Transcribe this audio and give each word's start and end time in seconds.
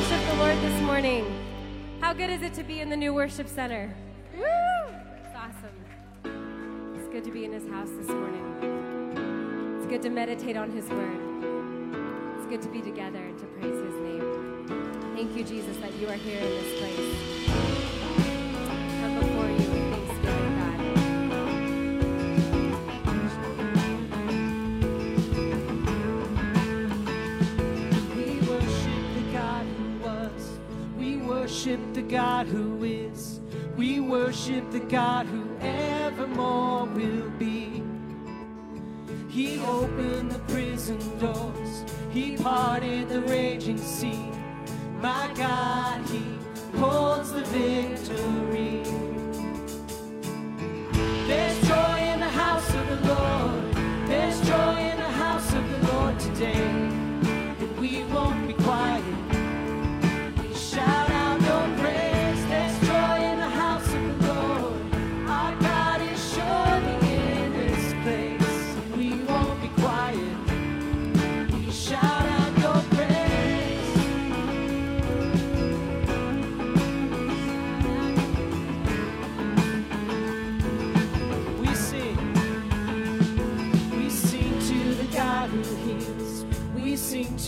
worship 0.00 0.26
the 0.28 0.34
Lord 0.36 0.56
this 0.62 0.80
morning. 0.80 1.26
How 2.00 2.14
good 2.14 2.30
is 2.30 2.40
it 2.40 2.54
to 2.54 2.62
be 2.62 2.80
in 2.80 2.88
the 2.88 2.96
new 2.96 3.12
worship 3.12 3.46
center? 3.46 3.94
Woo! 4.34 4.42
It's 4.42 5.36
awesome. 5.36 6.94
It's 6.96 7.08
good 7.08 7.22
to 7.24 7.30
be 7.30 7.44
in 7.44 7.52
His 7.52 7.68
house 7.68 7.90
this 7.90 8.08
morning. 8.08 9.76
It's 9.76 9.86
good 9.86 10.00
to 10.00 10.08
meditate 10.08 10.56
on 10.56 10.70
His 10.70 10.88
word. 10.88 11.20
It's 12.38 12.46
good 12.46 12.62
to 12.62 12.68
be 12.70 12.80
together 12.80 13.18
and 13.18 13.38
to 13.40 13.44
praise 13.44 13.78
His 13.78 13.94
name. 14.00 15.12
Thank 15.14 15.36
you, 15.36 15.44
Jesus, 15.44 15.76
that 15.76 15.94
you 15.96 16.08
are 16.08 16.14
here 16.14 16.40
in 16.40 16.48
this 16.48 16.80
place. 16.80 17.89
God 32.10 32.48
who 32.48 32.82
is. 32.82 33.40
We 33.76 34.00
worship 34.00 34.68
the 34.72 34.80
God 34.80 35.26
who 35.26 35.48
evermore 35.60 36.86
will 36.86 37.30
be. 37.38 37.84
He 39.28 39.60
opened 39.60 40.32
the 40.32 40.40
prison 40.52 40.98
doors. 41.20 41.84
He 42.10 42.36
parted 42.36 43.08
the 43.08 43.22
raging 43.22 43.78
sea. 43.78 44.28
My 45.00 45.30
God, 45.36 46.04
He 46.08 46.24
holds 46.78 47.32
the 47.32 47.44
victory. 47.44 48.82
There's 51.28 51.68
joy 51.68 51.98
in 52.12 52.18
the 52.18 52.32
house 52.42 52.74
of 52.74 52.88
the 52.88 53.14
Lord. 53.14 54.08
There's 54.08 54.40
joy 54.48 54.78
in 54.78 54.96
the 54.96 55.12
house 55.24 55.52
of 55.52 55.70
the 55.70 55.92
Lord 55.92 56.18
today. 56.18 56.79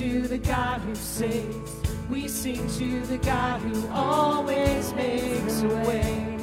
To 0.03 0.23
the 0.23 0.39
God 0.39 0.81
who 0.81 0.95
saves. 0.97 1.77
We 2.11 2.27
sing 2.27 2.67
to 2.79 3.07
the 3.07 3.19
God 3.19 3.61
who 3.61 3.89
always 3.93 4.93
makes 4.95 5.63
a 5.63 5.69
way. 5.69 6.37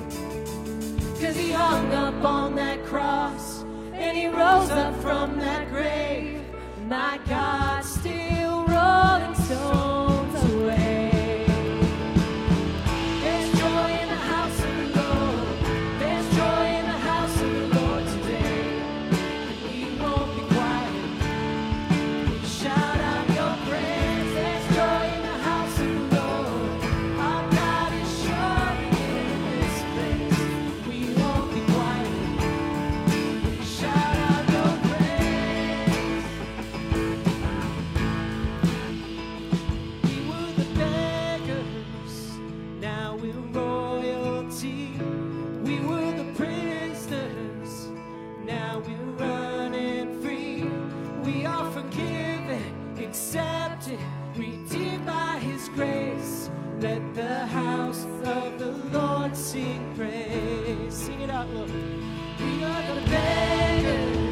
Cause 1.19 1.35
he 1.35 1.51
hung 1.51 1.91
up 1.91 2.23
on 2.23 2.55
that 2.55 2.85
cross 2.85 3.63
and 3.93 4.17
he 4.17 4.27
rose 4.27 4.69
up 4.69 4.95
from 5.01 5.37
that 5.39 5.67
grave. 5.69 6.41
My 6.87 7.19
God, 7.27 7.83
still 7.83 8.65
rolling 8.65 9.35
stones 9.35 9.88
the 57.29 57.45
house 57.45 58.05
of 58.25 58.57
the 58.57 58.71
Lord 58.91 59.37
sing 59.37 59.93
praise. 59.95 60.93
Sing 60.93 61.21
it 61.21 61.29
out, 61.29 61.47
Lord. 61.49 61.69
We 61.69 62.63
are 62.63 62.83
the 62.89 63.01
beggars, 63.11 64.28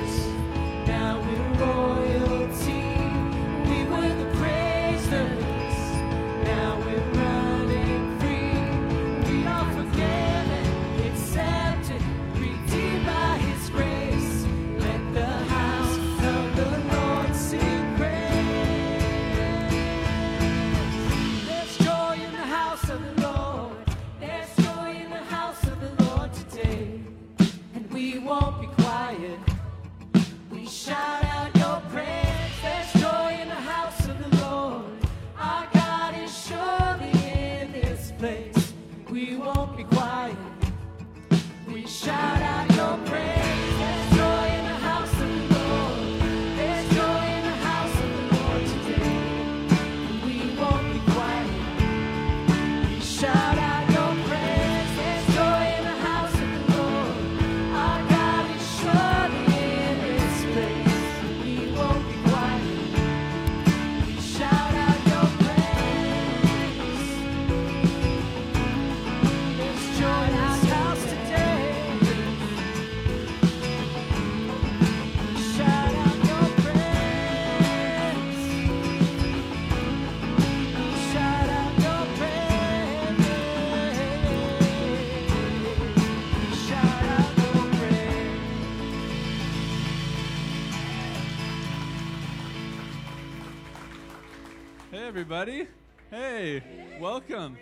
everybody. 95.17 95.67
Hey, 96.11 96.61
welcome. 96.99 97.58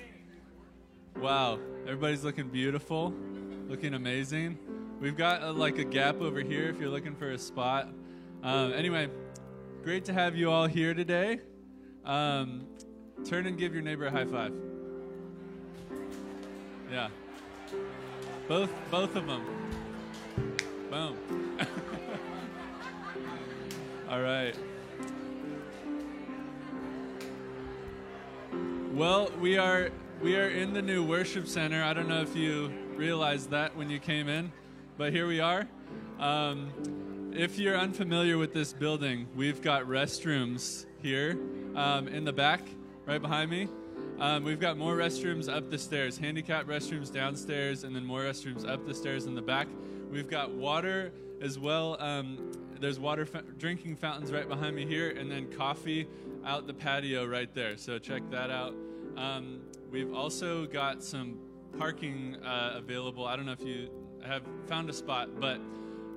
Wow, 1.15 1.57
everybody's 1.83 2.21
looking 2.21 2.49
beautiful, 2.49 3.13
looking 3.69 3.93
amazing. 3.93 4.59
We've 4.99 5.15
got 5.15 5.41
a, 5.41 5.53
like 5.53 5.77
a 5.77 5.85
gap 5.85 6.19
over 6.19 6.41
here 6.41 6.67
if 6.67 6.81
you're 6.81 6.89
looking 6.89 7.15
for 7.15 7.31
a 7.31 7.37
spot. 7.37 7.87
Um, 8.43 8.73
anyway, 8.73 9.07
great 9.85 10.03
to 10.03 10.13
have 10.13 10.35
you 10.35 10.51
all 10.51 10.67
here 10.67 10.93
today. 10.93 11.39
Um, 12.03 12.67
turn 13.23 13.45
and 13.45 13.57
give 13.57 13.73
your 13.73 13.83
neighbor 13.83 14.07
a 14.07 14.11
high 14.11 14.25
five. 14.25 14.53
Yeah. 16.91 17.07
Both, 18.49 18.73
both 18.91 19.15
of 19.15 19.27
them. 19.27 19.45
Boom. 20.91 21.57
all 24.09 24.21
right. 24.21 24.57
Well, 28.95 29.29
we 29.41 29.57
are 29.57 29.89
we 30.21 30.37
are 30.37 30.47
in 30.47 30.71
the 30.71 30.81
new 30.81 31.03
worship 31.03 31.49
center. 31.49 31.83
I 31.83 31.91
don't 31.91 32.07
know 32.07 32.21
if 32.21 32.33
you 32.33 32.71
realized 32.95 33.49
that 33.49 33.75
when 33.75 33.89
you 33.89 33.99
came 33.99 34.29
in, 34.29 34.53
but 34.97 35.11
here 35.11 35.27
we 35.27 35.41
are. 35.41 35.67
Um, 36.17 37.33
if 37.35 37.59
you're 37.59 37.77
unfamiliar 37.77 38.37
with 38.37 38.53
this 38.53 38.71
building, 38.71 39.27
we've 39.35 39.61
got 39.61 39.83
restrooms 39.83 40.85
here 41.01 41.37
um, 41.75 42.07
in 42.07 42.23
the 42.23 42.31
back, 42.31 42.61
right 43.05 43.21
behind 43.21 43.51
me. 43.51 43.67
Um, 44.17 44.45
we've 44.45 44.61
got 44.61 44.77
more 44.77 44.95
restrooms 44.95 45.53
up 45.53 45.69
the 45.69 45.77
stairs, 45.77 46.17
handicap 46.17 46.65
restrooms 46.65 47.11
downstairs, 47.11 47.83
and 47.83 47.93
then 47.93 48.05
more 48.05 48.21
restrooms 48.21 48.65
up 48.65 48.87
the 48.87 48.95
stairs 48.95 49.25
in 49.25 49.35
the 49.35 49.41
back. 49.41 49.67
We've 50.09 50.29
got 50.29 50.51
water 50.51 51.11
as 51.41 51.59
well. 51.59 51.97
Um, 51.99 52.53
there's 52.79 52.97
water 52.97 53.27
drinking 53.57 53.97
fountains 53.97 54.31
right 54.31 54.47
behind 54.47 54.73
me 54.73 54.85
here, 54.85 55.09
and 55.09 55.29
then 55.29 55.51
coffee 55.51 56.07
out 56.45 56.65
the 56.65 56.73
patio 56.73 57.25
right 57.25 57.53
there. 57.53 57.75
So 57.75 57.99
check 57.99 58.21
that 58.31 58.49
out. 58.49 58.73
Um, 59.17 59.61
we've 59.91 60.13
also 60.13 60.65
got 60.65 61.03
some 61.03 61.39
parking 61.77 62.37
uh, 62.43 62.73
available. 62.75 63.25
I 63.25 63.35
don't 63.35 63.45
know 63.45 63.51
if 63.51 63.61
you 63.61 63.89
have 64.23 64.43
found 64.67 64.89
a 64.89 64.93
spot, 64.93 65.39
but 65.39 65.59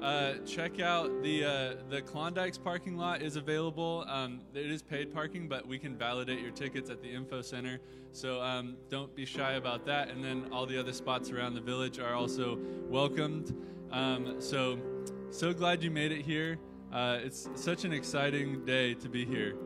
uh, 0.03 0.35
check 0.47 0.79
out 0.79 1.23
the 1.23 1.45
uh, 1.45 1.75
the 1.91 2.01
Klondike's 2.01 2.59
parking 2.59 2.97
lot 2.97 3.21
is 3.21 3.37
available. 3.37 4.05
Um, 4.09 4.41
it 4.55 4.71
is 4.71 4.81
paid 4.81 5.13
parking, 5.13 5.49
but 5.49 5.67
we 5.67 5.79
can 5.79 5.97
validate 5.97 6.41
your 6.41 6.53
tickets 6.53 6.89
at 6.89 7.03
the 7.03 7.09
info 7.09 7.43
center. 7.43 7.81
So 8.13 8.41
um, 8.41 8.77
don't 8.89 9.15
be 9.15 9.25
shy 9.25 9.53
about 9.55 9.85
that. 9.87 10.09
And 10.09 10.25
then 10.25 10.47
all 10.53 10.67
the 10.67 10.79
other 10.79 10.93
spots 10.93 11.31
around 11.31 11.55
the 11.55 11.61
village 11.61 11.99
are 11.99 12.15
also 12.15 12.59
welcomed. 12.89 13.55
Um, 13.91 14.41
so 14.41 14.79
so 15.31 15.53
glad 15.53 15.83
you 15.83 15.91
made 15.91 16.13
it 16.13 16.23
here. 16.23 16.59
Uh, 16.93 17.19
it's 17.21 17.51
such 17.55 17.85
an 17.85 17.93
exciting 17.93 18.65
day 18.65 18.95
to 18.95 19.09
be 19.09 19.25
here. 19.25 19.57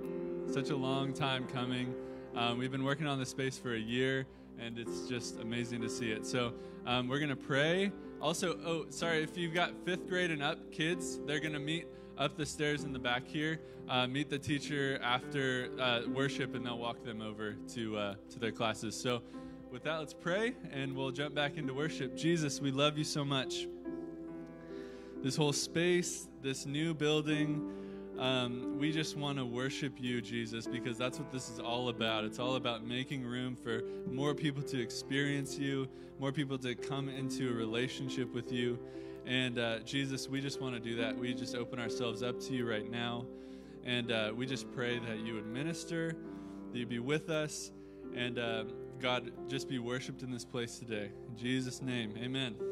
Such 0.46 0.70
a 0.70 0.76
long 0.76 1.12
time 1.12 1.46
coming. 1.46 1.94
Um, 2.34 2.58
we've 2.58 2.72
been 2.72 2.84
working 2.84 3.06
on 3.06 3.18
this 3.18 3.28
space 3.28 3.58
for 3.58 3.74
a 3.74 3.78
year, 3.78 4.26
and 4.58 4.78
it's 4.78 5.08
just 5.08 5.40
amazing 5.40 5.82
to 5.82 5.88
see 5.88 6.10
it. 6.10 6.26
So 6.26 6.54
um, 6.86 7.08
we're 7.08 7.20
gonna 7.20 7.36
pray. 7.36 7.92
Also, 8.22 8.56
oh, 8.64 8.86
sorry, 8.88 9.20
if 9.24 9.36
you've 9.36 9.52
got 9.52 9.72
fifth 9.84 10.08
grade 10.08 10.30
and 10.30 10.44
up 10.44 10.70
kids, 10.70 11.18
they're 11.26 11.40
going 11.40 11.54
to 11.54 11.58
meet 11.58 11.88
up 12.16 12.36
the 12.36 12.46
stairs 12.46 12.84
in 12.84 12.92
the 12.92 12.98
back 12.98 13.26
here. 13.26 13.58
Uh, 13.88 14.06
meet 14.06 14.30
the 14.30 14.38
teacher 14.38 15.00
after 15.02 15.70
uh, 15.80 16.02
worship, 16.06 16.54
and 16.54 16.64
they'll 16.64 16.78
walk 16.78 17.04
them 17.04 17.20
over 17.20 17.56
to, 17.74 17.96
uh, 17.98 18.14
to 18.30 18.38
their 18.38 18.52
classes. 18.52 18.94
So, 18.94 19.22
with 19.72 19.82
that, 19.82 19.96
let's 19.96 20.14
pray, 20.14 20.54
and 20.70 20.94
we'll 20.94 21.10
jump 21.10 21.34
back 21.34 21.56
into 21.56 21.74
worship. 21.74 22.16
Jesus, 22.16 22.60
we 22.60 22.70
love 22.70 22.96
you 22.96 23.02
so 23.02 23.24
much. 23.24 23.66
This 25.20 25.34
whole 25.34 25.52
space, 25.52 26.28
this 26.42 26.64
new 26.64 26.94
building, 26.94 27.72
um, 28.18 28.78
we 28.78 28.92
just 28.92 29.16
want 29.16 29.38
to 29.38 29.44
worship 29.44 29.94
you, 29.98 30.20
Jesus, 30.20 30.66
because 30.66 30.98
that's 30.98 31.18
what 31.18 31.30
this 31.32 31.48
is 31.48 31.58
all 31.58 31.88
about. 31.88 32.24
It's 32.24 32.38
all 32.38 32.56
about 32.56 32.84
making 32.84 33.24
room 33.24 33.56
for 33.56 33.82
more 34.10 34.34
people 34.34 34.62
to 34.64 34.80
experience 34.80 35.58
you, 35.58 35.88
more 36.18 36.32
people 36.32 36.58
to 36.58 36.74
come 36.74 37.08
into 37.08 37.50
a 37.50 37.52
relationship 37.52 38.32
with 38.32 38.52
you. 38.52 38.78
And 39.26 39.58
uh, 39.58 39.78
Jesus, 39.80 40.28
we 40.28 40.40
just 40.40 40.60
want 40.60 40.74
to 40.74 40.80
do 40.80 40.96
that. 40.96 41.16
We 41.16 41.34
just 41.34 41.54
open 41.54 41.78
ourselves 41.78 42.22
up 42.22 42.40
to 42.40 42.52
you 42.52 42.68
right 42.68 42.90
now. 42.90 43.24
And 43.84 44.12
uh, 44.12 44.32
we 44.34 44.46
just 44.46 44.70
pray 44.72 44.98
that 44.98 45.18
you 45.18 45.34
would 45.34 45.46
minister, 45.46 46.16
that 46.70 46.78
you'd 46.78 46.88
be 46.88 47.00
with 47.00 47.30
us, 47.30 47.72
and 48.14 48.38
uh, 48.38 48.64
God, 49.00 49.32
just 49.48 49.68
be 49.68 49.78
worshiped 49.78 50.22
in 50.22 50.30
this 50.30 50.44
place 50.44 50.78
today. 50.78 51.10
In 51.28 51.36
Jesus' 51.36 51.82
name, 51.82 52.14
amen. 52.16 52.71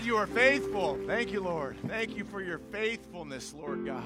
God, 0.00 0.06
you 0.06 0.16
are 0.16 0.26
faithful. 0.26 0.98
Thank 1.06 1.30
you, 1.30 1.42
Lord. 1.42 1.76
Thank 1.86 2.16
you 2.16 2.24
for 2.24 2.40
your 2.40 2.58
faithfulness, 2.72 3.52
Lord 3.52 3.84
God. 3.84 4.02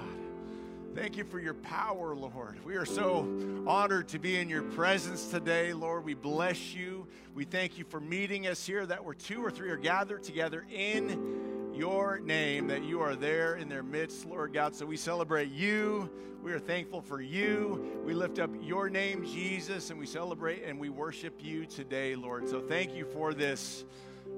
Thank 0.92 1.16
you 1.16 1.22
for 1.22 1.38
your 1.38 1.54
power, 1.54 2.16
Lord. 2.16 2.58
We 2.64 2.74
are 2.74 2.84
so 2.84 3.64
honored 3.64 4.08
to 4.08 4.18
be 4.18 4.40
in 4.40 4.48
your 4.48 4.62
presence 4.62 5.28
today, 5.28 5.72
Lord. 5.72 6.04
We 6.04 6.14
bless 6.14 6.74
you. 6.74 7.06
We 7.32 7.44
thank 7.44 7.78
you 7.78 7.84
for 7.84 8.00
meeting 8.00 8.48
us 8.48 8.66
here, 8.66 8.84
that 8.86 9.04
where 9.04 9.14
two 9.14 9.40
or 9.44 9.52
three 9.52 9.70
are 9.70 9.76
gathered 9.76 10.24
together 10.24 10.66
in 10.68 11.72
your 11.72 12.18
name, 12.18 12.66
that 12.66 12.82
you 12.82 13.00
are 13.00 13.14
there 13.14 13.54
in 13.54 13.68
their 13.68 13.84
midst, 13.84 14.26
Lord 14.26 14.52
God. 14.52 14.74
So 14.74 14.86
we 14.86 14.96
celebrate 14.96 15.52
you. 15.52 16.10
We 16.42 16.50
are 16.50 16.58
thankful 16.58 17.02
for 17.02 17.20
you. 17.20 18.02
We 18.04 18.14
lift 18.14 18.40
up 18.40 18.50
your 18.60 18.90
name, 18.90 19.24
Jesus, 19.24 19.90
and 19.90 20.00
we 20.00 20.06
celebrate 20.06 20.64
and 20.64 20.80
we 20.80 20.88
worship 20.88 21.34
you 21.40 21.66
today, 21.66 22.16
Lord. 22.16 22.48
So 22.48 22.60
thank 22.60 22.96
you 22.96 23.04
for 23.04 23.32
this 23.32 23.84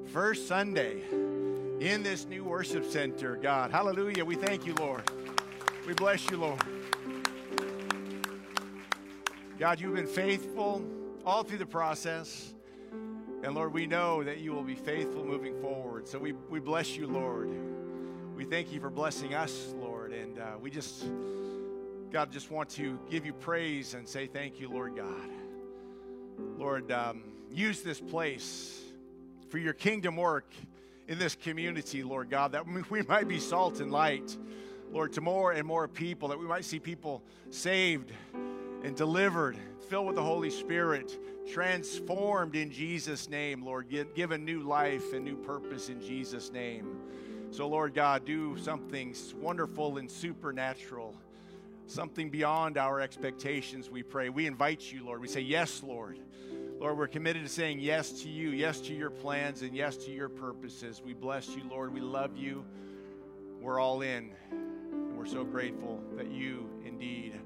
first 0.07 0.47
Sunday 0.47 1.03
in 1.81 2.03
this 2.03 2.27
new 2.27 2.45
worship 2.45 2.85
center, 2.85 3.37
God. 3.37 3.71
Hallelujah. 3.71 4.25
We 4.25 4.37
thank 4.37 4.67
you, 4.67 4.75
Lord. 4.75 5.03
We 5.87 5.95
bless 5.95 6.31
you, 6.31 6.39
Lord. 6.39 6.61
God, 9.59 9.81
you've 9.81 9.95
been 9.95 10.07
faithful 10.07 10.85
all 11.25 11.43
through 11.43 11.59
the 11.59 11.67
process. 11.67 12.55
And 13.43 13.55
Lord, 13.55 13.73
we 13.73 13.87
know 13.87 14.23
that 14.23 14.39
you 14.39 14.53
will 14.53 14.63
be 14.63 14.75
faithful 14.75 15.25
moving 15.25 15.61
forward. 15.61 16.07
So 16.09 16.19
we, 16.19 16.33
we 16.51 16.61
bless 16.61 16.97
you, 16.97 17.07
Lord. 17.07 17.51
We 18.37 18.45
thank 18.45 18.73
you 18.73 18.81
for 18.81 18.91
blessing 18.91 19.35
us, 19.35 19.75
Lord. 19.79 20.13
And 20.13 20.39
uh, 20.39 20.53
we 20.61 20.71
just, 20.71 21.05
God, 22.11 22.31
just 22.31 22.51
want 22.51 22.71
to 22.71 22.99
give 23.11 23.27
you 23.27 23.33
praise 23.33 23.95
and 23.95 24.09
say 24.09 24.27
thank 24.27 24.61
you, 24.61 24.69
Lord 24.69 24.97
God. 24.97 25.31
Lord, 26.59 26.93
um, 26.93 27.23
use 27.51 27.83
this 27.83 28.01
place 28.01 28.86
for 29.57 29.61
your 29.61 29.73
kingdom 29.73 30.17
work 30.17 30.53
in 31.09 31.19
this 31.19 31.35
community, 31.35 32.03
Lord 32.03 32.29
God, 32.29 32.53
that 32.53 32.67
we 32.91 33.01
might 33.05 33.27
be 33.27 33.39
salt 33.39 33.81
and 33.81 33.91
light, 33.91 34.37
Lord, 34.93 35.15
to 35.15 35.23
more 35.23 35.53
and 35.53 35.67
more 35.67 35.89
people, 35.89 36.29
that 36.29 36.39
we 36.39 36.45
might 36.45 36.67
see 36.67 36.79
people 36.79 37.23
saved 37.49 38.13
and 38.85 38.95
delivered, 38.95 39.57
filled 39.89 40.09
with 40.09 40.15
the 40.15 40.23
Holy 40.23 40.51
Spirit, 40.51 41.19
transformed 41.51 42.55
in 42.55 42.71
Jesus' 42.71 43.31
name, 43.31 43.65
Lord, 43.65 43.89
gi- 43.89 44.05
given 44.15 44.45
new 44.45 44.61
life 44.61 45.15
and 45.15 45.25
new 45.25 45.37
purpose 45.37 45.89
in 45.89 46.03
Jesus' 46.03 46.53
name. 46.53 46.95
So, 47.51 47.67
Lord 47.67 47.95
God, 47.95 48.27
do 48.27 48.59
something 48.59 49.15
wonderful 49.37 49.97
and 49.97 50.11
supernatural, 50.11 51.17
something 51.87 52.29
beyond 52.29 52.77
our 52.77 53.01
expectations, 53.01 53.89
we 53.89 54.03
pray. 54.03 54.29
We 54.29 54.47
invite 54.47 54.93
you, 54.93 55.03
Lord. 55.03 55.23
We 55.23 55.29
say, 55.29 55.41
Yes, 55.41 55.83
Lord. 55.83 56.19
Lord, 56.79 56.99
we're 56.99 57.07
committed 57.07 57.43
to 57.43 57.49
saying 57.49 57.81
yes 57.81 58.11
to 58.23 58.29
you, 58.29 58.51
yes 58.51 58.81
to 58.83 58.95
your 58.95 59.09
plans, 59.09 59.63
and 59.63 59.75
yes 59.75 59.97
to 59.97 60.11
your 60.11 60.29
purposes. 60.29 61.01
We 61.03 61.15
bless 61.15 61.49
you, 61.49 61.63
Lord. 61.71 61.93
We 61.93 62.01
love 62.01 62.37
you. 62.37 62.67
We're 63.61 63.81
all 63.81 64.03
in. 64.03 64.31
And 64.51 65.17
we're 65.17 65.27
so 65.27 65.43
grateful 65.43 66.03
that 66.17 66.31
you 66.31 66.69
indeed 66.85 67.41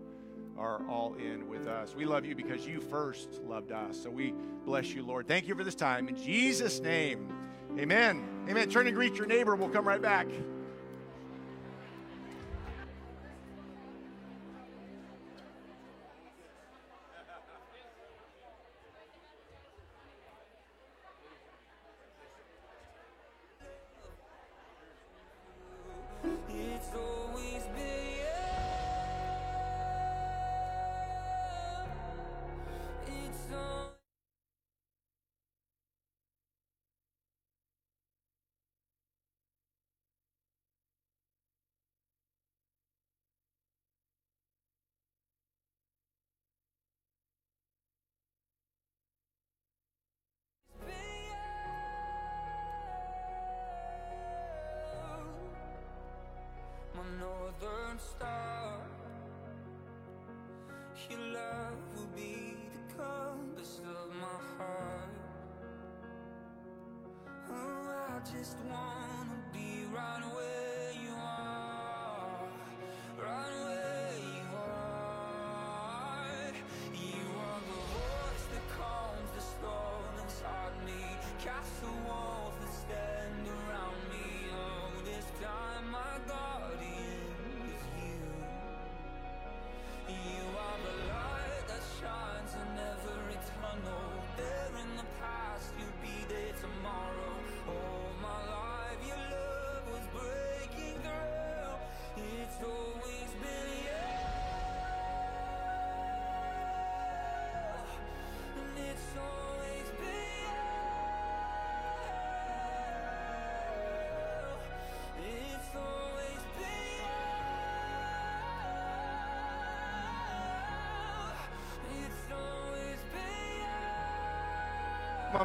are 0.58 0.82
all 0.88 1.14
in 1.14 1.48
with 1.48 1.68
us. 1.68 1.94
We 1.94 2.04
love 2.04 2.24
you 2.24 2.34
because 2.34 2.66
you 2.66 2.80
first 2.80 3.40
loved 3.44 3.70
us. 3.70 4.02
So 4.02 4.10
we 4.10 4.34
bless 4.64 4.92
you, 4.92 5.04
Lord. 5.04 5.28
Thank 5.28 5.46
you 5.46 5.54
for 5.54 5.62
this 5.62 5.76
time. 5.76 6.08
In 6.08 6.16
Jesus' 6.16 6.80
name, 6.80 7.32
amen. 7.78 8.26
Amen. 8.48 8.68
Turn 8.68 8.88
and 8.88 8.96
greet 8.96 9.14
your 9.14 9.26
neighbor. 9.26 9.54
We'll 9.54 9.68
come 9.68 9.86
right 9.86 10.02
back. 10.02 10.26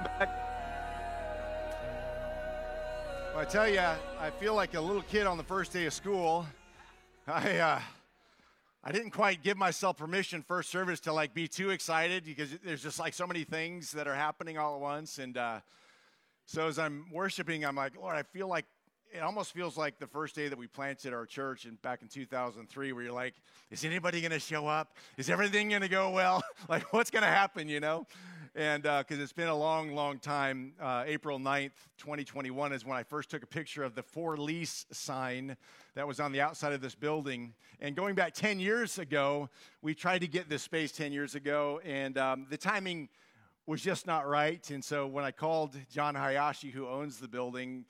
Back. 0.05 0.29
Well, 3.33 3.41
I 3.41 3.45
tell 3.45 3.67
you, 3.67 3.79
I 3.79 4.29
feel 4.39 4.53
like 4.53 4.75
a 4.75 4.81
little 4.81 5.01
kid 5.01 5.25
on 5.25 5.37
the 5.37 5.43
first 5.43 5.73
day 5.73 5.85
of 5.85 5.93
school. 5.93 6.45
I 7.27 7.57
uh, 7.57 7.81
I 8.83 8.91
didn't 8.91 9.11
quite 9.11 9.41
give 9.41 9.57
myself 9.57 9.97
permission 9.97 10.43
first 10.43 10.69
service 10.69 10.99
to 11.01 11.13
like 11.13 11.33
be 11.33 11.47
too 11.47 11.71
excited 11.71 12.23
because 12.23 12.49
there's 12.63 12.83
just 12.83 12.99
like 12.99 13.15
so 13.15 13.25
many 13.25 13.43
things 13.43 13.91
that 13.93 14.07
are 14.07 14.13
happening 14.13 14.59
all 14.59 14.75
at 14.75 14.81
once. 14.81 15.17
And 15.17 15.37
uh, 15.37 15.59
so 16.45 16.67
as 16.67 16.77
I'm 16.77 17.05
worshiping, 17.11 17.65
I'm 17.65 17.75
like, 17.75 17.97
Lord, 17.99 18.15
I 18.15 18.21
feel 18.21 18.47
like 18.47 18.65
it 19.11 19.23
almost 19.23 19.53
feels 19.53 19.75
like 19.75 19.97
the 19.97 20.07
first 20.07 20.35
day 20.35 20.49
that 20.49 20.57
we 20.57 20.67
planted 20.67 21.13
our 21.13 21.25
church 21.25 21.65
and 21.65 21.81
back 21.81 22.01
in 22.01 22.09
2003 22.09 22.91
where 22.91 23.03
you're 23.03 23.13
like 23.13 23.33
is 23.71 23.85
anybody 23.85 24.19
going 24.19 24.31
to 24.31 24.39
show 24.39 24.67
up 24.67 24.97
is 25.17 25.29
everything 25.29 25.69
going 25.69 25.81
to 25.81 25.87
go 25.87 26.09
well 26.09 26.43
like 26.69 26.91
what's 26.91 27.09
going 27.09 27.23
to 27.23 27.29
happen 27.29 27.69
you 27.69 27.79
know 27.79 28.05
and 28.55 28.83
because 28.83 29.19
it's 29.19 29.33
been 29.33 29.49
a 29.49 29.55
long 29.55 29.93
long 29.93 30.17
time 30.17 30.73
uh, 30.81 31.03
april 31.05 31.37
9th 31.37 31.71
2021 31.97 32.71
is 32.71 32.85
when 32.85 32.97
i 32.97 33.03
first 33.03 33.29
took 33.29 33.43
a 33.43 33.47
picture 33.47 33.83
of 33.83 33.95
the 33.95 34.03
for 34.03 34.37
lease 34.37 34.85
sign 34.91 35.57
that 35.93 36.07
was 36.07 36.19
on 36.19 36.31
the 36.31 36.39
outside 36.39 36.71
of 36.71 36.81
this 36.81 36.95
building 36.95 37.53
and 37.81 37.95
going 37.95 38.15
back 38.15 38.33
10 38.33 38.59
years 38.59 38.97
ago 38.97 39.49
we 39.81 39.93
tried 39.93 40.19
to 40.19 40.27
get 40.27 40.49
this 40.49 40.63
space 40.63 40.91
10 40.91 41.11
years 41.11 41.35
ago 41.35 41.81
and 41.83 42.17
um, 42.17 42.47
the 42.49 42.57
timing 42.57 43.09
was 43.67 43.81
just 43.81 44.05
not 44.05 44.27
right. 44.27 44.69
And 44.69 44.83
so 44.83 45.07
when 45.07 45.25
I 45.25 45.31
called 45.31 45.75
John 45.91 46.15
Hayashi, 46.15 46.69
who 46.69 46.87
owns 46.87 47.17
the 47.17 47.27
building, 47.27 47.85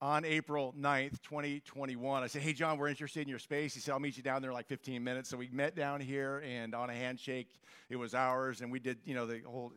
on 0.00 0.24
April 0.24 0.74
9th, 0.78 1.20
2021, 1.22 2.22
I 2.22 2.26
said, 2.28 2.42
Hey, 2.42 2.52
John, 2.52 2.78
we're 2.78 2.88
interested 2.88 3.22
in 3.22 3.28
your 3.28 3.40
space. 3.40 3.74
He 3.74 3.80
said, 3.80 3.92
I'll 3.92 4.00
meet 4.00 4.16
you 4.16 4.22
down 4.22 4.42
there 4.42 4.50
in 4.50 4.54
like 4.54 4.68
15 4.68 5.02
minutes. 5.02 5.28
So 5.28 5.36
we 5.36 5.48
met 5.52 5.74
down 5.74 6.00
here, 6.00 6.42
and 6.46 6.74
on 6.74 6.88
a 6.88 6.94
handshake, 6.94 7.48
it 7.90 7.96
was 7.96 8.14
ours. 8.14 8.60
And 8.60 8.70
we 8.70 8.78
did, 8.78 8.98
you 9.04 9.14
know, 9.14 9.26
the 9.26 9.40
whole, 9.44 9.72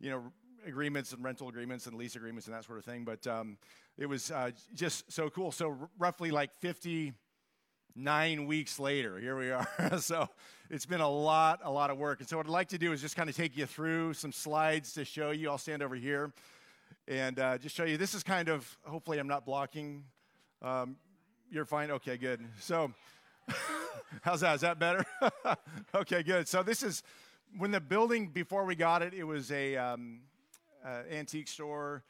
you 0.00 0.10
know, 0.10 0.22
agreements 0.66 1.12
and 1.12 1.24
rental 1.24 1.48
agreements 1.48 1.86
and 1.86 1.96
lease 1.96 2.16
agreements 2.16 2.46
and 2.46 2.54
that 2.54 2.64
sort 2.64 2.78
of 2.78 2.84
thing. 2.84 3.04
But 3.04 3.26
um, 3.26 3.56
it 3.96 4.06
was 4.06 4.30
uh, 4.30 4.50
just 4.74 5.10
so 5.10 5.30
cool. 5.30 5.50
So 5.50 5.70
r- 5.70 5.88
roughly 5.98 6.30
like 6.30 6.50
50 6.60 7.14
nine 7.96 8.46
weeks 8.46 8.80
later 8.80 9.18
here 9.18 9.36
we 9.36 9.52
are 9.52 9.68
so 10.00 10.28
it's 10.68 10.84
been 10.84 11.00
a 11.00 11.08
lot 11.08 11.60
a 11.62 11.70
lot 11.70 11.90
of 11.90 11.96
work 11.96 12.18
and 12.18 12.28
so 12.28 12.36
what 12.36 12.44
i'd 12.44 12.50
like 12.50 12.66
to 12.66 12.76
do 12.76 12.90
is 12.90 13.00
just 13.00 13.14
kind 13.14 13.30
of 13.30 13.36
take 13.36 13.56
you 13.56 13.66
through 13.66 14.12
some 14.12 14.32
slides 14.32 14.92
to 14.94 15.04
show 15.04 15.30
you 15.30 15.48
i'll 15.48 15.56
stand 15.56 15.80
over 15.80 15.94
here 15.94 16.32
and 17.08 17.38
uh, 17.38 17.58
just 17.58 17.76
show 17.76 17.84
you 17.84 17.96
this 17.96 18.14
is 18.14 18.22
kind 18.22 18.48
of 18.48 18.78
hopefully 18.84 19.18
i'm 19.18 19.28
not 19.28 19.44
blocking 19.44 20.04
um, 20.62 20.96
you're 21.50 21.64
fine 21.66 21.90
okay 21.90 22.16
good. 22.16 22.40
So 22.58 22.92
how's 24.22 24.40
that? 24.40 24.56
Is 24.56 24.60
that 24.62 24.78
better? 24.78 25.04
Okay 25.94 26.24
good. 26.24 26.48
So 26.48 26.64
this 26.64 26.82
is 26.82 27.04
when 27.56 27.70
the 27.70 27.80
building 27.80 28.28
before 28.28 28.64
we 28.64 28.74
got 28.74 29.00
it 29.00 29.14
it 29.14 29.22
was 29.22 29.52
a 29.52 29.76
um, 29.76 30.22
uh, 30.84 31.02
antique 31.08 31.46
store 31.46 32.02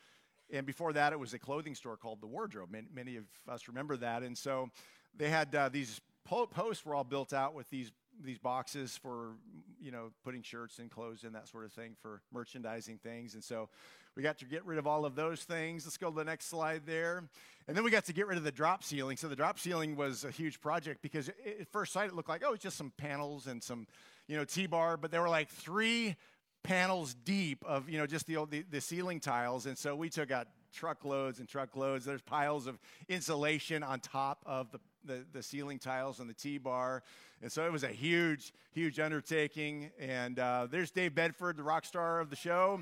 and 0.51 0.65
before 0.65 0.95
that 0.95 1.13
it 1.13 1.19
was 1.19 1.35
a 1.35 1.39
clothing 1.39 1.75
store 1.75 1.99
called 1.99 2.23
the 2.23 2.27
wardrobe. 2.27 2.71
Many, 2.71 2.87
many 2.95 3.17
of 3.17 3.25
us 3.47 3.69
remember 3.69 3.97
that 3.99 4.23
and 4.23 4.39
so 4.39 4.71
they 5.17 5.29
had 5.29 5.55
uh, 5.55 5.69
these 5.69 6.01
po- 6.25 6.47
posts 6.47 6.87
were 6.87 6.95
all 6.95 7.05
built 7.05 7.35
out 7.35 7.55
with 7.55 7.69
these 7.69 7.93
these 8.23 8.39
boxes 8.39 8.97
for 8.97 9.33
you 9.81 9.91
know 9.91 10.11
putting 10.25 10.43
shirts 10.43 10.79
and 10.79 10.91
clothes 10.91 11.25
and 11.25 11.35
that 11.35 11.49
sort 11.49 11.65
of 11.65 11.73
thing 11.73 11.97
for 12.01 12.23
merchandising 12.33 12.99
things. 12.99 13.35
And 13.35 13.43
so 13.43 13.69
we 14.17 14.23
got 14.23 14.39
to 14.39 14.45
get 14.45 14.65
rid 14.65 14.79
of 14.79 14.87
all 14.87 15.05
of 15.05 15.15
those 15.15 15.43
things. 15.43 15.85
Let's 15.85 15.97
go 15.97 16.11
to 16.11 16.17
the 16.17 16.25
next 16.25 16.47
slide 16.47 16.83
there. 16.87 17.25
And 17.67 17.77
then 17.77 17.85
we 17.85 17.91
got 17.91 18.05
to 18.07 18.13
get 18.13 18.27
rid 18.27 18.39
of 18.39 18.45
the 18.45 18.53
drop 18.53 18.85
ceiling. 18.85 19.17
So 19.17 19.29
the 19.29 19.37
drop 19.37 19.59
ceiling 19.59 19.97
was 19.97 20.25
a 20.25 20.31
huge 20.31 20.61
project 20.61 21.03
because 21.03 21.29
it, 21.29 21.59
at 21.63 21.69
first 21.69 21.93
sight 21.93 22.09
it 22.09 22.15
looked 22.15 22.29
like 22.29 22.43
oh 22.47 22.53
it's 22.53 22.63
just 22.63 22.77
some 22.77 22.93
panels 22.97 23.47
and 23.47 23.63
some 23.63 23.87
you 24.29 24.37
know 24.37 24.45
t-bar 24.45 24.97
but 24.97 25.11
there 25.11 25.23
were 25.23 25.29
like 25.29 25.49
three 25.49 26.17
panels 26.63 27.15
deep 27.25 27.63
of 27.67 27.89
you 27.89 27.99
know 27.99 28.07
just 28.07 28.27
the, 28.27 28.37
old, 28.37 28.51
the 28.51 28.65
the 28.71 28.81
ceiling 28.81 29.21
tiles. 29.21 29.67
And 29.67 29.77
so 29.77 29.95
we 29.95 30.11
took 30.11 30.31
out 30.31 30.49
truckloads 30.73 31.39
and 31.39 31.49
truckloads. 31.49 32.05
There's 32.05 32.23
piles 32.23 32.67
of 32.67 32.79
insulation 33.09 33.83
on 33.83 34.01
top 34.01 34.43
of 34.45 34.71
the 34.73 34.81
the, 35.05 35.25
the 35.33 35.43
ceiling 35.43 35.79
tiles 35.79 36.21
and 36.21 36.29
the 36.29 36.35
T-bar. 36.35 37.03
And 37.43 37.51
so 37.51 37.65
it 37.67 37.73
was 37.73 37.85
a 37.85 37.89
huge, 37.89 38.53
huge 38.73 38.99
undertaking. 38.99 39.91
And 39.99 40.39
uh, 40.39 40.69
there's 40.71 40.91
Dave 40.91 41.15
Bedford, 41.15 41.57
the 41.57 41.63
rock 41.63 41.85
star 41.85 42.21
of 42.21 42.31
the 42.31 42.37
show. 42.37 42.81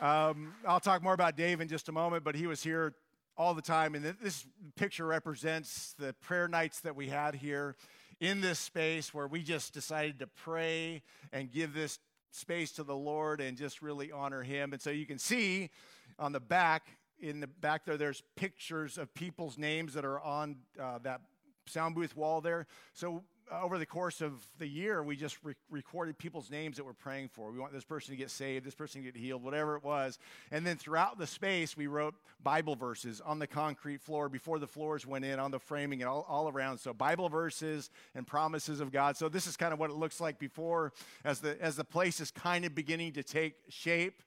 Um, 0.00 0.54
I'll 0.66 0.80
talk 0.80 1.02
more 1.02 1.14
about 1.14 1.36
Dave 1.36 1.60
in 1.60 1.68
just 1.68 1.88
a 1.88 1.92
moment, 1.92 2.22
but 2.24 2.34
he 2.34 2.46
was 2.46 2.62
here 2.62 2.94
all 3.36 3.54
the 3.54 3.62
time. 3.62 3.94
And 3.94 4.04
this 4.22 4.46
picture 4.76 5.06
represents 5.06 5.94
the 5.98 6.12
prayer 6.14 6.48
nights 6.48 6.80
that 6.80 6.94
we 6.96 7.08
had 7.08 7.34
here 7.34 7.76
in 8.20 8.40
this 8.40 8.58
space 8.58 9.14
where 9.14 9.26
we 9.26 9.42
just 9.42 9.72
decided 9.72 10.18
to 10.18 10.26
pray 10.26 11.02
and 11.32 11.50
give 11.50 11.74
this 11.74 11.98
space 12.30 12.72
to 12.72 12.82
the 12.82 12.96
Lord 12.96 13.40
and 13.40 13.56
just 13.56 13.82
really 13.82 14.12
honor 14.12 14.42
Him. 14.42 14.72
And 14.72 14.82
so 14.82 14.90
you 14.90 15.06
can 15.06 15.18
see 15.18 15.70
on 16.18 16.32
the 16.32 16.40
back, 16.40 16.86
in 17.20 17.40
the 17.40 17.46
back 17.46 17.84
there, 17.84 17.96
there's 17.96 18.22
pictures 18.36 18.98
of 18.98 19.12
people's 19.14 19.58
names 19.58 19.94
that 19.94 20.04
are 20.04 20.20
on 20.20 20.56
uh, 20.80 20.98
that 21.02 21.20
sound 21.66 21.94
booth 21.94 22.16
wall 22.16 22.40
there. 22.40 22.66
So 22.94 23.22
over 23.50 23.78
the 23.78 23.86
course 23.86 24.20
of 24.20 24.46
the 24.58 24.66
year, 24.66 25.02
we 25.02 25.16
just 25.16 25.38
re- 25.42 25.54
recorded 25.70 26.18
people's 26.18 26.50
names 26.50 26.76
that 26.76 26.84
we're 26.84 26.92
praying 26.92 27.28
for. 27.28 27.50
We 27.50 27.58
want 27.58 27.72
this 27.72 27.84
person 27.84 28.12
to 28.12 28.16
get 28.16 28.30
saved, 28.30 28.64
this 28.64 28.74
person 28.74 29.02
to 29.02 29.10
get 29.10 29.18
healed, 29.18 29.42
whatever 29.42 29.76
it 29.76 29.82
was. 29.82 30.18
And 30.50 30.66
then 30.66 30.76
throughout 30.76 31.18
the 31.18 31.26
space, 31.26 31.76
we 31.76 31.86
wrote 31.86 32.14
Bible 32.42 32.76
verses 32.76 33.20
on 33.20 33.38
the 33.38 33.46
concrete 33.46 34.00
floor 34.00 34.28
before 34.28 34.58
the 34.58 34.66
floors 34.66 35.06
went 35.06 35.24
in, 35.24 35.38
on 35.38 35.50
the 35.50 35.58
framing, 35.58 36.02
and 36.02 36.08
all, 36.08 36.26
all 36.28 36.48
around. 36.48 36.78
So 36.78 36.92
Bible 36.92 37.28
verses 37.28 37.90
and 38.14 38.26
promises 38.26 38.80
of 38.80 38.92
God. 38.92 39.16
So 39.16 39.28
this 39.28 39.46
is 39.46 39.56
kind 39.56 39.72
of 39.72 39.78
what 39.78 39.90
it 39.90 39.96
looks 39.96 40.20
like 40.20 40.38
before, 40.38 40.92
as 41.24 41.40
the 41.40 41.60
as 41.60 41.76
the 41.76 41.84
place 41.84 42.20
is 42.20 42.30
kind 42.30 42.64
of 42.64 42.74
beginning 42.74 43.12
to 43.12 43.22
take 43.22 43.54
shape. 43.68 44.22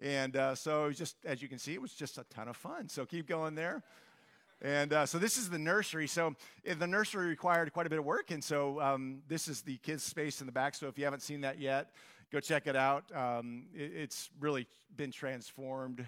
And 0.00 0.36
uh, 0.36 0.54
so, 0.54 0.90
just 0.90 1.16
as 1.24 1.40
you 1.40 1.48
can 1.48 1.58
see, 1.58 1.72
it 1.72 1.80
was 1.80 1.92
just 1.92 2.18
a 2.18 2.24
ton 2.24 2.48
of 2.48 2.56
fun. 2.56 2.88
So 2.88 3.06
keep 3.06 3.26
going 3.26 3.54
there. 3.54 3.82
And 4.62 4.92
uh, 4.92 5.06
so 5.06 5.18
this 5.18 5.36
is 5.36 5.50
the 5.50 5.58
nursery. 5.58 6.06
So 6.06 6.34
eh, 6.64 6.74
the 6.74 6.86
nursery 6.86 7.28
required 7.28 7.72
quite 7.72 7.86
a 7.86 7.90
bit 7.90 7.98
of 7.98 8.04
work, 8.04 8.30
and 8.30 8.42
so 8.42 8.80
um, 8.80 9.22
this 9.28 9.48
is 9.48 9.60
the 9.60 9.76
kids' 9.78 10.02
space 10.02 10.40
in 10.40 10.46
the 10.46 10.52
back. 10.52 10.74
So 10.74 10.88
if 10.88 10.98
you 10.98 11.04
haven't 11.04 11.20
seen 11.20 11.42
that 11.42 11.58
yet, 11.58 11.90
go 12.32 12.40
check 12.40 12.66
it 12.66 12.76
out. 12.76 13.04
Um, 13.14 13.66
it, 13.74 13.92
it's 13.94 14.30
really 14.40 14.66
been 14.96 15.10
transformed. 15.10 16.06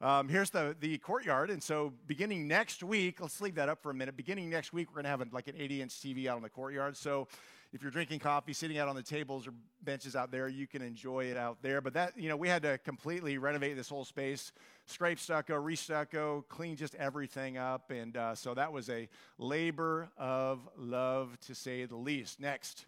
Um, 0.00 0.28
here's 0.28 0.50
the, 0.50 0.76
the 0.78 0.96
courtyard, 0.98 1.50
and 1.50 1.60
so 1.60 1.92
beginning 2.06 2.46
next 2.46 2.84
week, 2.84 3.20
let's 3.20 3.40
leave 3.40 3.56
that 3.56 3.68
up 3.68 3.82
for 3.82 3.90
a 3.90 3.94
minute. 3.94 4.16
Beginning 4.16 4.48
next 4.48 4.72
week, 4.72 4.90
we're 4.90 5.02
going 5.02 5.04
to 5.04 5.10
have 5.10 5.20
a, 5.20 5.26
like 5.32 5.48
an 5.48 5.56
80 5.58 5.82
inch 5.82 5.92
TV 5.94 6.26
out 6.28 6.36
in 6.36 6.44
the 6.44 6.48
courtyard. 6.48 6.96
So 6.96 7.26
if 7.72 7.82
you're 7.82 7.90
drinking 7.90 8.20
coffee, 8.20 8.52
sitting 8.52 8.78
out 8.78 8.88
on 8.88 8.96
the 8.96 9.02
tables 9.02 9.46
or 9.46 9.52
benches 9.82 10.16
out 10.16 10.30
there, 10.30 10.48
you 10.48 10.66
can 10.66 10.80
enjoy 10.80 11.24
it 11.26 11.36
out 11.36 11.58
there. 11.60 11.80
But 11.80 11.92
that, 11.94 12.18
you 12.18 12.28
know, 12.28 12.36
we 12.36 12.48
had 12.48 12.62
to 12.62 12.78
completely 12.78 13.36
renovate 13.36 13.76
this 13.76 13.90
whole 13.90 14.04
space, 14.04 14.52
scrape 14.86 15.18
stucco, 15.18 15.56
re-stucco, 15.56 16.44
clean 16.48 16.76
just 16.76 16.94
everything 16.94 17.58
up. 17.58 17.90
And 17.90 18.16
uh, 18.16 18.34
so 18.34 18.54
that 18.54 18.72
was 18.72 18.88
a 18.88 19.08
labor 19.36 20.08
of 20.16 20.66
love, 20.78 21.38
to 21.46 21.54
say 21.54 21.84
the 21.84 21.96
least. 21.96 22.40
Next. 22.40 22.86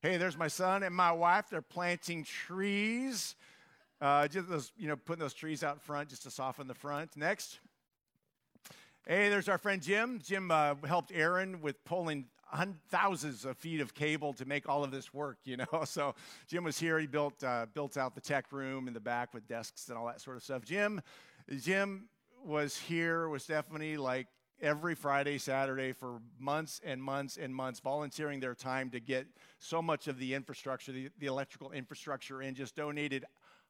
Hey, 0.00 0.16
there's 0.16 0.36
my 0.36 0.48
son 0.48 0.82
and 0.82 0.94
my 0.94 1.12
wife. 1.12 1.46
They're 1.50 1.60
planting 1.60 2.24
trees. 2.24 3.34
Uh, 4.00 4.28
just 4.28 4.48
those, 4.48 4.72
you 4.78 4.88
know, 4.88 4.96
putting 4.96 5.20
those 5.20 5.34
trees 5.34 5.62
out 5.62 5.82
front 5.82 6.08
just 6.08 6.22
to 6.22 6.30
soften 6.30 6.66
the 6.68 6.74
front. 6.74 7.16
Next. 7.16 7.58
Hey, 9.06 9.28
there's 9.28 9.48
our 9.48 9.58
friend 9.58 9.82
Jim. 9.82 10.20
Jim 10.24 10.50
uh, 10.50 10.74
helped 10.86 11.12
Aaron 11.14 11.60
with 11.60 11.84
pulling 11.84 12.26
thousands 12.90 13.44
of 13.44 13.56
feet 13.56 13.80
of 13.80 13.94
cable 13.94 14.32
to 14.34 14.44
make 14.44 14.68
all 14.68 14.84
of 14.84 14.90
this 14.90 15.12
work, 15.12 15.38
you 15.44 15.56
know. 15.56 15.66
So 15.84 16.14
Jim 16.48 16.64
was 16.64 16.78
here. 16.78 16.98
He 16.98 17.06
built 17.06 17.42
uh, 17.42 17.66
built 17.72 17.96
out 17.96 18.14
the 18.14 18.20
tech 18.20 18.52
room 18.52 18.88
in 18.88 18.94
the 18.94 19.00
back 19.00 19.32
with 19.32 19.46
desks 19.46 19.88
and 19.88 19.96
all 19.96 20.06
that 20.06 20.20
sort 20.20 20.36
of 20.36 20.42
stuff. 20.42 20.64
Jim, 20.64 21.00
Jim 21.60 22.08
was 22.44 22.76
here 22.76 23.28
with 23.28 23.42
Stephanie 23.42 23.96
like 23.96 24.26
every 24.60 24.94
Friday, 24.94 25.38
Saturday 25.38 25.92
for 25.92 26.20
months 26.38 26.80
and 26.84 27.02
months 27.02 27.36
and 27.36 27.54
months, 27.54 27.80
volunteering 27.80 28.40
their 28.40 28.54
time 28.54 28.90
to 28.90 29.00
get 29.00 29.26
so 29.58 29.82
much 29.82 30.08
of 30.08 30.18
the 30.18 30.34
infrastructure, 30.34 30.92
the, 30.92 31.10
the 31.18 31.26
electrical 31.26 31.72
infrastructure 31.72 32.42
in, 32.42 32.54
just 32.54 32.74
donated 32.76 33.24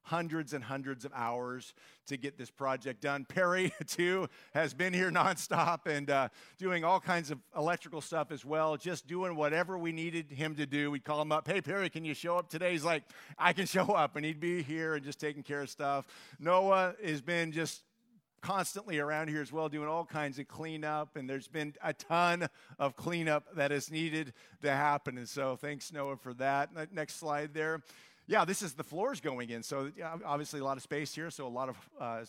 hundreds 0.07 0.53
and 0.53 0.63
hundreds 0.63 1.03
of 1.05 1.11
hours 1.13 1.73
to 2.07 2.17
get 2.17 2.37
this 2.37 2.49
project 2.49 3.01
done. 3.01 3.25
Perry, 3.25 3.73
too, 3.87 4.27
has 4.53 4.73
been 4.73 4.93
here 4.93 5.11
nonstop 5.11 5.85
and 5.85 6.09
uh, 6.09 6.29
doing 6.57 6.83
all 6.83 6.99
kinds 6.99 7.29
of 7.29 7.39
electrical 7.55 7.99
stuff 7.99 8.31
as 8.31 8.45
well, 8.45 8.77
just 8.77 9.05
doing 9.07 9.35
whatever 9.35 9.77
we 9.77 9.91
needed 9.91 10.31
him 10.31 10.55
to 10.55 10.65
do. 10.65 10.89
We'd 10.91 11.03
call 11.03 11.21
him 11.21 11.31
up, 11.31 11.47
hey, 11.47 11.61
Perry, 11.61 11.89
can 11.89 12.05
you 12.05 12.13
show 12.13 12.37
up 12.37 12.49
today? 12.49 12.71
He's 12.71 12.85
like, 12.85 13.03
I 13.37 13.51
can 13.51 13.65
show 13.65 13.87
up. 13.87 14.15
And 14.15 14.25
he'd 14.25 14.39
be 14.39 14.63
here 14.63 14.95
and 14.95 15.03
just 15.03 15.19
taking 15.19 15.43
care 15.43 15.61
of 15.61 15.69
stuff. 15.69 16.07
Noah 16.39 16.95
has 17.03 17.21
been 17.21 17.51
just 17.51 17.83
constantly 18.41 18.99
around 18.99 19.27
here 19.27 19.41
as 19.41 19.51
well, 19.51 19.67
doing 19.67 19.89
all 19.89 20.05
kinds 20.05 20.39
of 20.39 20.47
cleanup, 20.47 21.17
and 21.17 21.29
there's 21.29 21.47
been 21.47 21.73
a 21.83 21.91
ton 21.91 22.47
of 22.79 22.95
cleanup 22.95 23.43
that 23.55 23.71
is 23.73 23.91
needed 23.91 24.31
to 24.61 24.71
happen. 24.71 25.17
And 25.17 25.27
so, 25.27 25.57
thanks, 25.57 25.91
Noah, 25.91 26.15
for 26.15 26.33
that. 26.35 26.69
Next 26.93 27.19
slide 27.19 27.53
there. 27.53 27.81
Yeah, 28.27 28.43
this 28.43 28.61
is 28.61 28.73
the 28.73 28.83
floors 28.83 29.21
going 29.21 29.49
in. 29.49 29.63
So, 29.63 29.89
yeah, 29.97 30.15
obviously, 30.25 30.59
a 30.59 30.63
lot 30.63 30.75
of 30.75 30.83
space 30.83 31.15
here. 31.15 31.29
So, 31.29 31.47
a 31.47 31.49
lot 31.49 31.69
of 31.69 31.77
uh, 31.99 32.25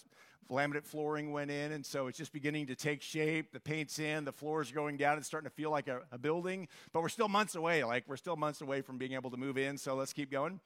laminate 0.48 0.84
flooring 0.84 1.32
went 1.32 1.50
in, 1.50 1.72
and 1.72 1.84
so 1.84 2.06
it's 2.06 2.16
just 2.16 2.32
beginning 2.32 2.68
to 2.68 2.76
take 2.76 3.02
shape. 3.02 3.52
The 3.52 3.58
paint's 3.58 3.98
in, 3.98 4.24
the 4.24 4.32
floors 4.32 4.70
are 4.70 4.74
going 4.74 4.96
down. 4.96 5.18
It's 5.18 5.26
starting 5.26 5.50
to 5.50 5.54
feel 5.54 5.70
like 5.70 5.88
a, 5.88 6.02
a 6.12 6.18
building, 6.18 6.68
but 6.92 7.02
we're 7.02 7.08
still 7.08 7.28
months 7.28 7.56
away. 7.56 7.82
Like, 7.82 8.04
we're 8.06 8.16
still 8.16 8.36
months 8.36 8.60
away 8.60 8.80
from 8.80 8.96
being 8.96 9.12
able 9.12 9.30
to 9.30 9.36
move 9.36 9.58
in. 9.58 9.76
So, 9.76 9.96
let's 9.96 10.12
keep 10.12 10.30
going. 10.30 10.60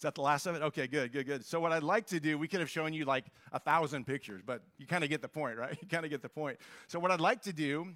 Is 0.00 0.02
that 0.02 0.14
the 0.14 0.22
last 0.22 0.46
of 0.46 0.54
it? 0.54 0.62
Okay, 0.62 0.86
good, 0.86 1.12
good, 1.12 1.26
good. 1.26 1.44
So 1.44 1.60
what 1.60 1.72
I'd 1.72 1.82
like 1.82 2.06
to 2.06 2.20
do, 2.20 2.38
we 2.38 2.48
could 2.48 2.60
have 2.60 2.70
shown 2.70 2.94
you 2.94 3.04
like 3.04 3.26
a 3.52 3.58
thousand 3.58 4.06
pictures, 4.06 4.40
but 4.42 4.62
you 4.78 4.86
kind 4.86 5.04
of 5.04 5.10
get 5.10 5.20
the 5.20 5.28
point, 5.28 5.58
right? 5.58 5.76
You 5.82 5.88
kind 5.88 6.06
of 6.06 6.10
get 6.10 6.22
the 6.22 6.28
point. 6.30 6.56
So 6.86 6.98
what 6.98 7.10
I'd 7.10 7.20
like 7.20 7.42
to 7.42 7.52
do 7.52 7.86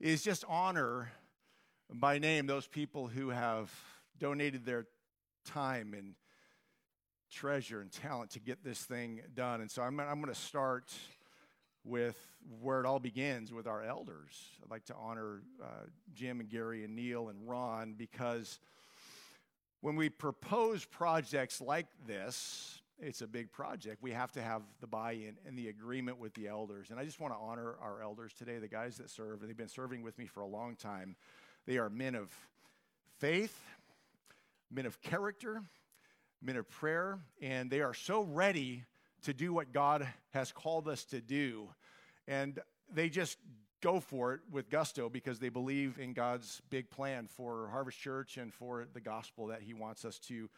is 0.00 0.22
just 0.22 0.46
honor 0.48 1.12
by 1.92 2.16
name 2.16 2.46
those 2.46 2.66
people 2.66 3.06
who 3.06 3.28
have 3.28 3.70
donated 4.18 4.64
their 4.64 4.86
time 5.44 5.94
and 5.94 6.14
treasure 7.30 7.80
and 7.80 7.90
talent 7.90 8.30
to 8.32 8.40
get 8.40 8.62
this 8.62 8.78
thing 8.84 9.22
done. 9.34 9.60
And 9.60 9.70
so 9.70 9.82
I'm, 9.82 9.98
I'm 10.00 10.20
going 10.20 10.32
to 10.32 10.40
start 10.40 10.92
with 11.84 12.16
where 12.60 12.80
it 12.80 12.86
all 12.86 13.00
begins 13.00 13.52
with 13.52 13.66
our 13.66 13.82
elders. 13.82 14.50
I'd 14.62 14.70
like 14.70 14.84
to 14.86 14.94
honor 14.94 15.42
uh, 15.62 15.86
Jim 16.14 16.40
and 16.40 16.48
Gary 16.48 16.84
and 16.84 16.94
Neil 16.94 17.28
and 17.28 17.48
Ron 17.48 17.94
because 17.96 18.60
when 19.80 19.96
we 19.96 20.08
propose 20.08 20.84
projects 20.84 21.60
like 21.60 21.86
this, 22.06 22.80
it's 23.00 23.20
a 23.20 23.26
big 23.26 23.50
project. 23.50 24.00
We 24.00 24.12
have 24.12 24.30
to 24.32 24.42
have 24.42 24.62
the 24.80 24.86
buy 24.86 25.12
in 25.12 25.34
and 25.46 25.58
the 25.58 25.68
agreement 25.68 26.18
with 26.18 26.34
the 26.34 26.46
elders. 26.46 26.90
And 26.90 27.00
I 27.00 27.04
just 27.04 27.18
want 27.18 27.34
to 27.34 27.38
honor 27.38 27.74
our 27.82 28.00
elders 28.00 28.32
today, 28.32 28.58
the 28.58 28.68
guys 28.68 28.96
that 28.98 29.10
serve, 29.10 29.40
and 29.40 29.48
they've 29.48 29.56
been 29.56 29.68
serving 29.68 30.02
with 30.02 30.16
me 30.18 30.26
for 30.26 30.40
a 30.40 30.46
long 30.46 30.76
time. 30.76 31.16
They 31.66 31.78
are 31.78 31.90
men 31.90 32.14
of 32.14 32.32
faith, 33.18 33.60
men 34.72 34.86
of 34.86 35.00
character, 35.00 35.62
men 36.40 36.56
of 36.56 36.68
prayer, 36.68 37.18
and 37.40 37.70
they 37.70 37.80
are 37.80 37.94
so 37.94 38.22
ready 38.22 38.84
to 39.22 39.32
do 39.32 39.52
what 39.52 39.72
God 39.72 40.06
has 40.30 40.50
called 40.50 40.88
us 40.88 41.04
to 41.06 41.20
do. 41.20 41.68
And 42.26 42.58
they 42.92 43.08
just 43.08 43.38
go 43.82 44.00
for 44.00 44.34
it 44.34 44.40
with 44.50 44.70
gusto 44.70 45.08
because 45.08 45.38
they 45.38 45.48
believe 45.48 45.98
in 45.98 46.12
God's 46.12 46.62
big 46.70 46.88
plan 46.90 47.26
for 47.26 47.68
Harvest 47.70 47.98
Church 47.98 48.36
and 48.36 48.52
for 48.52 48.86
the 48.92 49.00
gospel 49.00 49.48
that 49.48 49.62
He 49.62 49.74
wants 49.74 50.04
us 50.04 50.18
to 50.20 50.48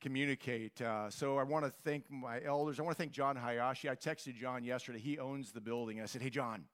communicate. 0.00 0.80
Uh, 0.80 1.08
so 1.10 1.38
I 1.38 1.44
want 1.44 1.64
to 1.64 1.70
thank 1.84 2.10
my 2.10 2.40
elders. 2.44 2.80
I 2.80 2.82
want 2.82 2.96
to 2.96 3.02
thank 3.02 3.12
John 3.12 3.36
Hayashi. 3.36 3.88
I 3.88 3.94
texted 3.94 4.34
John 4.34 4.64
yesterday. 4.64 4.98
He 4.98 5.18
owns 5.18 5.52
the 5.52 5.60
building. 5.60 6.00
I 6.00 6.06
said, 6.06 6.22
Hey, 6.22 6.30
John, 6.30 6.64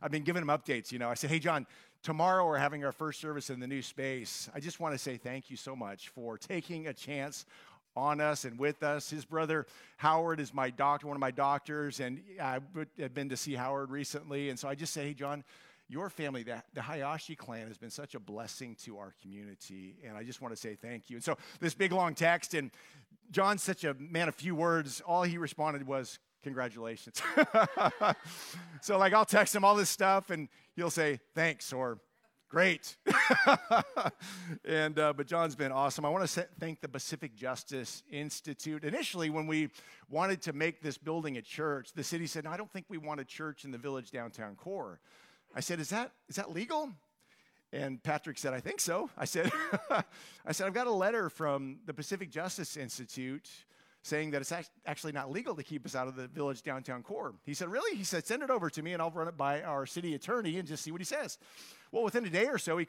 I've 0.00 0.10
been 0.10 0.22
giving 0.22 0.42
him 0.42 0.48
updates. 0.48 0.92
You 0.92 0.98
know, 0.98 1.08
I 1.08 1.14
said, 1.14 1.30
Hey, 1.30 1.38
John, 1.38 1.66
tomorrow 2.02 2.46
we're 2.46 2.58
having 2.58 2.84
our 2.84 2.92
first 2.92 3.20
service 3.20 3.50
in 3.50 3.60
the 3.60 3.66
new 3.66 3.82
space. 3.82 4.48
I 4.54 4.60
just 4.60 4.80
want 4.80 4.94
to 4.94 4.98
say 4.98 5.16
thank 5.16 5.50
you 5.50 5.56
so 5.56 5.74
much 5.74 6.08
for 6.08 6.38
taking 6.38 6.86
a 6.86 6.92
chance 6.92 7.46
on 7.96 8.20
us 8.20 8.44
and 8.44 8.58
with 8.58 8.82
us. 8.82 9.10
His 9.10 9.24
brother 9.24 9.66
Howard 9.96 10.40
is 10.40 10.54
my 10.54 10.70
doctor, 10.70 11.06
one 11.06 11.16
of 11.16 11.20
my 11.20 11.32
doctors, 11.32 12.00
and 12.00 12.22
I 12.40 12.60
have 12.98 13.14
been 13.14 13.28
to 13.30 13.36
see 13.36 13.54
Howard 13.54 13.90
recently. 13.90 14.50
And 14.50 14.58
so 14.58 14.68
I 14.68 14.74
just 14.74 14.92
say, 14.92 15.08
hey, 15.08 15.14
John, 15.14 15.42
your 15.88 16.10
family, 16.10 16.42
the, 16.42 16.62
the 16.74 16.82
Hayashi 16.82 17.34
clan, 17.34 17.66
has 17.66 17.78
been 17.78 17.90
such 17.90 18.14
a 18.14 18.20
blessing 18.20 18.76
to 18.84 18.98
our 18.98 19.14
community. 19.22 19.96
And 20.06 20.16
I 20.16 20.22
just 20.22 20.40
want 20.40 20.54
to 20.54 20.60
say 20.60 20.76
thank 20.76 21.10
you. 21.10 21.16
And 21.16 21.24
so 21.24 21.36
this 21.60 21.74
big 21.74 21.92
long 21.92 22.14
text, 22.14 22.54
and 22.54 22.70
John's 23.30 23.62
such 23.62 23.84
a 23.84 23.94
man 23.94 24.28
of 24.28 24.34
few 24.34 24.54
words. 24.54 25.00
All 25.00 25.22
he 25.22 25.38
responded 25.38 25.86
was, 25.86 26.18
congratulations. 26.48 27.20
so, 28.80 28.96
like, 28.96 29.12
I'll 29.12 29.26
text 29.26 29.54
him 29.54 29.64
all 29.64 29.76
this 29.76 29.90
stuff, 29.90 30.30
and 30.30 30.48
he'll 30.74 30.90
say, 30.90 31.20
thanks, 31.34 31.72
or 31.72 31.98
Great. 32.48 32.96
and 34.64 34.98
uh, 34.98 35.12
but 35.12 35.26
John's 35.26 35.54
been 35.54 35.70
awesome. 35.70 36.06
I 36.06 36.08
want 36.08 36.26
to 36.26 36.48
thank 36.58 36.80
the 36.80 36.88
Pacific 36.88 37.36
Justice 37.36 38.02
Institute. 38.10 38.84
Initially, 38.84 39.28
when 39.28 39.46
we 39.46 39.68
wanted 40.08 40.40
to 40.42 40.54
make 40.54 40.80
this 40.80 40.96
building 40.96 41.36
a 41.36 41.42
church, 41.42 41.92
the 41.92 42.02
city 42.02 42.26
said, 42.26 42.44
"No, 42.44 42.50
I 42.50 42.56
don't 42.56 42.72
think 42.72 42.86
we 42.88 42.96
want 42.96 43.20
a 43.20 43.24
church 43.26 43.66
in 43.66 43.70
the 43.70 43.76
village 43.76 44.10
downtown 44.12 44.54
core." 44.54 44.98
I 45.54 45.60
said, 45.60 45.78
"Is 45.78 45.90
that 45.90 46.12
is 46.30 46.36
that 46.36 46.50
legal?" 46.50 46.90
And 47.70 48.02
Patrick 48.02 48.38
said, 48.38 48.54
"I 48.54 48.60
think 48.60 48.80
so." 48.80 49.10
I 49.18 49.26
said, 49.26 49.52
"I 49.90 50.52
said 50.52 50.66
I've 50.66 50.72
got 50.72 50.86
a 50.86 50.92
letter 50.92 51.28
from 51.28 51.80
the 51.84 51.92
Pacific 51.92 52.30
Justice 52.30 52.78
Institute." 52.78 53.50
Saying 54.02 54.30
that 54.30 54.40
it's 54.40 54.52
actually 54.86 55.12
not 55.12 55.30
legal 55.30 55.54
to 55.54 55.62
keep 55.62 55.84
us 55.84 55.94
out 55.94 56.08
of 56.08 56.16
the 56.16 56.28
village 56.28 56.62
downtown 56.62 57.02
core. 57.02 57.34
He 57.44 57.54
said, 57.54 57.68
Really? 57.68 57.96
He 57.96 58.04
said, 58.04 58.26
Send 58.26 58.42
it 58.42 58.50
over 58.50 58.70
to 58.70 58.82
me 58.82 58.92
and 58.92 59.02
I'll 59.02 59.10
run 59.10 59.28
it 59.28 59.36
by 59.36 59.62
our 59.62 59.86
city 59.86 60.14
attorney 60.14 60.58
and 60.58 60.66
just 60.66 60.82
see 60.82 60.90
what 60.90 61.00
he 61.00 61.04
says. 61.04 61.38
Well, 61.92 62.04
within 62.04 62.24
a 62.24 62.30
day 62.30 62.46
or 62.46 62.58
so, 62.58 62.78
he 62.78 62.86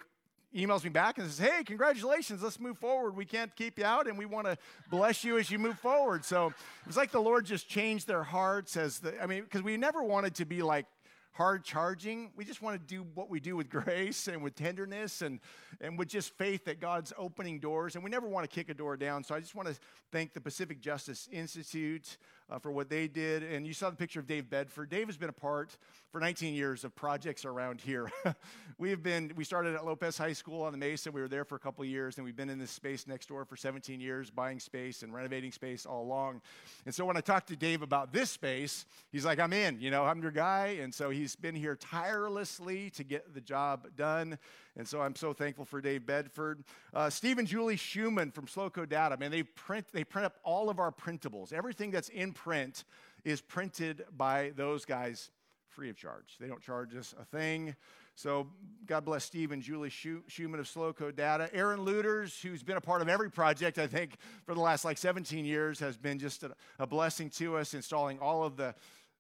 emails 0.56 0.84
me 0.84 0.90
back 0.90 1.18
and 1.18 1.30
says, 1.30 1.46
Hey, 1.46 1.64
congratulations, 1.64 2.42
let's 2.44 2.60
move 2.60 2.78
forward. 2.78 3.16
We 3.16 3.26
can't 3.26 3.56
keep 3.56 3.80
you 3.80 3.86
out 3.86 4.08
and 4.08 4.18
we 4.18 4.26
want 4.26 4.48
to 4.48 4.58
bless 4.90 5.24
you 5.24 5.38
as 5.38 5.50
you 5.52 5.60
move 5.60 5.80
forward. 5.80 6.26
So 6.26 6.48
it 6.48 6.88
was 6.88 6.98
like 6.98 7.12
the 7.12 7.22
Lord 7.22 7.46
just 7.46 7.68
changed 7.68 8.08
their 8.08 8.24
hearts 8.24 8.78
as 8.78 9.00
the, 9.00 9.22
I 9.22 9.26
mean, 9.26 9.44
because 9.44 9.62
we 9.62 9.78
never 9.78 10.04
wanted 10.04 10.36
to 10.36 10.46
be 10.46 10.62
like 10.62 10.86
hard 11.32 11.64
charging. 11.64 12.32
We 12.36 12.46
just 12.46 12.62
want 12.62 12.80
to 12.80 12.96
do 12.96 13.06
what 13.14 13.30
we 13.30 13.40
do 13.40 13.56
with 13.56 13.70
grace 13.70 14.28
and 14.28 14.44
with 14.44 14.56
tenderness 14.56 15.22
and, 15.22 15.40
and 15.80 15.98
with 15.98 16.10
just 16.10 16.38
faith 16.38 16.66
that 16.66 16.80
God's 16.80 17.14
opening 17.18 17.60
doors. 17.60 17.96
And 17.96 18.04
we 18.04 18.10
never 18.10 18.28
want 18.28 18.50
to 18.50 18.54
kick 18.54 18.70
a 18.70 18.74
door 18.74 18.98
down. 18.98 19.24
So 19.24 19.36
I 19.36 19.40
just 19.40 19.56
want 19.56 19.68
to 19.68 19.76
thank 20.12 20.34
the 20.34 20.42
Pacific 20.42 20.82
Justice 20.82 21.30
Institute. 21.32 22.18
Uh, 22.50 22.60
for 22.60 22.72
what 22.72 22.90
they 22.90 23.08
did. 23.08 23.44
And 23.44 23.66
you 23.66 23.74
saw 23.74 23.90
the 23.90 23.96
picture 23.96 24.20
of 24.20 24.28
Dave 24.28 24.50
Bedford. 24.50 24.90
Dave 24.90 25.08
has 25.08 25.18
been 25.18 25.30
a 25.30 25.34
part 25.34 25.78
for 26.12 26.20
19 26.20 26.54
years 26.54 26.84
of 26.84 26.96
projects 26.96 27.46
around 27.46 27.82
here. 27.82 28.12
we 28.78 28.90
have 28.90 29.04
been, 29.04 29.32
we 29.36 29.44
started 29.44 29.76
at 29.76 29.86
Lopez 29.86 30.18
High 30.18 30.34
School 30.34 30.64
on 30.64 30.72
the 30.72 30.78
Mesa. 30.78 31.12
We 31.12 31.22
were 31.22 31.28
there 31.28 31.46
for 31.46 31.56
a 31.56 31.60
couple 31.60 31.86
years, 31.86 32.18
and 32.18 32.26
we've 32.26 32.36
been 32.36 32.50
in 32.50 32.60
this 32.60 32.72
space 32.72 33.08
next 33.08 33.28
door 33.28 33.46
for 33.46 33.56
17 33.56 34.00
years, 34.02 34.32
buying 34.32 34.60
space 34.60 35.04
and 35.04 35.14
renovating 35.14 35.52
space 35.52 35.86
all 35.86 36.04
along. 36.04 36.42
And 36.86 36.96
so 36.96 37.06
when 37.06 37.18
I 37.18 37.22
talked 37.22 37.48
to 37.50 37.56
Dave 37.56 37.82
about 37.82 38.12
this 38.12 38.32
space, 38.32 38.86
he's 39.12 39.26
like, 39.26 39.40
I'm 39.40 39.54
in, 39.54 39.80
you 39.80 39.92
know, 39.92 40.06
I'm 40.06 40.22
your 40.22 40.32
guy. 40.32 40.78
And 40.82 40.94
so 40.94 41.10
he's 41.10 41.36
been 41.36 41.56
here 41.56 41.76
tirelessly 41.76 42.90
to 42.92 43.04
get 43.04 43.34
the 43.34 43.42
job 43.42 43.88
done. 43.96 44.38
And 44.76 44.88
so 44.88 45.02
I'm 45.02 45.16
so 45.16 45.34
thankful 45.34 45.66
for 45.66 45.82
Dave 45.82 46.06
Bedford. 46.06 46.64
Uh, 46.94 47.10
Steve 47.10 47.38
and 47.38 47.48
Julie 47.48 47.76
Schumann 47.76 48.32
from 48.32 48.46
Slowco 48.46 48.88
Data, 48.88 49.18
man, 49.18 49.30
they 49.30 49.44
print, 49.44 49.86
they 49.92 50.06
print 50.06 50.26
up 50.26 50.38
all 50.44 50.70
of 50.70 50.80
our 50.80 50.92
printables. 50.92 51.52
Everything 51.52 51.92
that's 51.92 52.10
in 52.10 52.32
print 52.44 52.84
is 53.26 53.42
printed 53.42 54.06
by 54.16 54.52
those 54.56 54.86
guys 54.86 55.32
free 55.68 55.90
of 55.90 55.98
charge. 55.98 56.38
They 56.40 56.48
don't 56.48 56.62
charge 56.62 56.96
us 56.96 57.14
a 57.20 57.26
thing. 57.26 57.76
So 58.16 58.48
God 58.86 59.06
bless 59.06 59.24
Steve 59.24 59.52
and 59.52 59.62
Julie 59.62 59.90
Schumann 59.90 60.60
of 60.60 60.66
Slowco 60.66 61.16
Data. 61.16 61.50
Aaron 61.54 61.82
Luters, 61.82 62.42
who's 62.42 62.64
been 62.64 62.76
a 62.76 62.82
part 62.82 63.02
of 63.02 63.08
every 63.08 63.32
project, 63.32 63.78
I 63.78 63.88
think, 63.88 64.18
for 64.46 64.54
the 64.54 64.60
last 64.60 64.84
like 64.84 64.98
17 64.98 65.46
years, 65.46 65.80
has 65.80 65.96
been 65.96 66.20
just 66.20 66.44
a, 66.44 66.52
a 66.80 66.88
blessing 66.88 67.30
to 67.32 67.58
us, 67.58 67.74
installing 67.74 68.20
all 68.20 68.44
of 68.44 68.58
the 68.58 68.76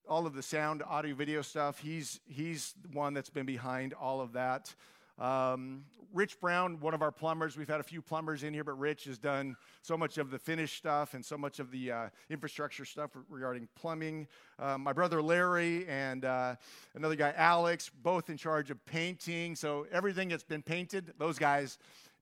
all 0.07 0.25
of 0.25 0.33
the 0.33 0.41
sound, 0.41 0.81
audio, 0.83 1.13
video 1.13 1.41
stuff. 1.41 1.79
He's 1.79 2.19
he's 2.25 2.73
one 2.91 3.13
that's 3.13 3.29
been 3.29 3.45
behind 3.45 3.93
all 3.93 4.21
of 4.21 4.33
that. 4.33 4.73
Um, 5.19 5.83
Rich 6.13 6.39
Brown, 6.39 6.79
one 6.79 6.93
of 6.93 7.03
our 7.03 7.11
plumbers, 7.11 7.55
we've 7.55 7.67
had 7.67 7.79
a 7.79 7.83
few 7.83 8.01
plumbers 8.01 8.43
in 8.43 8.53
here, 8.53 8.63
but 8.63 8.79
Rich 8.79 9.03
has 9.03 9.19
done 9.19 9.55
so 9.83 9.95
much 9.95 10.17
of 10.17 10.31
the 10.31 10.39
finish 10.39 10.77
stuff 10.77 11.13
and 11.13 11.23
so 11.23 11.37
much 11.37 11.59
of 11.59 11.69
the 11.69 11.91
uh, 11.91 12.09
infrastructure 12.29 12.83
stuff 12.83 13.11
regarding 13.29 13.67
plumbing. 13.75 14.27
Um, 14.57 14.81
my 14.81 14.93
brother 14.93 15.21
Larry 15.21 15.87
and 15.87 16.25
uh, 16.25 16.55
another 16.95 17.15
guy, 17.15 17.33
Alex, 17.37 17.91
both 18.01 18.29
in 18.29 18.37
charge 18.37 18.71
of 18.71 18.83
painting. 18.85 19.55
So 19.55 19.85
everything 19.91 20.29
that's 20.29 20.43
been 20.43 20.63
painted, 20.63 21.13
those 21.19 21.37
guys 21.37 21.77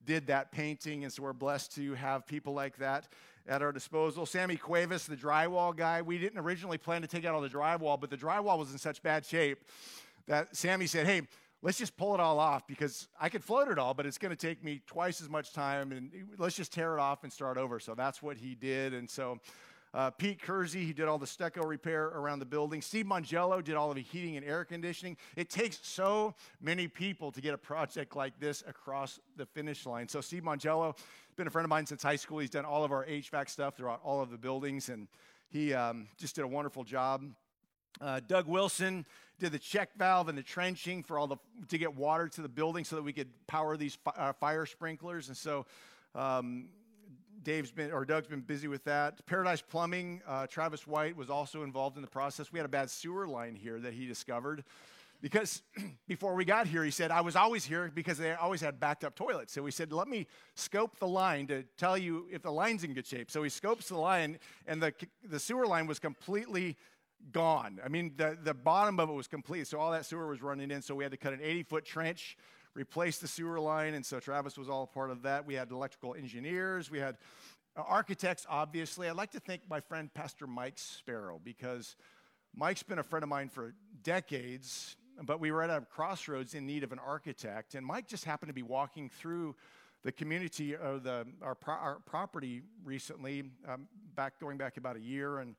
did 0.05 0.27
that 0.27 0.51
painting. 0.51 1.03
And 1.05 1.13
so 1.13 1.23
we're 1.23 1.33
blessed 1.33 1.73
to 1.75 1.93
have 1.93 2.27
people 2.27 2.53
like 2.53 2.77
that 2.77 3.07
at 3.47 3.62
our 3.62 3.71
disposal. 3.71 4.25
Sammy 4.25 4.57
Cuevas, 4.57 5.05
the 5.05 5.15
drywall 5.15 5.73
guy, 5.73 6.01
we 6.01 6.17
didn't 6.17 6.39
originally 6.39 6.77
plan 6.77 7.01
to 7.03 7.07
take 7.07 7.23
out 7.23 7.33
all 7.33 7.41
the 7.41 7.47
drywall, 7.47 7.99
but 7.99 8.10
the 8.10 8.17
drywall 8.17 8.57
was 8.57 8.71
in 8.73 8.77
such 8.77 9.01
bad 9.01 9.25
shape 9.25 9.60
that 10.27 10.53
Sammy 10.55 10.88
said, 10.88 11.05
hey, 11.05 11.21
let's 11.62 11.78
just 11.78 11.98
pull 11.98 12.13
it 12.13 12.20
all 12.20 12.39
off 12.39 12.67
because 12.67 13.08
I 13.20 13.30
could 13.30 13.43
float 13.43 13.67
it 13.67 13.80
all, 13.80 13.93
but 13.93 14.06
it's 14.06 14.17
going 14.17 14.36
to 14.36 14.48
take 14.48 14.63
me 14.63 14.82
twice 14.86 15.22
as 15.22 15.30
much 15.30 15.54
time, 15.54 15.91
and 15.91 16.12
let's 16.38 16.56
just 16.56 16.72
tear 16.72 16.93
it 16.98 17.00
off 17.00 17.24
and 17.24 17.32
start 17.32 17.58
over. 17.58 17.80
So 17.80 17.96
that's 17.96 18.22
what 18.22 18.38
he 18.38 18.56
did. 18.56 18.93
And 18.93 19.10
so 19.10 19.39
uh, 19.93 20.12
Pete 20.12 20.41
Kersey, 20.41 20.86
he 20.86 20.93
did 20.93 21.08
all 21.08 21.17
the 21.17 21.28
stucco 21.28 21.65
repair 21.65 22.06
around 22.06 22.39
the 22.39 22.46
building. 22.46 22.82
Steve 22.82 23.06
Mongello 23.06 23.63
did 23.63 23.76
all 23.76 23.89
of 23.89 23.96
the 23.96 24.02
heating 24.02 24.38
and 24.38 24.46
air 24.46 24.63
conditioning. 24.65 25.17
It 25.36 25.50
takes 25.50 25.80
so 25.82 26.36
many 26.62 26.88
people 26.88 27.32
to 27.32 27.41
get 27.41 27.54
a 27.54 27.58
project 27.58 28.15
like 28.15 28.39
this 28.39 28.63
across 28.67 29.20
the 29.38 29.46
finish 29.46 29.86
line. 29.86 30.08
So 30.08 30.22
Steve 30.22 30.43
Mangello, 30.43 30.96
been 31.38 31.48
a 31.48 31.52
friend 31.52 31.65
of 31.65 31.70
mine 31.70 31.86
since 31.86 32.04
high 32.04 32.15
school. 32.15 32.39
He's 32.39 32.50
done 32.50 32.65
all 32.65 32.84
of 32.84 32.91
our 32.91 33.06
HVAC 33.06 33.50
stuff 33.50 33.78
throughout 33.78 34.02
all 34.04 34.22
of 34.22 34.32
the 34.32 34.38
buildings, 34.38 34.89
and 34.89 35.08
he 35.50 35.74
um, 35.74 36.08
just 36.17 36.36
did 36.36 36.43
a 36.43 36.48
wonderful 36.48 36.84
job. 36.84 37.24
Uh, 37.99 38.19
Doug 38.27 38.47
Wilson 38.47 39.05
did 39.39 39.51
the 39.51 39.60
check 39.60 39.89
valve 39.97 40.29
and 40.29 40.38
the 40.38 40.43
trenching 40.43 41.03
for 41.03 41.19
all 41.19 41.27
the 41.27 41.38
to 41.69 41.77
get 41.77 41.95
water 41.95 42.27
to 42.27 42.41
the 42.41 42.49
building 42.49 42.83
so 42.83 42.95
that 42.95 43.03
we 43.03 43.13
could 43.13 43.29
power 43.47 43.77
these 43.77 43.95
fi- 43.95 44.13
uh, 44.17 44.33
fire 44.33 44.65
sprinklers. 44.65 45.27
And 45.27 45.38
so 45.38 45.65
um, 46.15 46.69
Dave's 47.43 47.71
been 47.71 47.91
or 47.91 48.05
Doug's 48.05 48.27
been 48.27 48.41
busy 48.41 48.67
with 48.67 48.83
that. 48.86 49.25
Paradise 49.25 49.62
Plumbing, 49.62 50.21
uh, 50.27 50.47
Travis 50.47 50.88
White 50.88 51.15
was 51.15 51.29
also 51.29 51.63
involved 51.63 51.97
in 51.97 52.01
the 52.01 52.10
process. 52.10 52.51
We 52.51 52.60
had 52.60 52.65
a 52.65 52.69
bad 52.69 52.89
sewer 52.89 53.27
line 53.27 53.55
here 53.55 53.79
that 53.79 53.93
he 53.93 54.05
discovered 54.05 54.63
because 55.21 55.63
before 56.07 56.36
we 56.36 56.45
got 56.45 56.67
here, 56.67 56.83
he 56.83 56.91
said, 56.91 57.12
I 57.12 57.21
was 57.21 57.36
always 57.36 57.65
here 57.65 57.91
because 57.93 58.17
they 58.17 58.33
always 58.33 58.62
had 58.62 58.79
backed 58.79 59.03
up 59.03 59.15
toilets. 59.15 59.53
So 59.53 59.63
we 59.63 59.71
said, 59.71 59.91
let 59.91 60.07
me 60.07 60.27
scope 60.55 60.99
the 60.99 61.07
line 61.07 61.47
to 61.47 61.63
tell 61.77 61.97
you 61.97 62.27
if 62.31 62.41
the 62.41 62.51
line's 62.51 62.83
in 62.83 62.93
good 62.93 63.07
shape. 63.07 63.31
So 63.31 63.43
he 63.43 63.49
scopes 63.49 63.89
the 63.89 63.97
line, 63.97 64.39
and 64.67 64.81
the, 64.81 64.93
the 65.23 65.39
sewer 65.39 65.65
line 65.65 65.88
was 65.88 65.99
completely 65.99 66.77
gone. 67.32 67.80
I 67.84 67.89
mean, 67.89 68.13
the, 68.17 68.38
the 68.41 68.53
bottom 68.53 68.99
of 68.99 69.10
it 69.10 69.13
was 69.13 69.27
complete, 69.27 69.67
so 69.67 69.80
all 69.80 69.91
that 69.91 70.06
sewer 70.06 70.27
was 70.27 70.41
running 70.41 70.71
in. 70.71 70.82
So 70.82 70.95
we 70.95 71.03
had 71.03 71.12
to 71.12 71.17
cut 71.17 71.34
an 71.34 71.39
80 71.41 71.63
foot 71.63 71.86
trench, 71.86 72.38
replace 72.73 73.17
the 73.17 73.27
sewer 73.27 73.60
line, 73.60 73.93
and 73.93 74.06
so 74.06 74.19
Travis 74.19 74.58
was 74.58 74.69
all 74.69 74.88
part 74.88 75.12
of 75.12 75.23
that. 75.23 75.45
We 75.45 75.56
had 75.56 75.71
electrical 75.71 76.15
engineers, 76.15 76.89
we 76.89 76.99
had 76.99 77.17
uh, 77.75 77.84
architects, 77.88 78.45
obviously. 78.49 79.08
I'd 79.08 79.15
like 79.15 79.32
to 79.32 79.39
thank 79.39 79.62
my 79.69 79.80
friend 79.80 80.13
Pastor 80.13 80.47
Mike 80.47 80.77
Sparrow 80.77 81.39
because 81.43 81.95
Mike's 82.56 82.84
been 82.84 82.99
a 82.99 83.03
friend 83.03 83.23
of 83.23 83.30
mine 83.30 83.49
for 83.49 83.73
decades, 84.03 84.95
but 85.23 85.39
we 85.39 85.51
were 85.51 85.62
at 85.63 85.69
a 85.69 85.82
crossroads 85.82 86.53
in 86.53 86.65
need 86.65 86.84
of 86.84 86.91
an 86.91 86.99
architect, 86.99 87.75
and 87.75 87.86
Mike 87.86 88.08
just 88.08 88.25
happened 88.25 88.49
to 88.49 88.53
be 88.53 88.63
walking 88.63 89.10
through 89.10 89.56
the 90.03 90.12
community 90.12 90.75
of 90.75 91.03
the, 91.03 91.25
our, 91.41 91.56
pro- 91.56 91.73
our 91.73 91.99
property 92.06 92.62
recently, 92.84 93.43
um, 93.67 93.88
back 94.15 94.39
going 94.39 94.58
back 94.58 94.77
about 94.77 94.95
a 94.95 95.01
year, 95.01 95.39
and 95.39 95.56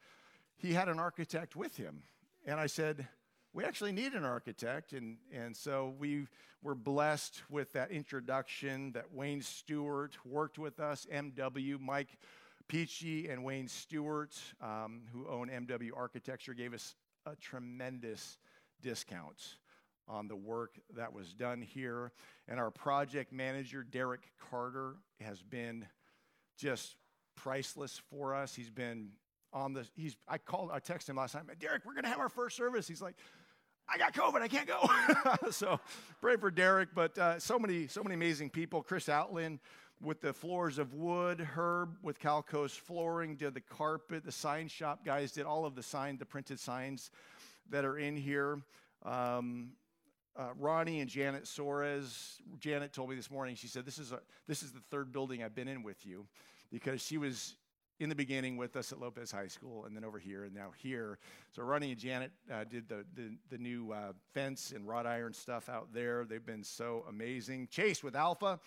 he 0.58 0.74
had 0.74 0.88
an 0.88 0.98
architect 0.98 1.56
with 1.56 1.76
him. 1.76 2.02
And 2.46 2.60
I 2.60 2.66
said, 2.66 3.06
we 3.52 3.64
actually 3.64 3.92
need 3.92 4.12
an 4.12 4.24
architect. 4.24 4.92
And, 4.92 5.16
and 5.32 5.56
so 5.56 5.94
we 5.98 6.26
were 6.62 6.74
blessed 6.74 7.42
with 7.48 7.72
that 7.72 7.90
introduction 7.90 8.92
that 8.92 9.12
Wayne 9.12 9.42
Stewart 9.42 10.16
worked 10.24 10.58
with 10.58 10.80
us, 10.80 11.06
MW, 11.12 11.80
Mike 11.80 12.18
Peachy 12.66 13.28
and 13.28 13.44
Wayne 13.44 13.68
Stewart, 13.68 14.36
um, 14.60 15.02
who 15.12 15.26
own 15.26 15.48
MW 15.48 15.90
Architecture, 15.96 16.52
gave 16.52 16.74
us 16.74 16.94
a 17.24 17.34
tremendous 17.36 18.36
discount 18.82 19.56
on 20.06 20.28
the 20.28 20.36
work 20.36 20.78
that 20.94 21.12
was 21.12 21.32
done 21.32 21.62
here. 21.62 22.12
And 22.46 22.58
our 22.58 22.70
project 22.70 23.32
manager, 23.32 23.82
Derek 23.82 24.32
Carter, 24.50 24.96
has 25.20 25.42
been 25.42 25.86
just 26.58 26.96
priceless 27.36 28.00
for 28.10 28.34
us. 28.34 28.54
He's 28.54 28.70
been 28.70 29.10
on 29.52 29.72
the 29.72 29.86
he's 29.96 30.16
I 30.26 30.38
called 30.38 30.70
I 30.72 30.80
texted 30.80 31.10
him 31.10 31.16
last 31.16 31.34
night, 31.34 31.44
Derek, 31.58 31.84
we're 31.84 31.94
gonna 31.94 32.08
have 32.08 32.20
our 32.20 32.28
first 32.28 32.56
service. 32.56 32.86
He's 32.86 33.02
like, 33.02 33.16
I 33.88 33.96
got 33.96 34.12
COVID, 34.12 34.42
I 34.42 34.48
can't 34.48 34.68
go. 34.68 35.50
so 35.50 35.80
pray 36.20 36.36
for 36.36 36.50
Derek, 36.50 36.90
but 36.94 37.16
uh, 37.18 37.38
so 37.38 37.58
many, 37.58 37.86
so 37.86 38.02
many 38.02 38.14
amazing 38.14 38.50
people. 38.50 38.82
Chris 38.82 39.08
Outland 39.08 39.60
with 40.00 40.20
the 40.20 40.32
floors 40.32 40.78
of 40.78 40.94
wood, 40.94 41.40
Herb 41.40 41.96
with 42.02 42.20
Calco's 42.20 42.72
flooring, 42.72 43.36
did 43.36 43.54
the 43.54 43.60
carpet, 43.60 44.24
the 44.24 44.32
sign 44.32 44.68
shop 44.68 45.04
guys 45.04 45.32
did 45.32 45.46
all 45.46 45.64
of 45.64 45.74
the 45.74 45.82
sign, 45.82 46.18
the 46.18 46.26
printed 46.26 46.60
signs 46.60 47.10
that 47.70 47.84
are 47.84 47.98
in 47.98 48.16
here. 48.16 48.60
Um, 49.04 49.70
uh, 50.36 50.50
Ronnie 50.56 51.00
and 51.00 51.10
Janet 51.10 51.44
Soares. 51.44 52.36
Janet 52.60 52.92
told 52.92 53.10
me 53.10 53.16
this 53.16 53.30
morning. 53.30 53.56
She 53.56 53.66
said, 53.66 53.84
"This 53.84 53.98
is 53.98 54.12
a, 54.12 54.20
this 54.46 54.62
is 54.62 54.70
the 54.70 54.80
third 54.90 55.12
building 55.12 55.42
I've 55.42 55.54
been 55.54 55.66
in 55.66 55.82
with 55.82 56.06
you," 56.06 56.26
because 56.70 57.02
she 57.02 57.18
was 57.18 57.56
in 58.00 58.08
the 58.08 58.14
beginning 58.14 58.56
with 58.56 58.76
us 58.76 58.92
at 58.92 59.00
Lopez 59.00 59.32
High 59.32 59.48
School, 59.48 59.84
and 59.84 59.96
then 59.96 60.04
over 60.04 60.18
here, 60.18 60.44
and 60.44 60.54
now 60.54 60.70
here. 60.76 61.18
So 61.52 61.62
Ronnie 61.62 61.90
and 61.90 62.00
Janet 62.00 62.30
uh, 62.52 62.64
did 62.64 62.88
the, 62.88 63.04
the, 63.14 63.36
the 63.50 63.58
new 63.58 63.92
uh, 63.92 64.12
fence 64.34 64.72
and 64.74 64.86
wrought 64.86 65.06
iron 65.06 65.32
stuff 65.32 65.68
out 65.68 65.88
there. 65.92 66.24
They've 66.24 66.44
been 66.44 66.62
so 66.62 67.04
amazing. 67.08 67.68
Chase 67.70 68.02
with 68.02 68.14
Alpha. 68.14 68.60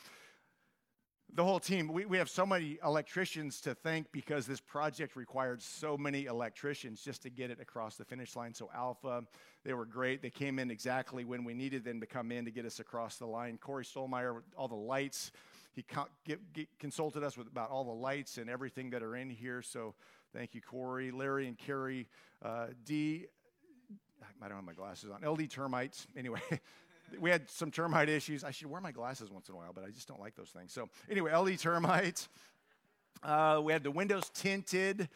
The 1.33 1.45
whole 1.45 1.61
team, 1.61 1.87
we, 1.87 2.05
we 2.05 2.17
have 2.17 2.29
so 2.29 2.45
many 2.45 2.77
electricians 2.83 3.61
to 3.61 3.73
thank 3.73 4.11
because 4.11 4.45
this 4.45 4.59
project 4.59 5.15
required 5.15 5.61
so 5.61 5.97
many 5.97 6.25
electricians 6.25 7.01
just 7.01 7.21
to 7.21 7.29
get 7.29 7.49
it 7.49 7.61
across 7.61 7.95
the 7.95 8.03
finish 8.03 8.35
line. 8.35 8.53
So, 8.53 8.69
Alpha, 8.75 9.23
they 9.63 9.73
were 9.73 9.85
great. 9.85 10.21
They 10.21 10.29
came 10.29 10.59
in 10.59 10.69
exactly 10.69 11.23
when 11.23 11.45
we 11.45 11.53
needed 11.53 11.85
them 11.85 12.01
to 12.01 12.05
come 12.05 12.33
in 12.33 12.43
to 12.43 12.51
get 12.51 12.65
us 12.65 12.81
across 12.81 13.15
the 13.15 13.27
line. 13.27 13.57
Corey 13.57 13.85
Stolmeyer, 13.85 14.41
all 14.57 14.67
the 14.67 14.75
lights, 14.75 15.31
he 15.73 15.85
consulted 16.79 17.23
us 17.23 17.37
with 17.37 17.47
about 17.47 17.69
all 17.69 17.83
the 17.83 17.91
lights 17.91 18.37
and 18.37 18.49
everything 18.49 18.89
that 18.89 19.03
are 19.03 19.15
in 19.15 19.29
here. 19.29 19.61
So 19.61 19.93
thank 20.33 20.53
you, 20.53 20.61
Corey, 20.61 21.11
Larry, 21.11 21.47
and 21.47 21.57
Carrie. 21.57 22.07
Uh, 22.43 22.67
D, 22.85 23.25
I 24.41 24.47
don't 24.47 24.57
have 24.57 24.65
my 24.65 24.73
glasses 24.73 25.09
on. 25.11 25.27
LD 25.27 25.49
termites. 25.49 26.07
Anyway, 26.17 26.41
we 27.19 27.29
had 27.29 27.49
some 27.49 27.71
termite 27.71 28.09
issues. 28.09 28.43
I 28.43 28.51
should 28.51 28.67
wear 28.67 28.81
my 28.81 28.91
glasses 28.91 29.29
once 29.31 29.49
in 29.49 29.55
a 29.55 29.57
while, 29.57 29.71
but 29.73 29.83
I 29.83 29.89
just 29.89 30.07
don't 30.07 30.19
like 30.19 30.35
those 30.35 30.49
things. 30.49 30.73
So 30.73 30.89
anyway, 31.09 31.33
LD 31.33 31.57
termites. 31.59 32.27
Uh, 33.23 33.61
we 33.63 33.71
had 33.71 33.83
the 33.83 33.91
windows 33.91 34.29
tinted. 34.33 35.07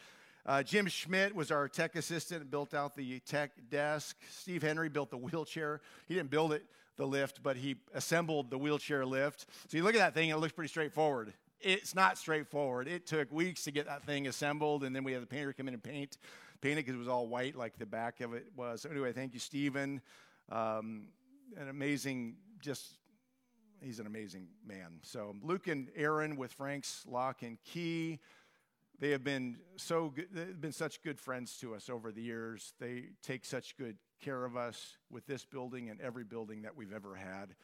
Uh, 0.44 0.62
Jim 0.62 0.86
Schmidt 0.86 1.34
was 1.34 1.50
our 1.50 1.68
tech 1.68 1.96
assistant, 1.96 2.50
built 2.50 2.72
out 2.72 2.94
the 2.94 3.18
tech 3.20 3.50
desk. 3.68 4.16
Steve 4.30 4.62
Henry 4.62 4.88
built 4.88 5.10
the 5.10 5.16
wheelchair. 5.16 5.80
He 6.06 6.14
didn't 6.14 6.30
build 6.30 6.52
it, 6.52 6.62
the 6.96 7.06
lift, 7.06 7.42
but 7.42 7.56
he 7.56 7.76
assembled 7.94 8.50
the 8.50 8.58
wheelchair 8.58 9.04
lift. 9.04 9.46
So 9.68 9.76
you 9.76 9.84
look 9.84 9.94
at 9.94 9.98
that 9.98 10.14
thing, 10.14 10.30
it 10.30 10.36
looks 10.36 10.52
pretty 10.52 10.68
straightforward. 10.68 11.32
It's 11.60 11.94
not 11.94 12.18
straightforward. 12.18 12.86
It 12.88 13.06
took 13.06 13.32
weeks 13.32 13.64
to 13.64 13.70
get 13.70 13.86
that 13.86 14.04
thing 14.04 14.26
assembled, 14.26 14.84
and 14.84 14.94
then 14.94 15.04
we 15.04 15.12
had 15.12 15.22
the 15.22 15.26
painter 15.26 15.52
come 15.52 15.68
in 15.68 15.74
and 15.74 15.82
paint, 15.82 16.18
paint 16.60 16.78
it 16.78 16.84
because 16.84 16.94
it 16.94 16.98
was 16.98 17.08
all 17.08 17.26
white 17.26 17.56
like 17.56 17.78
the 17.78 17.86
back 17.86 18.20
of 18.20 18.34
it 18.34 18.46
was. 18.56 18.82
So 18.82 18.90
anyway, 18.90 19.12
thank 19.12 19.34
you, 19.34 19.40
Stephen. 19.40 20.00
Um, 20.50 21.06
an 21.56 21.68
amazing, 21.68 22.36
just 22.60 22.98
he's 23.80 24.00
an 24.00 24.06
amazing 24.06 24.48
man. 24.66 25.00
So 25.02 25.34
Luke 25.42 25.68
and 25.68 25.88
Aaron 25.96 26.36
with 26.36 26.52
Frank's 26.52 27.04
Lock 27.08 27.42
and 27.42 27.58
Key. 27.64 28.18
they 28.98 29.10
have 29.10 29.24
been 29.24 29.56
so 29.76 30.10
good, 30.10 30.28
they've 30.32 30.60
been 30.60 30.72
such 30.72 31.02
good 31.02 31.18
friends 31.18 31.56
to 31.58 31.74
us 31.74 31.88
over 31.88 32.12
the 32.12 32.22
years. 32.22 32.74
They 32.80 33.10
take 33.22 33.44
such 33.44 33.76
good 33.76 33.96
care 34.20 34.44
of 34.44 34.56
us 34.56 34.96
with 35.10 35.26
this 35.26 35.44
building 35.44 35.90
and 35.90 36.00
every 36.00 36.24
building 36.24 36.62
that 36.62 36.76
we've 36.76 36.92
ever 36.92 37.14
had. 37.14 37.54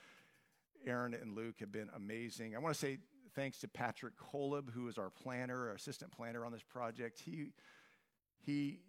Aaron 0.86 1.14
and 1.14 1.36
Luke 1.36 1.60
have 1.60 1.72
been 1.72 1.90
amazing. 1.94 2.54
I 2.56 2.58
want 2.58 2.74
to 2.74 2.80
say 2.80 2.98
thanks 3.34 3.58
to 3.60 3.68
Patrick 3.68 4.14
Holub, 4.32 4.70
who 4.72 4.88
is 4.88 4.98
our 4.98 5.10
planner, 5.10 5.68
our 5.68 5.74
assistant 5.74 6.12
planner 6.12 6.44
on 6.44 6.52
this 6.52 6.62
project. 6.62 7.20
He 7.24 7.52
he 8.44 8.80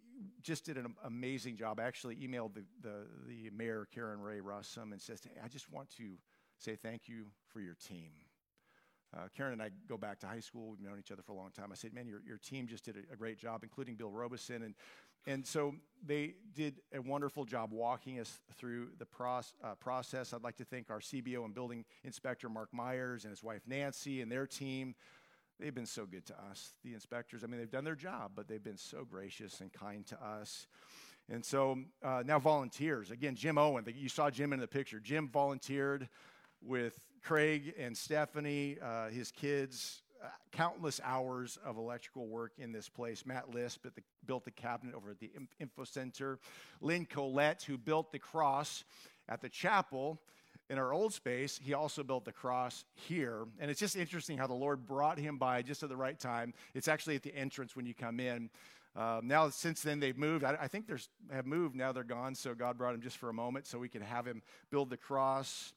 just 0.42 0.66
did 0.66 0.78
an 0.78 0.96
amazing 1.04 1.58
job. 1.58 1.80
I 1.80 1.84
actually 1.84 2.16
emailed 2.18 2.54
the, 2.54 2.64
the, 2.82 3.08
the 3.28 3.50
mayor, 3.56 3.88
Caren 3.96 4.22
Ray 4.22 4.40
Russom, 4.40 4.92
and 4.92 5.02
says, 5.02 5.22
hey, 5.24 5.40
I 5.44 5.48
just 5.48 5.72
want 5.72 5.90
to 5.98 6.18
say 6.58 6.76
thank 6.76 7.08
you 7.08 7.26
for 7.48 7.60
your 7.60 7.76
team. 7.76 8.12
Uh, 9.16 9.28
Caren 9.38 9.54
and 9.54 9.62
I 9.62 9.70
go 9.88 9.98
back 9.98 10.20
to 10.20 10.28
high 10.28 10.40
school. 10.40 10.70
We've 10.70 10.82
known 10.82 10.98
each 11.00 11.12
other 11.12 11.22
for 11.22 11.34
a 11.34 11.36
long 11.36 11.52
time. 11.52 11.70
I 11.72 11.76
said, 11.76 11.94
man, 11.94 12.08
your, 12.08 12.22
your 12.26 12.38
team 12.38 12.68
just 12.68 12.86
did 12.86 12.96
a, 12.96 13.14
a 13.14 13.16
great 13.16 13.38
job, 13.38 13.62
including 13.64 13.96
Bill 13.96 14.10
Robeson. 14.10 14.64
And, 14.64 14.76
and 15.26 15.46
so 15.46 15.76
they 16.06 16.36
did 16.54 16.82
a 16.94 17.02
wonderful 17.02 17.46
job 17.46 17.72
walking 17.72 18.20
us 18.20 18.40
through 18.58 18.90
the 19.00 19.08
uh, 19.24 19.76
process. 19.80 20.34
I'd 20.34 20.44
like 20.44 20.58
to 20.58 20.66
thank 20.66 20.90
our 20.90 21.00
CBO 21.00 21.46
and 21.46 21.54
building 21.54 21.86
inspector, 22.04 22.50
Mark 22.50 22.74
Myers, 22.74 23.24
and 23.24 23.32
his 23.32 23.44
wife, 23.44 23.62
Nancy, 23.66 24.22
and 24.22 24.32
their 24.32 24.46
team. 24.46 24.96
They've 25.60 25.74
been 25.74 25.86
so 25.86 26.06
good 26.06 26.26
to 26.26 26.34
us, 26.52 26.74
the 26.84 26.94
inspectors. 26.94 27.44
I 27.44 27.48
mean, 27.48 27.60
they've 27.60 27.72
done 27.72 27.86
their 27.86 27.96
job, 27.96 28.32
but 28.36 28.48
they've 28.48 28.64
been 28.64 28.78
so 28.78 29.06
gracious 29.06 29.62
and 29.62 29.72
kind 29.72 30.06
to 30.08 30.22
us. 30.22 30.68
And 31.30 31.46
so 31.46 31.80
uh, 32.04 32.24
now 32.26 32.40
volunteers. 32.40 33.12
Again, 33.12 33.36
Jim 33.36 33.58
Owen, 33.58 33.86
you 33.96 34.10
saw 34.10 34.30
Jim 34.30 34.52
in 34.52 34.60
the 34.60 34.68
picture. 34.68 35.00
Jim 35.00 35.30
volunteered 35.30 36.10
with 36.62 37.00
Craig 37.24 37.74
and 37.80 37.98
Stephanie, 37.98 38.78
uh, 38.82 39.10
his 39.10 39.32
kids, 39.32 40.03
countless 40.52 41.02
hours 41.04 41.58
of 41.66 41.78
electrical 41.78 42.28
work 42.28 42.54
in 42.58 42.72
this 42.72 42.90
place. 42.90 43.26
Matt 43.26 43.54
Lisp 43.54 43.84
the, 43.84 44.02
built 44.26 44.46
the 44.46 44.52
cabinet 44.52 44.96
over 44.96 45.12
at 45.12 45.20
the 45.20 45.32
Info 45.60 45.84
Center. 45.84 46.40
Lynn 46.82 47.06
Colette, 47.06 47.64
who 47.64 47.78
built 47.78 48.12
the 48.12 48.20
cross 48.20 48.84
at 49.28 49.42
the 49.42 49.50
chapel 49.50 50.20
in 50.70 50.78
our 50.78 50.94
old 50.94 51.14
space, 51.14 51.60
he 51.62 51.74
also 51.74 52.04
built 52.04 52.26
the 52.26 52.32
cross 52.32 52.86
here. 52.94 53.46
And 53.60 53.70
it's 53.70 53.80
just 53.80 53.96
interesting 53.96 54.38
how 54.38 54.48
the 54.48 54.54
Lord 54.54 54.86
brought 54.86 55.18
him 55.18 55.38
by 55.38 55.62
just 55.62 55.84
at 55.84 55.90
the 55.90 55.98
right 55.98 56.20
time. 56.20 56.54
It's 56.74 56.88
actually 56.88 57.16
at 57.16 57.24
the 57.24 57.36
entrance 57.36 57.76
when 57.76 57.86
you 57.86 57.94
come 57.94 58.20
in. 58.20 58.50
Um, 58.96 59.28
now, 59.28 59.50
since 59.50 59.82
then, 59.82 60.00
they've 60.00 60.18
moved. 60.18 60.44
I, 60.44 60.56
I 60.62 60.68
think 60.68 60.88
they 60.88 60.96
have 61.36 61.48
moved. 61.48 61.76
Now 61.76 61.92
they're 61.92 62.04
gone. 62.04 62.36
So 62.36 62.54
God 62.54 62.78
brought 62.78 62.94
him 62.94 63.02
just 63.02 63.18
for 63.18 63.30
a 63.30 63.34
moment 63.34 63.66
so 63.66 63.80
we 63.80 63.90
could 63.90 64.04
have 64.04 64.26
him 64.26 64.42
build 64.70 64.90
the 64.90 64.98
cross. 64.98 65.74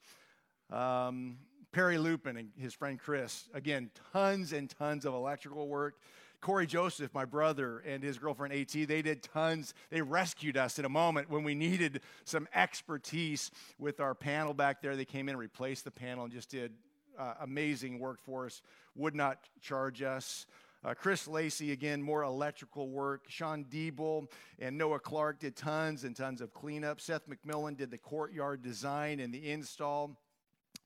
Um, 0.69 1.37
Perry 1.71 1.97
Lupin 1.97 2.37
and 2.37 2.49
his 2.57 2.73
friend 2.73 2.99
Chris, 2.99 3.49
again, 3.53 3.91
tons 4.13 4.53
and 4.53 4.69
tons 4.69 5.05
of 5.05 5.13
electrical 5.13 5.67
work. 5.67 5.99
Corey 6.39 6.67
Joseph, 6.67 7.13
my 7.13 7.25
brother, 7.25 7.79
and 7.79 8.03
his 8.03 8.19
girlfriend 8.19 8.53
AT, 8.53 8.87
they 8.87 9.01
did 9.01 9.23
tons. 9.23 9.73
They 9.89 10.01
rescued 10.01 10.55
us 10.55 10.77
in 10.77 10.85
a 10.85 10.89
moment 10.89 11.29
when 11.29 11.43
we 11.43 11.55
needed 11.55 12.01
some 12.25 12.47
expertise 12.53 13.51
with 13.79 13.99
our 13.99 14.13
panel 14.13 14.53
back 14.53 14.81
there. 14.81 14.95
They 14.95 15.05
came 15.05 15.29
in 15.29 15.33
and 15.33 15.39
replaced 15.39 15.83
the 15.83 15.91
panel 15.91 16.25
and 16.25 16.33
just 16.33 16.49
did 16.49 16.73
uh, 17.17 17.33
amazing 17.41 17.99
work 17.99 18.21
for 18.21 18.45
us, 18.45 18.61
would 18.95 19.15
not 19.15 19.39
charge 19.61 20.01
us. 20.03 20.45
Uh, 20.85 20.93
Chris 20.93 21.27
Lacey, 21.27 21.71
again, 21.71 22.01
more 22.01 22.23
electrical 22.23 22.89
work. 22.89 23.23
Sean 23.27 23.65
Diebel 23.65 24.27
and 24.59 24.77
Noah 24.77 24.99
Clark 24.99 25.39
did 25.39 25.55
tons 25.55 26.03
and 26.03 26.15
tons 26.15 26.39
of 26.39 26.53
cleanup. 26.53 27.01
Seth 27.01 27.23
McMillan 27.27 27.75
did 27.75 27.89
the 27.89 27.97
courtyard 27.97 28.61
design 28.61 29.19
and 29.19 29.33
the 29.33 29.49
install. 29.49 30.17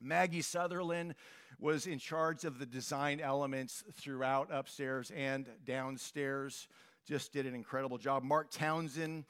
Maggie 0.02 0.42
Sutherland 0.42 1.14
was 1.58 1.86
in 1.86 1.98
charge 1.98 2.44
of 2.44 2.58
the 2.58 2.66
design 2.66 3.20
elements 3.20 3.84
throughout 3.94 4.48
upstairs 4.50 5.12
and 5.16 5.46
downstairs. 5.64 6.68
Just 7.06 7.32
did 7.32 7.46
an 7.46 7.54
incredible 7.54 7.98
job. 7.98 8.22
Mark 8.22 8.50
Townsend, 8.50 9.24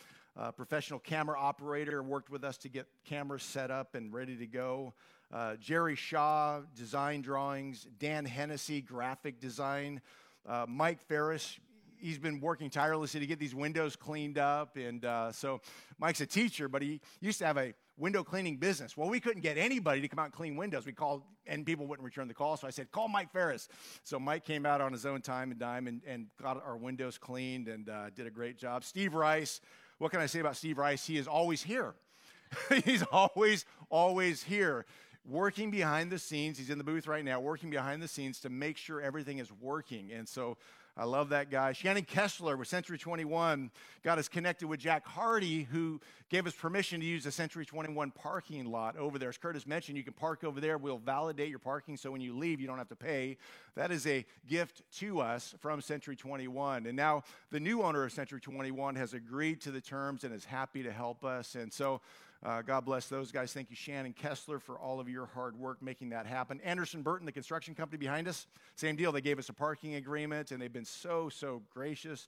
professional 0.56 0.98
camera 0.98 1.38
operator, 1.38 2.02
worked 2.02 2.30
with 2.30 2.44
us 2.44 2.56
to 2.58 2.68
get 2.68 2.86
cameras 3.04 3.42
set 3.42 3.70
up 3.70 3.94
and 3.94 4.12
ready 4.12 4.36
to 4.36 4.46
go. 4.46 4.94
Uh, 5.32 5.56
Jerry 5.56 5.96
Shaw, 5.96 6.60
design 6.76 7.22
drawings. 7.22 7.86
Dan 7.98 8.26
Hennessy, 8.26 8.82
graphic 8.82 9.40
design. 9.40 10.02
Uh, 10.46 10.66
Mike 10.68 11.00
Ferris, 11.00 11.58
he's 11.96 12.18
been 12.18 12.38
working 12.38 12.68
tirelessly 12.68 13.20
to 13.20 13.26
get 13.26 13.38
these 13.38 13.54
windows 13.54 13.96
cleaned 13.96 14.36
up. 14.36 14.76
And 14.76 15.02
uh, 15.04 15.32
so 15.32 15.62
Mike's 15.98 16.20
a 16.20 16.26
teacher, 16.26 16.68
but 16.68 16.82
he 16.82 17.00
used 17.20 17.38
to 17.38 17.46
have 17.46 17.56
a 17.56 17.72
window 18.02 18.24
cleaning 18.24 18.56
business. 18.56 18.96
Well, 18.96 19.08
we 19.08 19.20
couldn't 19.20 19.42
get 19.42 19.56
anybody 19.56 20.00
to 20.00 20.08
come 20.08 20.18
out 20.18 20.24
and 20.24 20.32
clean 20.32 20.56
windows. 20.56 20.84
We 20.84 20.92
called, 20.92 21.22
and 21.46 21.64
people 21.64 21.86
wouldn't 21.86 22.04
return 22.04 22.26
the 22.26 22.34
call. 22.34 22.56
So 22.56 22.66
I 22.66 22.70
said, 22.70 22.90
call 22.90 23.06
Mike 23.06 23.32
Ferris. 23.32 23.68
So 24.02 24.18
Mike 24.18 24.44
came 24.44 24.66
out 24.66 24.80
on 24.80 24.92
his 24.92 25.06
own 25.06 25.22
time 25.22 25.52
and 25.52 25.60
dime 25.60 25.86
and, 25.86 26.02
and 26.04 26.26
got 26.42 26.60
our 26.66 26.76
windows 26.76 27.16
cleaned 27.16 27.68
and 27.68 27.88
uh, 27.88 28.10
did 28.10 28.26
a 28.26 28.30
great 28.30 28.58
job. 28.58 28.82
Steve 28.82 29.14
Rice, 29.14 29.60
what 29.98 30.10
can 30.10 30.20
I 30.20 30.26
say 30.26 30.40
about 30.40 30.56
Steve 30.56 30.78
Rice? 30.78 31.06
He 31.06 31.16
is 31.16 31.28
always 31.28 31.62
here. 31.62 31.94
He's 32.84 33.04
always, 33.04 33.64
always 33.88 34.42
here 34.42 34.84
working 35.24 35.70
behind 35.70 36.10
the 36.10 36.18
scenes. 36.18 36.58
He's 36.58 36.70
in 36.70 36.78
the 36.78 36.84
booth 36.84 37.06
right 37.06 37.24
now, 37.24 37.38
working 37.38 37.70
behind 37.70 38.02
the 38.02 38.08
scenes 38.08 38.40
to 38.40 38.50
make 38.50 38.76
sure 38.76 39.00
everything 39.00 39.38
is 39.38 39.52
working. 39.60 40.10
And 40.12 40.28
so 40.28 40.56
I 40.94 41.04
love 41.04 41.30
that 41.30 41.50
guy. 41.50 41.72
Shannon 41.72 42.04
Kessler 42.04 42.54
with 42.54 42.68
Century 42.68 42.98
21 42.98 43.70
got 44.02 44.18
us 44.18 44.28
connected 44.28 44.66
with 44.66 44.78
Jack 44.78 45.06
Hardy, 45.06 45.62
who 45.62 45.98
gave 46.28 46.46
us 46.46 46.54
permission 46.54 47.00
to 47.00 47.06
use 47.06 47.24
the 47.24 47.32
Century 47.32 47.64
21 47.64 48.10
parking 48.10 48.70
lot 48.70 48.98
over 48.98 49.18
there. 49.18 49.30
As 49.30 49.38
Curtis 49.38 49.66
mentioned, 49.66 49.96
you 49.96 50.04
can 50.04 50.12
park 50.12 50.44
over 50.44 50.60
there. 50.60 50.76
We'll 50.76 50.98
validate 50.98 51.48
your 51.48 51.58
parking 51.58 51.96
so 51.96 52.10
when 52.10 52.20
you 52.20 52.36
leave, 52.36 52.60
you 52.60 52.66
don't 52.66 52.76
have 52.76 52.90
to 52.90 52.96
pay. 52.96 53.38
That 53.74 53.90
is 53.90 54.06
a 54.06 54.26
gift 54.46 54.82
to 54.98 55.20
us 55.20 55.54
from 55.60 55.80
Century 55.80 56.14
21. 56.14 56.84
And 56.84 56.94
now 56.94 57.22
the 57.50 57.60
new 57.60 57.82
owner 57.82 58.04
of 58.04 58.12
Century 58.12 58.40
21 58.40 58.94
has 58.96 59.14
agreed 59.14 59.62
to 59.62 59.70
the 59.70 59.80
terms 59.80 60.24
and 60.24 60.34
is 60.34 60.44
happy 60.44 60.82
to 60.82 60.92
help 60.92 61.24
us. 61.24 61.54
And 61.54 61.72
so 61.72 62.02
uh, 62.44 62.60
God 62.60 62.84
bless 62.84 63.06
those 63.06 63.30
guys. 63.30 63.52
Thank 63.52 63.70
you, 63.70 63.76
Shannon 63.76 64.12
Kessler, 64.12 64.58
for 64.58 64.76
all 64.76 64.98
of 64.98 65.08
your 65.08 65.26
hard 65.26 65.56
work 65.56 65.80
making 65.80 66.10
that 66.10 66.26
happen. 66.26 66.60
Anderson 66.64 67.02
Burton, 67.02 67.24
the 67.24 67.32
construction 67.32 67.72
company 67.72 67.98
behind 67.98 68.26
us, 68.26 68.48
same 68.74 68.96
deal. 68.96 69.12
They 69.12 69.20
gave 69.20 69.38
us 69.38 69.48
a 69.48 69.52
parking 69.52 69.94
agreement, 69.94 70.50
and 70.50 70.60
they've 70.60 70.72
been 70.72 70.84
so, 70.84 71.28
so 71.28 71.62
gracious 71.72 72.26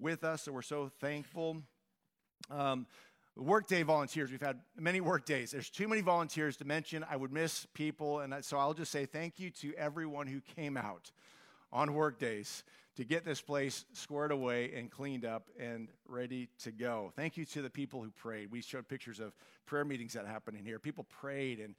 with 0.00 0.24
us. 0.24 0.42
So 0.42 0.52
we're 0.52 0.62
so 0.62 0.90
thankful. 1.00 1.62
Um, 2.50 2.86
workday 3.36 3.84
volunteers, 3.84 4.32
we've 4.32 4.40
had 4.40 4.58
many 4.76 5.00
work 5.00 5.26
days. 5.26 5.52
There's 5.52 5.70
too 5.70 5.86
many 5.86 6.00
volunteers 6.00 6.56
to 6.56 6.64
mention. 6.64 7.04
I 7.08 7.14
would 7.14 7.32
miss 7.32 7.64
people, 7.72 8.18
and 8.18 8.44
so 8.44 8.58
I'll 8.58 8.74
just 8.74 8.90
say 8.90 9.06
thank 9.06 9.38
you 9.38 9.50
to 9.50 9.72
everyone 9.74 10.26
who 10.26 10.40
came 10.40 10.76
out 10.76 11.12
on 11.72 11.94
work 11.94 12.18
days 12.18 12.64
to 12.96 13.04
get 13.04 13.24
this 13.24 13.40
place 13.40 13.84
squared 13.92 14.32
away 14.32 14.72
and 14.76 14.90
cleaned 14.90 15.24
up 15.24 15.48
and 15.58 15.88
ready 16.06 16.48
to 16.62 16.70
go. 16.70 17.12
Thank 17.16 17.36
you 17.36 17.44
to 17.46 17.62
the 17.62 17.70
people 17.70 18.02
who 18.02 18.10
prayed. 18.10 18.50
We 18.50 18.60
showed 18.60 18.86
pictures 18.88 19.20
of 19.20 19.32
prayer 19.66 19.84
meetings 19.84 20.12
that 20.12 20.26
happened 20.26 20.58
in 20.58 20.64
here. 20.64 20.78
People 20.78 21.04
prayed 21.04 21.58
and 21.58 21.74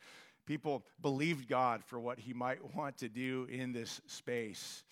people 0.45 0.84
believed 1.01 1.47
God 1.47 1.84
for 1.84 1.99
what 1.99 2.20
He 2.20 2.34
might 2.34 2.76
want 2.76 2.97
to 2.97 3.09
do 3.09 3.47
in 3.51 3.74
this 3.74 4.01
space. 4.07 4.84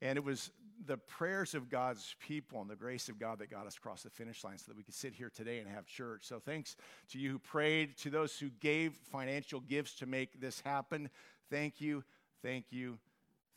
And 0.00 0.16
it 0.16 0.24
was 0.24 0.50
the 0.86 0.96
prayers 0.96 1.54
of 1.54 1.68
God's 1.68 2.14
people 2.20 2.60
and 2.60 2.70
the 2.70 2.76
grace 2.76 3.08
of 3.08 3.18
God 3.18 3.38
that 3.40 3.50
got 3.50 3.66
us 3.66 3.76
across 3.76 4.02
the 4.02 4.10
finish 4.10 4.44
line 4.44 4.58
so 4.58 4.64
that 4.68 4.76
we 4.76 4.84
could 4.84 4.94
sit 4.94 5.12
here 5.12 5.30
today 5.30 5.58
and 5.58 5.68
have 5.68 5.86
church. 5.86 6.22
So 6.24 6.40
thanks 6.40 6.76
to 7.10 7.18
you 7.18 7.32
who 7.32 7.38
prayed, 7.38 7.96
to 7.98 8.10
those 8.10 8.38
who 8.38 8.50
gave 8.60 8.94
financial 9.10 9.60
gifts 9.60 9.94
to 9.96 10.06
make 10.06 10.40
this 10.40 10.60
happen. 10.60 11.10
Thank 11.50 11.80
you, 11.80 12.04
thank 12.42 12.66
you, 12.70 12.98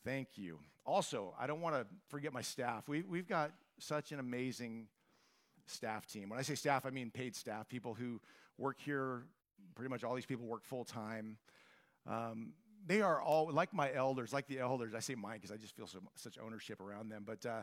thank 0.04 0.28
you. 0.34 0.58
Also, 0.84 1.34
I 1.38 1.46
don't 1.46 1.60
want 1.60 1.76
to 1.76 1.86
forget 2.08 2.32
my 2.32 2.42
staff. 2.42 2.88
We, 2.88 3.02
we've 3.02 3.28
got 3.28 3.52
such 3.78 4.12
an 4.12 4.18
amazing 4.18 4.88
staff 5.66 6.06
team. 6.06 6.28
When 6.28 6.38
I 6.38 6.42
say 6.42 6.54
staff, 6.54 6.84
I 6.84 6.90
mean 6.90 7.10
paid 7.10 7.36
staff, 7.36 7.68
people 7.68 7.94
who 7.94 8.20
work 8.58 8.78
here. 8.80 9.24
Pretty 9.74 9.88
much 9.88 10.04
all 10.04 10.14
these 10.14 10.26
people 10.26 10.46
work 10.46 10.64
full 10.64 10.84
time. 10.84 11.38
Um, 12.06 12.52
they 12.86 13.00
are 13.00 13.22
all 13.22 13.50
like 13.50 13.72
my 13.72 13.92
elders, 13.92 14.32
like 14.32 14.48
the 14.48 14.58
elders. 14.58 14.92
I 14.94 14.98
say 15.00 15.14
mine 15.14 15.36
because 15.36 15.52
I 15.52 15.56
just 15.56 15.74
feel 15.76 15.86
so 15.86 16.00
such 16.16 16.36
ownership 16.44 16.80
around 16.80 17.08
them. 17.10 17.24
But 17.26 17.46
uh, 17.46 17.62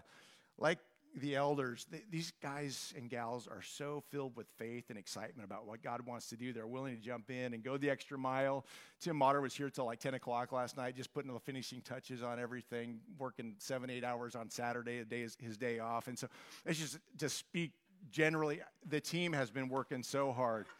like 0.57 0.79
the 1.15 1.35
elders, 1.35 1.87
these 2.09 2.31
guys 2.41 2.93
and 2.95 3.09
gals 3.09 3.47
are 3.47 3.61
so 3.61 4.03
filled 4.09 4.35
with 4.35 4.47
faith 4.57 4.85
and 4.89 4.97
excitement 4.97 5.45
about 5.45 5.65
what 5.65 5.81
God 5.81 6.05
wants 6.05 6.29
to 6.29 6.37
do. 6.37 6.53
They're 6.53 6.67
willing 6.67 6.95
to 6.95 7.01
jump 7.01 7.29
in 7.29 7.53
and 7.53 7.63
go 7.63 7.77
the 7.77 7.89
extra 7.89 8.17
mile. 8.17 8.65
Tim 8.99 9.15
Motter 9.15 9.41
was 9.41 9.53
here 9.53 9.69
till 9.69 9.85
like 9.85 9.99
10 9.99 10.13
o'clock 10.13 10.51
last 10.51 10.77
night, 10.77 10.95
just 10.95 11.13
putting 11.13 11.33
the 11.33 11.39
finishing 11.39 11.81
touches 11.81 12.23
on 12.23 12.39
everything, 12.39 12.99
working 13.17 13.55
seven, 13.57 13.89
eight 13.89 14.03
hours 14.03 14.35
on 14.35 14.49
Saturday, 14.49 14.99
the 14.99 15.05
day 15.05 15.21
is 15.21 15.37
his 15.41 15.57
day 15.57 15.79
off. 15.79 16.07
And 16.07 16.17
so 16.17 16.27
it's 16.65 16.79
just 16.79 16.99
to 17.17 17.29
speak 17.29 17.71
generally, 18.11 18.61
the 18.87 19.01
team 19.01 19.33
has 19.33 19.49
been 19.49 19.69
working 19.69 20.03
so 20.03 20.31
hard. 20.31 20.65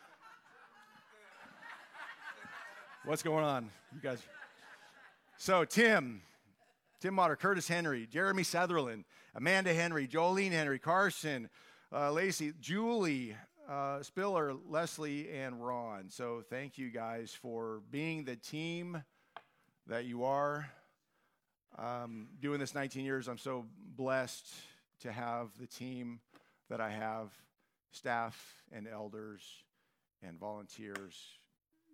What's 3.06 3.24
going 3.24 3.44
on, 3.44 3.70
you 3.94 4.02
guys? 4.02 4.22
So, 5.38 5.66
Tim, 5.66 6.22
Tim 7.00 7.14
Motter, 7.14 7.38
Curtis 7.38 7.68
Henry, 7.68 8.08
Jeremy 8.12 8.44
Sutherland, 8.44 9.06
Amanda 9.34 9.74
Henry, 9.74 10.08
Jolene 10.08 10.52
Henry, 10.52 10.80
Carson, 10.80 11.50
uh, 11.94 12.12
Lacey, 12.12 12.52
Julie, 12.60 13.36
uh, 13.70 14.02
Spiller, 14.02 14.54
Leslie, 14.68 15.30
and 15.32 15.66
Ron. 15.66 16.10
So 16.10 16.44
thank 16.50 16.78
you 16.78 16.90
guys 16.90 17.32
for 17.32 17.82
being 17.90 18.26
the 18.26 18.36
team 18.36 19.02
that 19.88 20.06
you 20.06 20.26
are. 20.26 20.70
Um, 21.78 22.28
doing 22.42 22.60
this 22.60 22.76
19 22.76 23.06
years, 23.06 23.30
I'm 23.30 23.38
so 23.38 23.66
blessed 23.96 24.48
to 25.02 25.12
have 25.12 25.50
the 25.58 25.68
team 25.68 26.20
that 26.70 26.82
I 26.82 26.90
have 26.90 27.30
staff 27.92 28.56
and 28.74 28.88
elders 28.88 29.42
and 30.22 30.38
volunteers. 30.38 31.18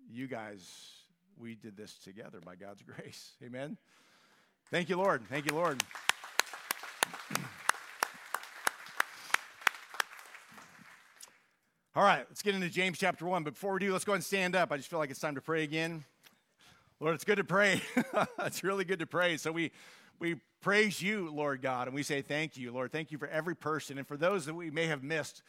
You 0.09 0.27
guys, 0.27 0.67
we 1.37 1.53
did 1.53 1.77
this 1.77 1.95
together 1.99 2.39
by 2.43 2.55
God's 2.55 2.81
grace. 2.95 3.33
Amen. 3.43 3.77
Thank 4.71 4.89
you, 4.89 4.97
Lord. 4.97 5.21
Thank 5.29 5.45
you, 5.45 5.55
Lord. 5.55 5.81
All 11.95 12.03
right, 12.03 12.25
let's 12.27 12.41
get 12.41 12.55
into 12.55 12.67
James 12.69 12.97
chapter 12.97 13.25
1. 13.25 13.43
But 13.43 13.53
before 13.53 13.73
we 13.73 13.79
do, 13.79 13.93
let's 13.93 14.03
go 14.03 14.13
ahead 14.13 14.17
and 14.17 14.25
stand 14.25 14.55
up. 14.55 14.71
I 14.71 14.77
just 14.77 14.89
feel 14.89 14.97
like 14.97 15.11
it's 15.11 15.19
time 15.19 15.35
to 15.35 15.41
pray 15.41 15.63
again. 15.63 16.03
Lord, 16.99 17.13
it's 17.13 17.23
good 17.23 17.37
to 17.37 17.43
pray. 17.43 17.81
it's 18.39 18.63
really 18.63 18.85
good 18.85 18.99
to 18.99 19.05
pray. 19.05 19.37
So 19.37 19.51
we 19.51 19.71
we 20.19 20.37
praise 20.61 20.99
you, 20.99 21.29
Lord 21.29 21.61
God, 21.61 21.87
and 21.87 21.93
we 21.93 22.01
say 22.01 22.23
thank 22.23 22.57
you, 22.57 22.71
Lord. 22.71 22.91
Thank 22.91 23.11
you 23.11 23.19
for 23.19 23.27
every 23.27 23.55
person. 23.55 23.99
And 23.99 24.07
for 24.07 24.17
those 24.17 24.47
that 24.47 24.55
we 24.55 24.71
may 24.71 24.87
have 24.87 25.03
missed, 25.03 25.43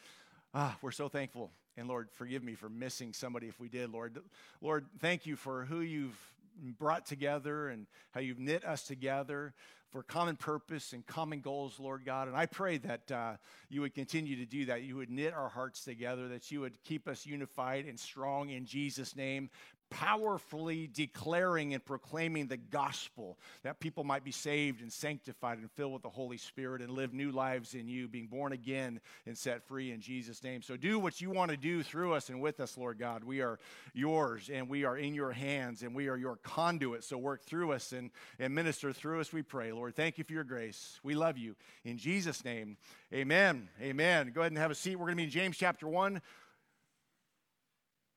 ah, 0.53 0.77
we're 0.81 0.91
so 0.91 1.09
thankful. 1.09 1.49
And 1.75 1.87
Lord, 1.87 2.09
forgive 2.11 2.43
me 2.43 2.53
for 2.53 2.69
missing 2.69 3.13
somebody 3.13 3.47
if 3.47 3.59
we 3.59 3.67
did, 3.67 3.91
Lord. 3.91 4.19
Lord, 4.61 4.85
thank 4.99 5.25
you 5.25 5.35
for 5.35 5.65
who 5.65 5.81
you've 5.81 6.17
brought 6.61 7.05
together 7.05 7.69
and 7.69 7.87
how 8.11 8.21
you've 8.21 8.39
knit 8.39 8.65
us 8.65 8.83
together 8.83 9.53
for 9.91 10.03
common 10.03 10.35
purpose 10.35 10.91
and 10.93 11.05
common 11.05 11.39
goals, 11.39 11.79
Lord 11.79 12.03
God. 12.05 12.27
And 12.27 12.35
I 12.35 12.45
pray 12.45 12.77
that 12.79 13.11
uh, 13.11 13.33
you 13.69 13.81
would 13.81 13.93
continue 13.93 14.35
to 14.35 14.45
do 14.45 14.65
that. 14.65 14.83
You 14.83 14.97
would 14.97 15.09
knit 15.09 15.33
our 15.33 15.49
hearts 15.49 15.83
together, 15.83 16.27
that 16.27 16.51
you 16.51 16.59
would 16.59 16.83
keep 16.83 17.07
us 17.07 17.25
unified 17.25 17.85
and 17.85 17.99
strong 17.99 18.49
in 18.49 18.65
Jesus' 18.65 19.15
name 19.15 19.49
powerfully 19.89 20.89
declaring 20.93 21.73
and 21.73 21.83
proclaiming 21.83 22.47
the 22.47 22.57
gospel 22.57 23.37
that 23.63 23.79
people 23.79 24.03
might 24.03 24.23
be 24.23 24.31
saved 24.31 24.81
and 24.81 24.91
sanctified 24.91 25.57
and 25.57 25.71
filled 25.71 25.93
with 25.93 26.01
the 26.01 26.09
Holy 26.09 26.37
Spirit 26.37 26.81
and 26.81 26.91
live 26.91 27.13
new 27.13 27.31
lives 27.31 27.73
in 27.73 27.87
you, 27.87 28.07
being 28.07 28.27
born 28.27 28.51
again 28.51 28.99
and 29.25 29.37
set 29.37 29.63
free 29.67 29.91
in 29.91 30.01
Jesus' 30.01 30.43
name. 30.43 30.61
So 30.61 30.75
do 30.75 30.99
what 30.99 31.21
you 31.21 31.29
want 31.29 31.51
to 31.51 31.57
do 31.57 31.83
through 31.83 32.13
us 32.13 32.29
and 32.29 32.41
with 32.41 32.59
us, 32.59 32.77
Lord 32.77 32.99
God. 32.99 33.23
We 33.23 33.41
are 33.41 33.59
yours 33.93 34.49
and 34.53 34.69
we 34.69 34.83
are 34.83 34.97
in 34.97 35.13
your 35.13 35.31
hands 35.31 35.83
and 35.83 35.95
we 35.95 36.07
are 36.09 36.17
your 36.17 36.37
conduit. 36.37 37.03
So 37.03 37.17
work 37.17 37.43
through 37.43 37.71
us 37.71 37.93
and, 37.93 38.11
and 38.39 38.53
minister 38.53 38.91
through 38.93 39.21
us, 39.21 39.31
we 39.31 39.41
pray, 39.41 39.71
Lord. 39.71 39.95
Thank 39.95 40.17
you 40.17 40.23
for 40.23 40.33
your 40.33 40.43
grace. 40.43 40.99
We 41.03 41.15
love 41.15 41.37
you. 41.37 41.55
In 41.85 41.97
Jesus' 41.97 42.43
name, 42.43 42.77
amen. 43.13 43.69
Amen. 43.81 44.31
Go 44.33 44.41
ahead 44.41 44.51
and 44.51 44.59
have 44.59 44.71
a 44.71 44.75
seat. 44.75 44.95
We're 44.95 45.05
going 45.05 45.15
to 45.15 45.17
be 45.17 45.23
in 45.23 45.29
James 45.29 45.57
chapter 45.57 45.87
1, 45.87 46.21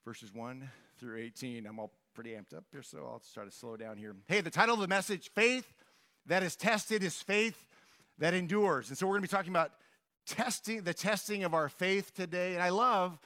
verses 0.05 0.35
1 0.35 0.69
through 1.01 1.17
18. 1.19 1.67
I'm 1.67 1.79
all 1.79 1.93
pretty 2.15 2.33
amped 2.33 2.55
up 2.55 2.65
here, 2.71 2.83
so 2.83 2.99
I'll 2.99 3.23
try 3.33 3.47
to 3.47 3.51
slow 3.51 3.77
down 3.77 3.97
here. 3.97 4.15
Hey, 4.29 4.43
the 4.43 4.51
title 4.51 4.75
of 4.75 4.83
the 4.83 4.89
message 4.89 5.31
Faith 5.35 5.73
that 6.27 6.43
is 6.43 6.55
tested 6.55 7.03
is 7.03 7.23
faith 7.23 7.67
that 8.19 8.35
endures. 8.35 8.91
And 8.91 8.99
so 8.99 9.07
we're 9.07 9.15
going 9.15 9.23
to 9.23 9.29
be 9.29 9.35
talking 9.35 9.51
about 9.51 9.73
testing, 10.27 10.83
the 10.83 10.93
testing 10.93 11.43
of 11.43 11.55
our 11.55 11.71
faith 11.71 12.15
today. 12.15 12.53
And 12.53 12.63
I 12.63 12.69
love 12.69 13.19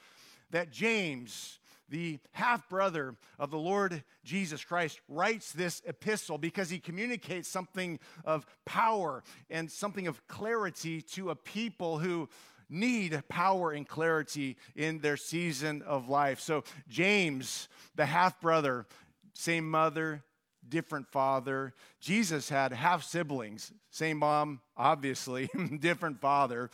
that 0.51 0.71
James, 0.71 1.59
the 1.89 2.17
half 2.31 2.69
brother 2.69 3.15
of 3.37 3.51
the 3.51 3.57
Lord 3.57 4.05
Jesus 4.23 4.63
Christ, 4.63 5.01
writes 5.09 5.51
this 5.51 5.81
epistle 5.85 6.37
because 6.37 6.69
he 6.69 6.79
communicates 6.79 7.49
something 7.49 7.99
of 8.23 8.45
power 8.65 9.21
and 9.49 9.69
something 9.69 10.07
of 10.07 10.25
clarity 10.29 11.01
to 11.01 11.29
a 11.29 11.35
people 11.35 11.99
who 11.99 12.29
need 12.69 13.21
power 13.29 13.71
and 13.71 13.87
clarity 13.87 14.57
in 14.75 14.99
their 14.99 15.17
season 15.17 15.81
of 15.83 16.09
life. 16.09 16.39
So, 16.39 16.63
James, 16.87 17.67
the 17.95 18.05
half 18.05 18.39
brother, 18.41 18.85
same 19.33 19.69
mother, 19.69 20.23
different 20.67 21.07
father. 21.11 21.73
Jesus 21.99 22.49
had 22.49 22.71
half 22.73 23.03
siblings, 23.03 23.71
same 23.89 24.17
mom, 24.17 24.61
obviously, 24.75 25.49
different 25.79 26.19
father. 26.19 26.69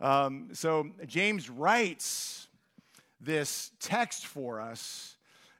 Um, 0.00 0.50
so, 0.52 0.90
James 1.06 1.48
writes 1.48 2.48
this 3.20 3.70
text 3.80 4.26
for 4.26 4.60
us 4.60 5.15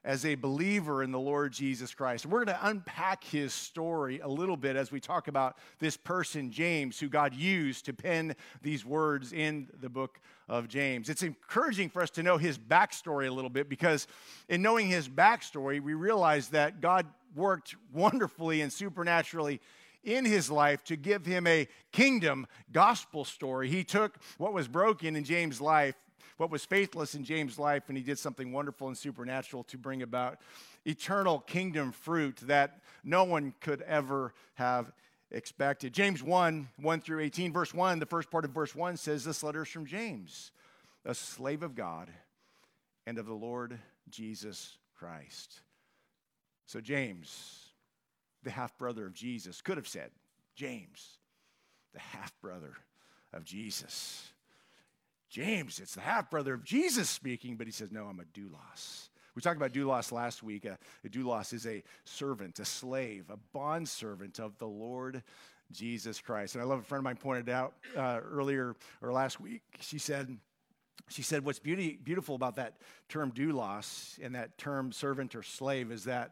as 0.07 0.23
a 0.23 0.35
believer 0.35 1.03
in 1.03 1.11
the 1.11 1.19
Lord 1.19 1.51
Jesus 1.51 1.93
Christ. 1.93 2.25
We're 2.25 2.45
going 2.45 2.57
to 2.57 2.67
unpack 2.69 3.25
his 3.25 3.53
story 3.53 4.21
a 4.21 4.27
little 4.27 4.55
bit 4.55 4.77
as 4.77 4.89
we 4.89 5.01
talk 5.01 5.27
about 5.27 5.57
this 5.79 5.97
person, 5.97 6.49
James, 6.49 6.97
who 6.97 7.09
God 7.09 7.33
used 7.35 7.83
to 7.85 7.93
pen 7.93 8.33
these 8.61 8.85
words 8.85 9.33
in 9.33 9.67
the 9.81 9.89
book 9.89 10.21
of 10.47 10.69
James. 10.69 11.09
It's 11.09 11.23
encouraging 11.23 11.89
for 11.89 12.01
us 12.01 12.09
to 12.11 12.23
know 12.23 12.37
his 12.37 12.57
backstory 12.57 13.27
a 13.27 13.31
little 13.31 13.49
bit 13.49 13.67
because 13.67 14.07
in 14.47 14.61
knowing 14.61 14.87
his 14.87 15.09
backstory, 15.09 15.81
we 15.81 15.93
realize 15.93 16.47
that 16.49 16.79
God 16.79 17.05
worked 17.35 17.75
wonderfully 17.91 18.61
and 18.61 18.71
supernaturally 18.71 19.59
in 20.05 20.23
his 20.23 20.49
life 20.49 20.85
to 20.85 20.95
give 20.95 21.25
him 21.25 21.45
a 21.47 21.67
kingdom 21.91 22.47
gospel 22.71 23.25
story. 23.25 23.67
He 23.69 23.83
took 23.83 24.17
what 24.37 24.53
was 24.53 24.69
broken 24.69 25.17
in 25.17 25.25
James' 25.25 25.59
life 25.59 25.95
what 26.37 26.51
was 26.51 26.63
faithless 26.63 27.15
in 27.15 27.23
James' 27.23 27.59
life, 27.59 27.83
and 27.87 27.97
he 27.97 28.03
did 28.03 28.19
something 28.19 28.51
wonderful 28.51 28.87
and 28.87 28.97
supernatural 28.97 29.63
to 29.65 29.77
bring 29.77 30.01
about 30.01 30.39
eternal 30.85 31.39
kingdom 31.39 31.91
fruit 31.91 32.37
that 32.43 32.79
no 33.03 33.23
one 33.23 33.53
could 33.59 33.81
ever 33.81 34.33
have 34.55 34.91
expected. 35.31 35.93
James 35.93 36.23
1 36.23 36.69
1 36.77 37.01
through 37.01 37.19
18, 37.21 37.51
verse 37.51 37.73
1, 37.73 37.99
the 37.99 38.05
first 38.05 38.29
part 38.29 38.45
of 38.45 38.51
verse 38.51 38.75
1 38.75 38.97
says, 38.97 39.23
This 39.23 39.43
letter 39.43 39.63
is 39.63 39.69
from 39.69 39.85
James, 39.85 40.51
a 41.05 41.13
slave 41.13 41.63
of 41.63 41.75
God 41.75 42.09
and 43.05 43.17
of 43.17 43.25
the 43.25 43.33
Lord 43.33 43.77
Jesus 44.09 44.77
Christ. 44.97 45.61
So, 46.65 46.81
James, 46.81 47.69
the 48.43 48.51
half 48.51 48.77
brother 48.77 49.05
of 49.05 49.13
Jesus, 49.13 49.61
could 49.61 49.77
have 49.77 49.87
said, 49.87 50.11
James, 50.55 51.17
the 51.93 51.99
half 51.99 52.33
brother 52.41 52.73
of 53.33 53.43
Jesus. 53.43 54.29
James, 55.29 55.79
it's 55.79 55.95
the 55.95 56.01
half 56.01 56.29
brother 56.29 56.53
of 56.53 56.63
Jesus 56.63 57.09
speaking, 57.09 57.55
but 57.55 57.67
he 57.67 57.73
says, 57.73 57.91
No, 57.91 58.05
I'm 58.05 58.19
a 58.19 58.23
doulos. 58.23 59.09
We 59.35 59.41
talked 59.41 59.57
about 59.57 59.73
doulos 59.73 60.11
last 60.11 60.41
week. 60.41 60.65
A, 60.65 60.77
a 61.05 61.09
doulos 61.09 61.53
is 61.53 61.67
a 61.67 61.83
servant, 62.05 62.59
a 62.59 62.65
slave, 62.65 63.25
a 63.29 63.37
bond 63.53 63.87
servant 63.87 64.39
of 64.39 64.57
the 64.57 64.67
Lord 64.67 65.21
Jesus 65.71 66.19
Christ. 66.21 66.55
And 66.55 66.63
I 66.63 66.65
love 66.65 66.79
a 66.79 66.83
friend 66.83 67.01
of 67.01 67.03
mine 67.03 67.17
pointed 67.17 67.49
out 67.49 67.73
uh, 67.95 68.19
earlier 68.23 68.75
or 69.01 69.11
last 69.11 69.39
week. 69.39 69.61
She 69.79 69.99
said, 69.99 70.37
she 71.09 71.21
said, 71.21 71.45
What's 71.45 71.59
beauty, 71.59 71.99
beautiful 72.01 72.35
about 72.35 72.55
that 72.55 72.77
term 73.09 73.31
doulos 73.31 74.17
and 74.21 74.35
that 74.35 74.57
term 74.57 74.91
servant 74.91 75.35
or 75.35 75.43
slave 75.43 75.91
is 75.91 76.05
that 76.05 76.31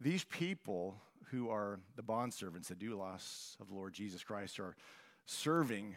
these 0.00 0.24
people 0.24 0.96
who 1.30 1.50
are 1.50 1.78
the 1.96 2.02
bond 2.02 2.34
servants, 2.34 2.68
the 2.68 2.74
doulos 2.74 3.60
of 3.60 3.68
the 3.68 3.74
Lord 3.74 3.92
Jesus 3.92 4.24
Christ, 4.24 4.58
are 4.58 4.74
serving 5.26 5.94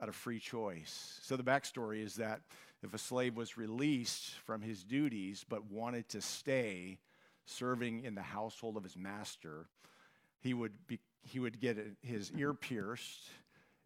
out 0.00 0.08
of 0.08 0.14
free 0.14 0.38
choice. 0.38 1.18
So 1.22 1.36
the 1.36 1.42
backstory 1.42 2.02
is 2.02 2.14
that 2.16 2.40
if 2.82 2.94
a 2.94 2.98
slave 2.98 3.36
was 3.36 3.56
released 3.56 4.34
from 4.46 4.62
his 4.62 4.82
duties 4.82 5.44
but 5.48 5.70
wanted 5.70 6.08
to 6.10 6.20
stay 6.20 6.98
serving 7.44 8.04
in 8.04 8.14
the 8.14 8.22
household 8.22 8.76
of 8.76 8.82
his 8.82 8.96
master, 8.96 9.66
he 10.40 10.54
would, 10.54 10.72
be, 10.86 10.98
he 11.22 11.38
would 11.38 11.60
get 11.60 11.76
his 12.02 12.32
ear 12.32 12.54
pierced 12.54 13.28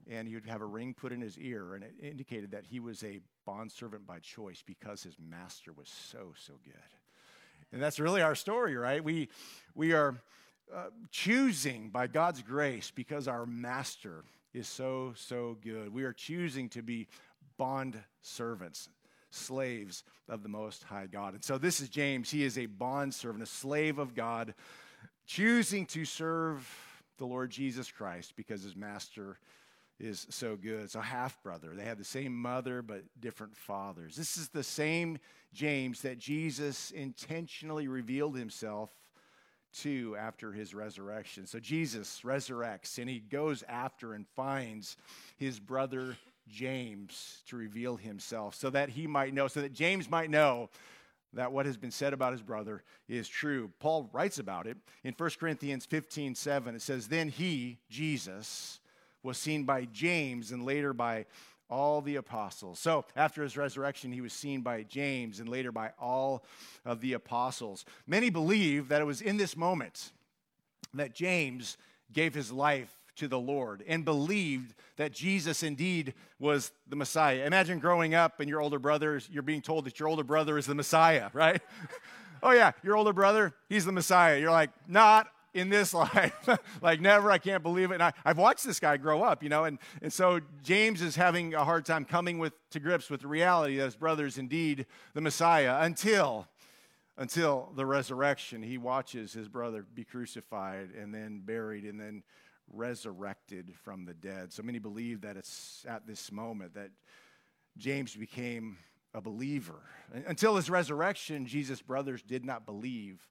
and 0.08 0.28
he 0.28 0.34
would 0.34 0.46
have 0.46 0.60
a 0.60 0.66
ring 0.66 0.94
put 0.94 1.12
in 1.12 1.20
his 1.22 1.38
ear, 1.38 1.74
and 1.74 1.82
it 1.82 1.94
indicated 2.02 2.50
that 2.50 2.66
he 2.66 2.78
was 2.78 3.02
a 3.04 3.20
bondservant 3.46 4.06
by 4.06 4.18
choice 4.18 4.62
because 4.64 5.02
his 5.02 5.16
master 5.18 5.72
was 5.72 5.88
so, 5.88 6.34
so 6.36 6.52
good. 6.62 6.74
And 7.72 7.82
that's 7.82 7.98
really 7.98 8.20
our 8.20 8.34
story, 8.34 8.76
right? 8.76 9.02
We, 9.02 9.30
we 9.74 9.92
are 9.94 10.20
uh, 10.72 10.86
choosing 11.10 11.88
by 11.88 12.06
God's 12.06 12.42
grace 12.42 12.92
because 12.94 13.26
our 13.28 13.46
master 13.46 14.24
is 14.54 14.68
so, 14.68 15.12
so 15.16 15.58
good. 15.62 15.92
We 15.92 16.04
are 16.04 16.12
choosing 16.12 16.68
to 16.70 16.82
be 16.82 17.08
bond 17.58 18.00
servants, 18.22 18.88
slaves 19.30 20.04
of 20.28 20.42
the 20.42 20.48
Most 20.48 20.84
High 20.84 21.06
God. 21.06 21.34
And 21.34 21.44
so 21.44 21.58
this 21.58 21.80
is 21.80 21.88
James. 21.88 22.30
He 22.30 22.44
is 22.44 22.56
a 22.56 22.66
bond 22.66 23.12
servant, 23.12 23.42
a 23.42 23.46
slave 23.46 23.98
of 23.98 24.14
God, 24.14 24.54
choosing 25.26 25.86
to 25.86 26.04
serve 26.04 26.66
the 27.18 27.26
Lord 27.26 27.50
Jesus 27.50 27.90
Christ 27.90 28.34
because 28.36 28.62
his 28.62 28.76
master 28.76 29.38
is 30.00 30.26
so 30.30 30.56
good. 30.56 30.90
So, 30.90 31.00
half 31.00 31.40
brother. 31.42 31.72
They 31.74 31.84
had 31.84 31.98
the 31.98 32.04
same 32.04 32.34
mother, 32.34 32.82
but 32.82 33.02
different 33.20 33.56
fathers. 33.56 34.16
This 34.16 34.36
is 34.36 34.48
the 34.48 34.64
same 34.64 35.18
James 35.52 36.02
that 36.02 36.18
Jesus 36.18 36.90
intentionally 36.90 37.86
revealed 37.86 38.36
himself 38.36 38.90
to 39.82 40.16
after 40.16 40.52
his 40.52 40.74
resurrection. 40.74 41.46
So 41.46 41.58
Jesus 41.58 42.20
resurrects 42.24 42.98
and 42.98 43.08
he 43.08 43.20
goes 43.20 43.62
after 43.68 44.14
and 44.14 44.26
finds 44.34 44.96
his 45.36 45.58
brother 45.58 46.16
James 46.48 47.42
to 47.48 47.56
reveal 47.56 47.96
himself 47.96 48.54
so 48.54 48.70
that 48.70 48.90
he 48.90 49.06
might 49.06 49.34
know, 49.34 49.48
so 49.48 49.60
that 49.62 49.72
James 49.72 50.10
might 50.10 50.30
know 50.30 50.70
that 51.32 51.52
what 51.52 51.66
has 51.66 51.76
been 51.76 51.90
said 51.90 52.12
about 52.12 52.32
his 52.32 52.42
brother 52.42 52.82
is 53.08 53.28
true. 53.28 53.70
Paul 53.80 54.08
writes 54.12 54.38
about 54.38 54.66
it 54.66 54.76
in 55.02 55.14
1 55.16 55.30
Corinthians 55.38 55.84
15 55.86 56.34
7. 56.34 56.74
It 56.74 56.82
says, 56.82 57.08
Then 57.08 57.28
he, 57.28 57.78
Jesus, 57.88 58.80
was 59.22 59.38
seen 59.38 59.64
by 59.64 59.86
James 59.86 60.52
and 60.52 60.64
later 60.64 60.92
by 60.92 61.26
all 61.74 62.00
the 62.00 62.14
apostles. 62.14 62.78
So, 62.78 63.04
after 63.16 63.42
his 63.42 63.56
resurrection, 63.56 64.12
he 64.12 64.20
was 64.20 64.32
seen 64.32 64.60
by 64.60 64.84
James 64.84 65.40
and 65.40 65.48
later 65.48 65.72
by 65.72 65.90
all 66.00 66.44
of 66.84 67.00
the 67.00 67.14
apostles. 67.14 67.84
Many 68.06 68.30
believe 68.30 68.88
that 68.90 69.00
it 69.00 69.04
was 69.04 69.20
in 69.20 69.38
this 69.38 69.56
moment 69.56 70.12
that 70.94 71.16
James 71.16 71.76
gave 72.12 72.32
his 72.32 72.52
life 72.52 72.94
to 73.16 73.26
the 73.26 73.40
Lord 73.40 73.82
and 73.88 74.04
believed 74.04 74.72
that 74.98 75.12
Jesus 75.12 75.64
indeed 75.64 76.14
was 76.38 76.70
the 76.88 76.94
Messiah. 76.94 77.44
Imagine 77.44 77.80
growing 77.80 78.14
up 78.14 78.38
and 78.38 78.48
your 78.48 78.60
older 78.60 78.78
brother, 78.78 79.20
you're 79.28 79.42
being 79.42 79.60
told 79.60 79.86
that 79.86 79.98
your 79.98 80.08
older 80.08 80.22
brother 80.22 80.56
is 80.56 80.66
the 80.66 80.76
Messiah, 80.76 81.28
right? 81.32 81.60
oh, 82.42 82.52
yeah, 82.52 82.70
your 82.84 82.96
older 82.96 83.12
brother, 83.12 83.52
he's 83.68 83.84
the 83.84 83.92
Messiah. 83.92 84.38
You're 84.38 84.52
like, 84.52 84.70
not 84.86 85.26
in 85.54 85.68
this 85.68 85.94
life. 85.94 86.48
like, 86.82 87.00
never, 87.00 87.30
I 87.30 87.38
can't 87.38 87.62
believe 87.62 87.90
it. 87.90 87.94
And 87.94 88.02
I, 88.02 88.12
have 88.26 88.38
watched 88.38 88.66
this 88.66 88.80
guy 88.80 88.96
grow 88.96 89.22
up, 89.22 89.42
you 89.42 89.48
know, 89.48 89.64
and, 89.64 89.78
and 90.02 90.12
so 90.12 90.40
James 90.62 91.00
is 91.00 91.16
having 91.16 91.54
a 91.54 91.64
hard 91.64 91.86
time 91.86 92.04
coming 92.04 92.38
with, 92.38 92.52
to 92.70 92.80
grips 92.80 93.08
with 93.08 93.22
the 93.22 93.28
reality 93.28 93.78
that 93.78 93.84
his 93.84 93.96
brother 93.96 94.26
is 94.26 94.36
indeed 94.36 94.86
the 95.14 95.20
Messiah 95.20 95.78
until 95.80 96.48
until 97.16 97.72
the 97.76 97.86
resurrection. 97.86 98.60
He 98.60 98.76
watches 98.76 99.32
his 99.32 99.48
brother 99.48 99.86
be 99.94 100.02
crucified 100.02 100.90
and 101.00 101.14
then 101.14 101.42
buried 101.44 101.84
and 101.84 102.00
then 102.00 102.24
resurrected 102.72 103.72
from 103.84 104.04
the 104.04 104.14
dead. 104.14 104.52
So 104.52 104.64
many 104.64 104.80
believe 104.80 105.20
that 105.20 105.36
it's 105.36 105.84
at 105.88 106.08
this 106.08 106.32
moment 106.32 106.74
that 106.74 106.90
James 107.76 108.16
became 108.16 108.78
a 109.12 109.20
believer. 109.20 109.80
Until 110.26 110.56
his 110.56 110.68
resurrection, 110.68 111.46
Jesus' 111.46 111.82
brothers 111.82 112.22
did 112.22 112.44
not 112.44 112.66
believe 112.66 113.28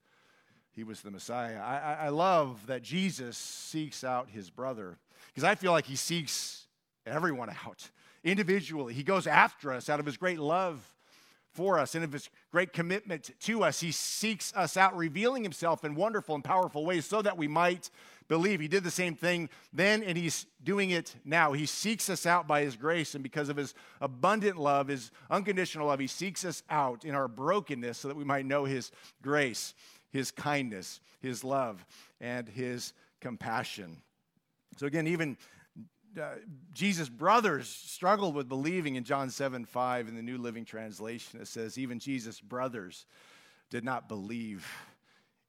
he 0.75 0.83
was 0.83 1.01
the 1.01 1.11
Messiah. 1.11 1.59
I, 1.59 2.05
I 2.05 2.09
love 2.09 2.67
that 2.67 2.81
Jesus 2.81 3.37
seeks 3.37 4.03
out 4.03 4.29
his 4.29 4.49
brother 4.49 4.97
because 5.27 5.43
I 5.43 5.55
feel 5.55 5.71
like 5.71 5.85
he 5.85 5.95
seeks 5.95 6.65
everyone 7.05 7.49
out 7.49 7.89
individually. 8.23 8.93
He 8.93 9.03
goes 9.03 9.27
after 9.27 9.71
us 9.71 9.89
out 9.89 9.99
of 9.99 10.05
his 10.05 10.17
great 10.17 10.39
love 10.39 10.93
for 11.53 11.77
us 11.77 11.93
and 11.93 12.03
of 12.03 12.11
his 12.11 12.29
great 12.51 12.73
commitment 12.73 13.29
to 13.41 13.63
us. 13.63 13.79
He 13.79 13.91
seeks 13.91 14.51
us 14.55 14.75
out, 14.75 14.97
revealing 14.97 15.43
himself 15.43 15.85
in 15.85 15.95
wonderful 15.95 16.35
and 16.35 16.43
powerful 16.43 16.85
ways 16.85 17.05
so 17.05 17.21
that 17.21 17.37
we 17.37 17.47
might 17.47 17.91
believe. 18.27 18.59
He 18.59 18.67
did 18.67 18.83
the 18.83 18.91
same 18.91 19.15
thing 19.15 19.49
then, 19.71 20.01
and 20.03 20.17
he's 20.17 20.47
doing 20.63 20.89
it 20.89 21.15
now. 21.23 21.53
He 21.53 21.65
seeks 21.65 22.09
us 22.09 22.25
out 22.25 22.47
by 22.47 22.63
his 22.63 22.75
grace, 22.75 23.13
and 23.13 23.21
because 23.21 23.49
of 23.49 23.57
his 23.57 23.75
abundant 24.01 24.57
love, 24.57 24.87
his 24.87 25.11
unconditional 25.29 25.87
love, 25.87 25.99
he 25.99 26.07
seeks 26.07 26.43
us 26.43 26.63
out 26.69 27.05
in 27.05 27.13
our 27.13 27.27
brokenness 27.27 27.99
so 27.99 28.07
that 28.07 28.17
we 28.17 28.23
might 28.23 28.45
know 28.45 28.65
his 28.65 28.91
grace, 29.21 29.75
his 30.13 30.31
kindness, 30.31 31.01
his 31.21 31.43
love, 31.43 31.85
and 32.21 32.47
his 32.47 32.93
compassion. 33.19 33.97
So, 34.77 34.85
again, 34.85 35.07
even 35.07 35.37
uh, 36.21 36.35
Jesus' 36.73 37.09
brothers 37.09 37.67
struggled 37.67 38.35
with 38.35 38.47
believing 38.47 38.95
in 38.95 39.03
John 39.03 39.29
7 39.29 39.65
5 39.65 40.07
in 40.07 40.15
the 40.15 40.21
New 40.21 40.37
Living 40.37 40.63
Translation. 40.63 41.41
It 41.41 41.47
says, 41.47 41.77
even 41.77 41.99
Jesus' 41.99 42.39
brothers 42.39 43.05
did 43.71 43.83
not 43.83 44.07
believe 44.07 44.67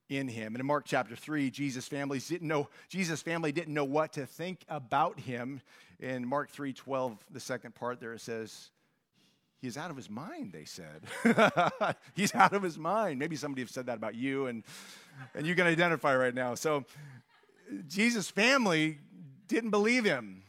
in 0.08 0.28
him. 0.28 0.54
And 0.54 0.60
in 0.60 0.66
Mark 0.66 0.84
chapter 0.86 1.14
3, 1.14 1.50
Jesus' 1.50 1.86
family 1.86 2.18
didn't 2.18 2.48
know, 2.48 2.68
Jesus' 2.88 3.20
family 3.22 3.52
didn't 3.52 3.74
know 3.74 3.84
what 3.84 4.14
to 4.14 4.26
think 4.26 4.64
about 4.68 5.20
him. 5.20 5.60
In 6.00 6.26
Mark 6.26 6.50
3 6.50 6.72
12, 6.72 7.18
the 7.30 7.40
second 7.40 7.74
part 7.74 8.00
there, 8.00 8.14
it 8.14 8.20
says, 8.20 8.70
He's 9.64 9.76
out 9.76 9.90
of 9.90 9.96
his 9.96 10.10
mind, 10.10 10.52
they 10.52 10.64
said. 10.64 11.02
He's 12.14 12.34
out 12.34 12.52
of 12.52 12.62
his 12.62 12.78
mind. 12.78 13.18
Maybe 13.18 13.36
somebody 13.36 13.66
said 13.66 13.86
that 13.86 13.96
about 13.96 14.14
you, 14.14 14.46
and, 14.46 14.62
and 15.34 15.46
you 15.46 15.54
can 15.54 15.66
identify 15.66 16.14
right 16.14 16.34
now. 16.34 16.54
So 16.54 16.84
Jesus' 17.88 18.30
family 18.30 18.98
didn't 19.48 19.70
believe 19.70 20.04
him 20.04 20.44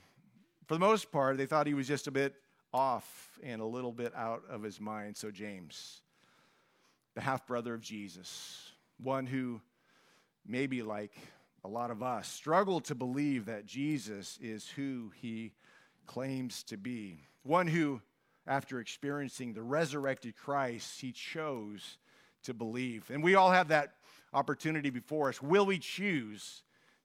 for 0.68 0.74
the 0.74 0.80
most 0.80 1.12
part, 1.12 1.38
they 1.38 1.46
thought 1.46 1.68
he 1.68 1.74
was 1.74 1.88
just 1.88 2.08
a 2.08 2.12
bit 2.12 2.34
off 2.74 3.40
and 3.44 3.62
a 3.62 3.66
little 3.66 3.92
bit 3.92 4.14
out 4.16 4.44
of 4.50 4.64
his 4.64 4.80
mind. 4.82 5.16
So, 5.16 5.30
James, 5.30 6.02
the 7.14 7.22
half 7.22 7.46
brother 7.46 7.76
of 7.76 7.82
Jesus, 7.82 8.72
one 8.98 9.28
who 9.28 9.62
maybe 10.46 10.82
like 10.82 11.16
a 11.64 11.68
lot 11.68 11.92
of 11.92 12.02
us 12.02 12.28
struggle 12.28 12.80
to 12.82 12.96
believe 12.96 13.46
that 13.46 13.66
Jesus 13.66 14.40
is 14.42 14.68
who 14.68 15.12
he 15.16 15.54
claims 16.08 16.64
to 16.64 16.78
be, 16.78 17.20
one 17.44 17.68
who, 17.68 18.02
after 18.48 18.80
experiencing 18.80 19.54
the 19.54 19.64
resurrected 19.64 20.36
Christ, 20.36 21.02
he 21.02 21.12
chose 21.12 21.98
to 22.44 22.54
believe. 22.54 23.10
And 23.10 23.24
we 23.24 23.36
all 23.36 23.52
have 23.52 23.70
that 23.70 23.94
opportunity 24.34 24.90
before 24.90 25.30
us. 25.30 25.42
Will 25.42 25.66
we 25.66 25.80
choose 25.80 26.64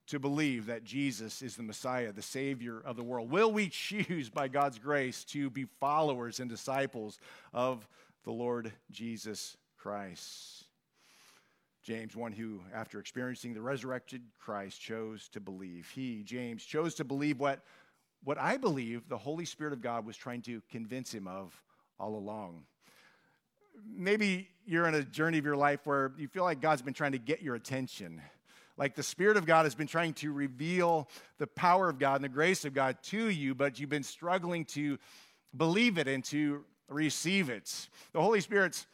to 0.09 0.19
believe 0.19 0.67
that 0.67 0.85
Jesus 0.85 1.41
is 1.41 1.57
the 1.57 1.63
Messiah, 1.63 2.13
the 2.13 2.21
Savior 2.21 2.81
of 2.85 2.97
the 2.97 3.05
world? 3.05 3.31
Will 3.31 3.53
we 3.53 3.69
choose, 3.69 4.29
by 4.29 4.49
God's 4.49 4.79
grace, 4.79 5.25
to 5.27 5.49
be 5.51 5.67
followers 5.79 6.41
and 6.41 6.51
disciples 6.51 7.19
of 7.53 7.89
the 8.25 8.33
Lord 8.33 8.73
Jesus 8.91 9.57
Christ? 9.79 10.65
James, 11.83 12.15
one 12.15 12.33
who, 12.33 12.61
after 12.75 12.99
experiencing 12.99 13.55
the 13.55 13.63
resurrected 13.63 14.21
Christ, 14.39 14.81
chose 14.81 15.29
to 15.29 15.41
believe. 15.41 15.89
He, 15.95 16.23
James, 16.23 16.65
chose 16.65 16.95
to 16.97 17.05
believe 17.05 17.41
what, 17.41 17.65
what 18.25 18.39
I 18.39 18.57
believe 18.57 19.09
the 19.09 19.19
Holy 19.19 19.45
Spirit 19.45 19.73
of 19.73 19.81
God 19.81 20.05
was 20.05 20.17
trying 20.17 20.43
to 20.43 20.63
convince 20.71 21.13
him 21.13 21.27
of 21.27 21.55
all 21.99 22.15
along. 22.15 22.65
Maybe 23.87 24.49
you're 24.67 24.87
in 24.87 24.95
a 24.95 25.03
journey 25.03 25.39
of 25.39 25.45
your 25.45 25.57
life 25.57 25.81
where 25.85 26.13
you 26.19 26.29
feel 26.29 26.45
like 26.45 26.61
God's 26.61 26.83
been 26.83 26.95
trying 26.95 27.13
to 27.13 27.19
get 27.19 27.43
your 27.43 27.55
attention 27.55 28.21
like 28.81 28.95
the 28.95 29.03
Spirit 29.03 29.37
of 29.37 29.45
God 29.45 29.67
has 29.67 29.75
been 29.75 29.87
trying 29.87 30.15
to 30.15 30.33
reveal 30.33 31.07
the 31.37 31.47
power 31.47 31.91
of 31.91 31.99
God 31.99 32.15
and 32.15 32.25
the 32.25 32.31
grace 32.31 32.65
of 32.65 32.73
God 32.73 32.97
to 33.05 33.29
you, 33.29 33.55
but 33.55 33.79
you've 33.79 33.91
been 33.91 34.03
struggling 34.03 34.65
to 34.65 34.99
believe 35.55 35.99
it 35.99 36.09
and 36.09 36.25
to 36.25 36.65
receive 36.89 37.51
it. 37.51 37.91
The 38.15 38.23
Holy 38.23 38.41
Spirit's 38.41 38.87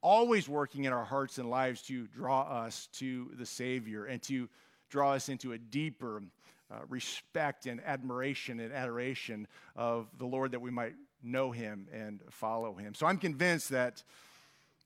always 0.00 0.48
working 0.48 0.84
in 0.84 0.94
our 0.94 1.04
hearts 1.04 1.36
and 1.36 1.50
lives 1.50 1.82
to 1.82 2.06
draw 2.06 2.42
us 2.44 2.88
to 2.94 3.30
the 3.36 3.44
Savior 3.44 4.06
and 4.06 4.22
to 4.22 4.48
draw 4.88 5.12
us 5.12 5.28
into 5.28 5.52
a 5.52 5.58
deeper 5.58 6.22
uh, 6.70 6.80
respect 6.88 7.66
and 7.66 7.80
admiration 7.84 8.60
and 8.60 8.72
adoration 8.72 9.46
of 9.76 10.06
the 10.18 10.26
Lord 10.26 10.52
that 10.52 10.60
we 10.60 10.70
might 10.70 10.94
know 11.22 11.50
Him 11.50 11.88
and 11.92 12.20
follow 12.30 12.74
Him. 12.74 12.94
So 12.94 13.06
I'm 13.06 13.18
convinced 13.18 13.70
that 13.70 14.02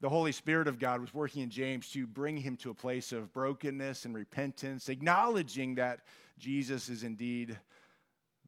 the 0.03 0.09
Holy 0.09 0.33
Spirit 0.33 0.67
of 0.67 0.81
God 0.81 1.01
was 1.01 1.15
working 1.15 1.43
in 1.43 1.51
James 1.51 1.89
to 1.93 2.09
bring 2.09 2.37
him 2.37 2.57
to 2.57 2.71
a 2.71 2.75
place 2.75 3.13
of 3.13 3.33
brokenness 3.33 4.05
and 4.05 4.17
repentance, 4.17 4.89
acknowledging 4.89 5.77
that 5.77 6.01
Jesus 6.41 6.89
is 6.89 7.05
indeed 7.05 7.57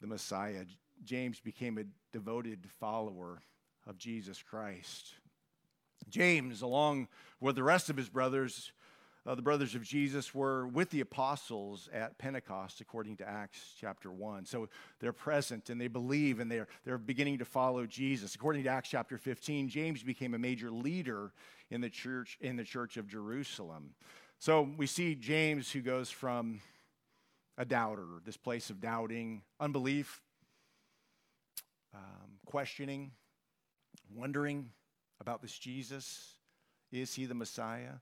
the 0.00 0.08
Messiah. 0.08 0.64
James 1.04 1.38
became 1.38 1.78
a 1.78 1.84
devoted 2.12 2.66
follower 2.80 3.40
of 3.86 3.98
Jesus 3.98 4.42
Christ. 4.42 5.14
James, 6.08 6.60
along 6.60 7.06
with 7.40 7.54
the 7.54 7.62
rest 7.62 7.88
of 7.88 7.96
his 7.96 8.08
brothers, 8.08 8.72
uh, 9.26 9.34
the 9.34 9.42
brothers 9.42 9.74
of 9.74 9.82
Jesus 9.82 10.34
were 10.34 10.66
with 10.66 10.90
the 10.90 11.00
apostles 11.00 11.88
at 11.92 12.18
Pentecost, 12.18 12.80
according 12.80 13.16
to 13.16 13.28
Acts 13.28 13.74
chapter 13.80 14.12
1. 14.12 14.44
So 14.44 14.68
they're 15.00 15.14
present 15.14 15.70
and 15.70 15.80
they 15.80 15.88
believe 15.88 16.40
and 16.40 16.50
they're, 16.50 16.68
they're 16.84 16.98
beginning 16.98 17.38
to 17.38 17.46
follow 17.46 17.86
Jesus. 17.86 18.34
According 18.34 18.64
to 18.64 18.68
Acts 18.68 18.90
chapter 18.90 19.16
15, 19.16 19.70
James 19.70 20.02
became 20.02 20.34
a 20.34 20.38
major 20.38 20.70
leader 20.70 21.32
in 21.70 21.80
the 21.80 21.88
church, 21.88 22.36
in 22.40 22.56
the 22.56 22.64
church 22.64 22.98
of 22.98 23.06
Jerusalem. 23.06 23.94
So 24.38 24.68
we 24.76 24.86
see 24.86 25.14
James 25.14 25.72
who 25.72 25.80
goes 25.80 26.10
from 26.10 26.60
a 27.56 27.64
doubter, 27.64 28.06
this 28.26 28.36
place 28.36 28.68
of 28.68 28.80
doubting, 28.80 29.42
unbelief, 29.58 30.20
um, 31.94 32.40
questioning, 32.44 33.12
wondering 34.14 34.70
about 35.18 35.40
this 35.40 35.58
Jesus. 35.58 36.34
Is 36.92 37.14
he 37.14 37.24
the 37.24 37.34
Messiah? 37.34 37.94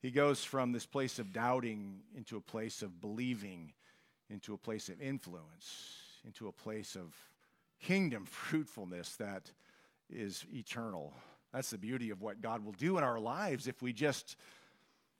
He 0.00 0.10
goes 0.10 0.44
from 0.44 0.72
this 0.72 0.86
place 0.86 1.18
of 1.18 1.32
doubting 1.32 2.00
into 2.16 2.36
a 2.36 2.40
place 2.40 2.82
of 2.82 3.00
believing, 3.00 3.72
into 4.30 4.54
a 4.54 4.58
place 4.58 4.88
of 4.88 5.00
influence, 5.00 5.96
into 6.24 6.46
a 6.48 6.52
place 6.52 6.94
of 6.94 7.14
kingdom 7.80 8.24
fruitfulness 8.30 9.16
that 9.16 9.50
is 10.10 10.44
eternal. 10.52 11.12
That's 11.52 11.70
the 11.70 11.78
beauty 11.78 12.10
of 12.10 12.20
what 12.22 12.40
God 12.40 12.64
will 12.64 12.72
do 12.72 12.98
in 12.98 13.04
our 13.04 13.18
lives 13.18 13.66
if 13.66 13.82
we 13.82 13.92
just 13.92 14.36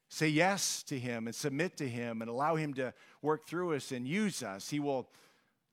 say 0.08 0.28
yes 0.28 0.82
to 0.84 0.98
Him 0.98 1.26
and 1.26 1.34
submit 1.34 1.76
to 1.78 1.88
Him 1.88 2.22
and 2.22 2.30
allow 2.30 2.56
Him 2.56 2.74
to 2.74 2.94
work 3.20 3.46
through 3.46 3.74
us 3.74 3.92
and 3.92 4.06
use 4.06 4.42
us. 4.42 4.68
He 4.68 4.80
will 4.80 5.08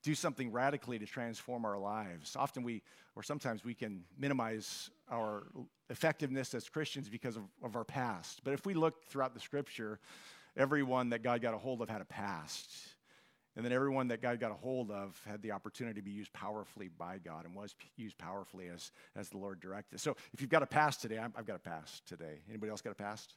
do 0.03 0.15
something 0.15 0.51
radically 0.51 0.99
to 0.99 1.05
transform 1.05 1.65
our 1.65 1.77
lives. 1.77 2.35
Often 2.35 2.63
we, 2.63 2.81
or 3.15 3.23
sometimes 3.23 3.63
we 3.63 3.73
can 3.73 4.03
minimize 4.17 4.89
our 5.09 5.43
effectiveness 5.89 6.53
as 6.53 6.67
Christians 6.69 7.09
because 7.09 7.35
of, 7.35 7.43
of 7.63 7.75
our 7.75 7.83
past. 7.83 8.41
But 8.43 8.53
if 8.53 8.65
we 8.65 8.73
look 8.73 9.05
throughout 9.05 9.33
the 9.33 9.39
scripture, 9.39 9.99
everyone 10.57 11.09
that 11.09 11.23
God 11.23 11.41
got 11.41 11.53
a 11.53 11.57
hold 11.57 11.81
of 11.81 11.89
had 11.89 12.01
a 12.01 12.05
past. 12.05 12.69
And 13.55 13.63
then 13.63 13.71
everyone 13.71 14.09
that 14.09 14.21
God 14.21 14.39
got 14.39 14.51
a 14.51 14.55
hold 14.55 14.91
of 14.91 15.19
had 15.25 15.41
the 15.41 15.51
opportunity 15.51 16.01
to 16.01 16.05
be 16.05 16.11
used 16.11 16.33
powerfully 16.33 16.89
by 16.89 17.19
God 17.19 17.45
and 17.45 17.55
was 17.55 17.73
used 17.95 18.17
powerfully 18.17 18.67
as, 18.67 18.91
as 19.15 19.29
the 19.29 19.37
Lord 19.37 19.61
directed. 19.61 19.99
So 20.01 20.17
if 20.33 20.41
you've 20.41 20.49
got 20.49 20.61
a 20.61 20.67
past 20.67 21.01
today, 21.01 21.17
i 21.17 21.21
have 21.21 21.45
got 21.45 21.55
a 21.55 21.59
past 21.59 22.05
today. 22.05 22.41
Anybody 22.49 22.69
else 22.69 22.81
got 22.81 22.91
a 22.91 22.95
past? 22.95 23.33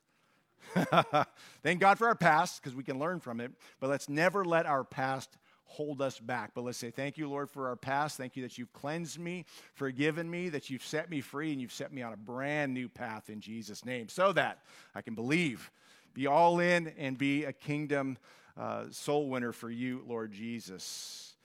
Thank 1.62 1.80
God 1.80 1.98
for 1.98 2.08
our 2.08 2.16
past 2.16 2.60
because 2.60 2.74
we 2.74 2.82
can 2.82 2.98
learn 2.98 3.20
from 3.20 3.40
it. 3.40 3.52
But 3.78 3.90
let's 3.90 4.08
never 4.08 4.44
let 4.44 4.66
our 4.66 4.82
past 4.82 5.36
hold 5.68 6.02
us 6.02 6.18
back. 6.18 6.52
But 6.54 6.64
let's 6.64 6.78
say, 6.78 6.90
Thank 6.90 7.16
you, 7.16 7.28
Lord, 7.28 7.48
for 7.48 7.68
our 7.68 7.76
past. 7.76 8.16
Thank 8.16 8.36
you 8.36 8.42
that 8.42 8.58
you've 8.58 8.72
cleansed 8.72 9.18
me, 9.18 9.44
forgiven 9.74 10.28
me, 10.28 10.48
that 10.48 10.70
you've 10.70 10.84
set 10.84 11.08
me 11.08 11.20
free, 11.20 11.52
and 11.52 11.60
you've 11.60 11.72
set 11.72 11.92
me 11.92 12.02
on 12.02 12.12
a 12.12 12.16
brand 12.16 12.74
new 12.74 12.88
path 12.88 13.30
in 13.30 13.40
Jesus' 13.40 13.84
name 13.84 14.08
so 14.08 14.32
that 14.32 14.58
I 14.94 15.02
can 15.02 15.14
believe 15.14 15.70
be 16.14 16.26
all 16.26 16.58
in 16.58 16.88
and 16.98 17.16
be 17.16 17.44
a 17.44 17.52
kingdom 17.52 18.18
uh, 18.58 18.84
soul 18.90 19.28
winner 19.28 19.52
for 19.52 19.70
you, 19.70 20.02
Lord 20.08 20.32
Jesus. 20.32 21.36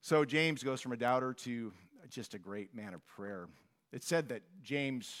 So 0.00 0.24
James 0.24 0.62
goes 0.62 0.80
from 0.80 0.92
a 0.92 0.96
doubter 0.96 1.32
to 1.34 1.72
just 2.08 2.34
a 2.34 2.38
great 2.38 2.74
man 2.74 2.94
of 2.94 3.06
prayer. 3.06 3.46
It 3.92 4.02
said 4.02 4.30
that 4.30 4.42
James 4.62 5.14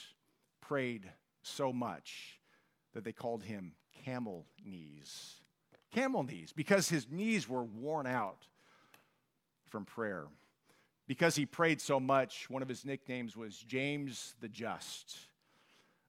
prayed 0.60 1.08
so 1.42 1.72
much 1.72 2.40
that 2.94 3.04
they 3.04 3.12
called 3.12 3.42
him 3.42 3.74
camel 4.04 4.46
knees. 4.64 5.34
Camel 5.92 6.22
knees, 6.22 6.52
because 6.54 6.88
his 6.88 7.06
knees 7.10 7.48
were 7.48 7.64
worn 7.64 8.06
out 8.06 8.46
from 9.66 9.84
prayer. 9.84 10.26
Because 11.06 11.36
he 11.36 11.46
prayed 11.46 11.80
so 11.80 11.98
much, 11.98 12.50
one 12.50 12.60
of 12.60 12.68
his 12.68 12.84
nicknames 12.84 13.36
was 13.36 13.56
James 13.56 14.34
the 14.40 14.48
Just. 14.48 15.16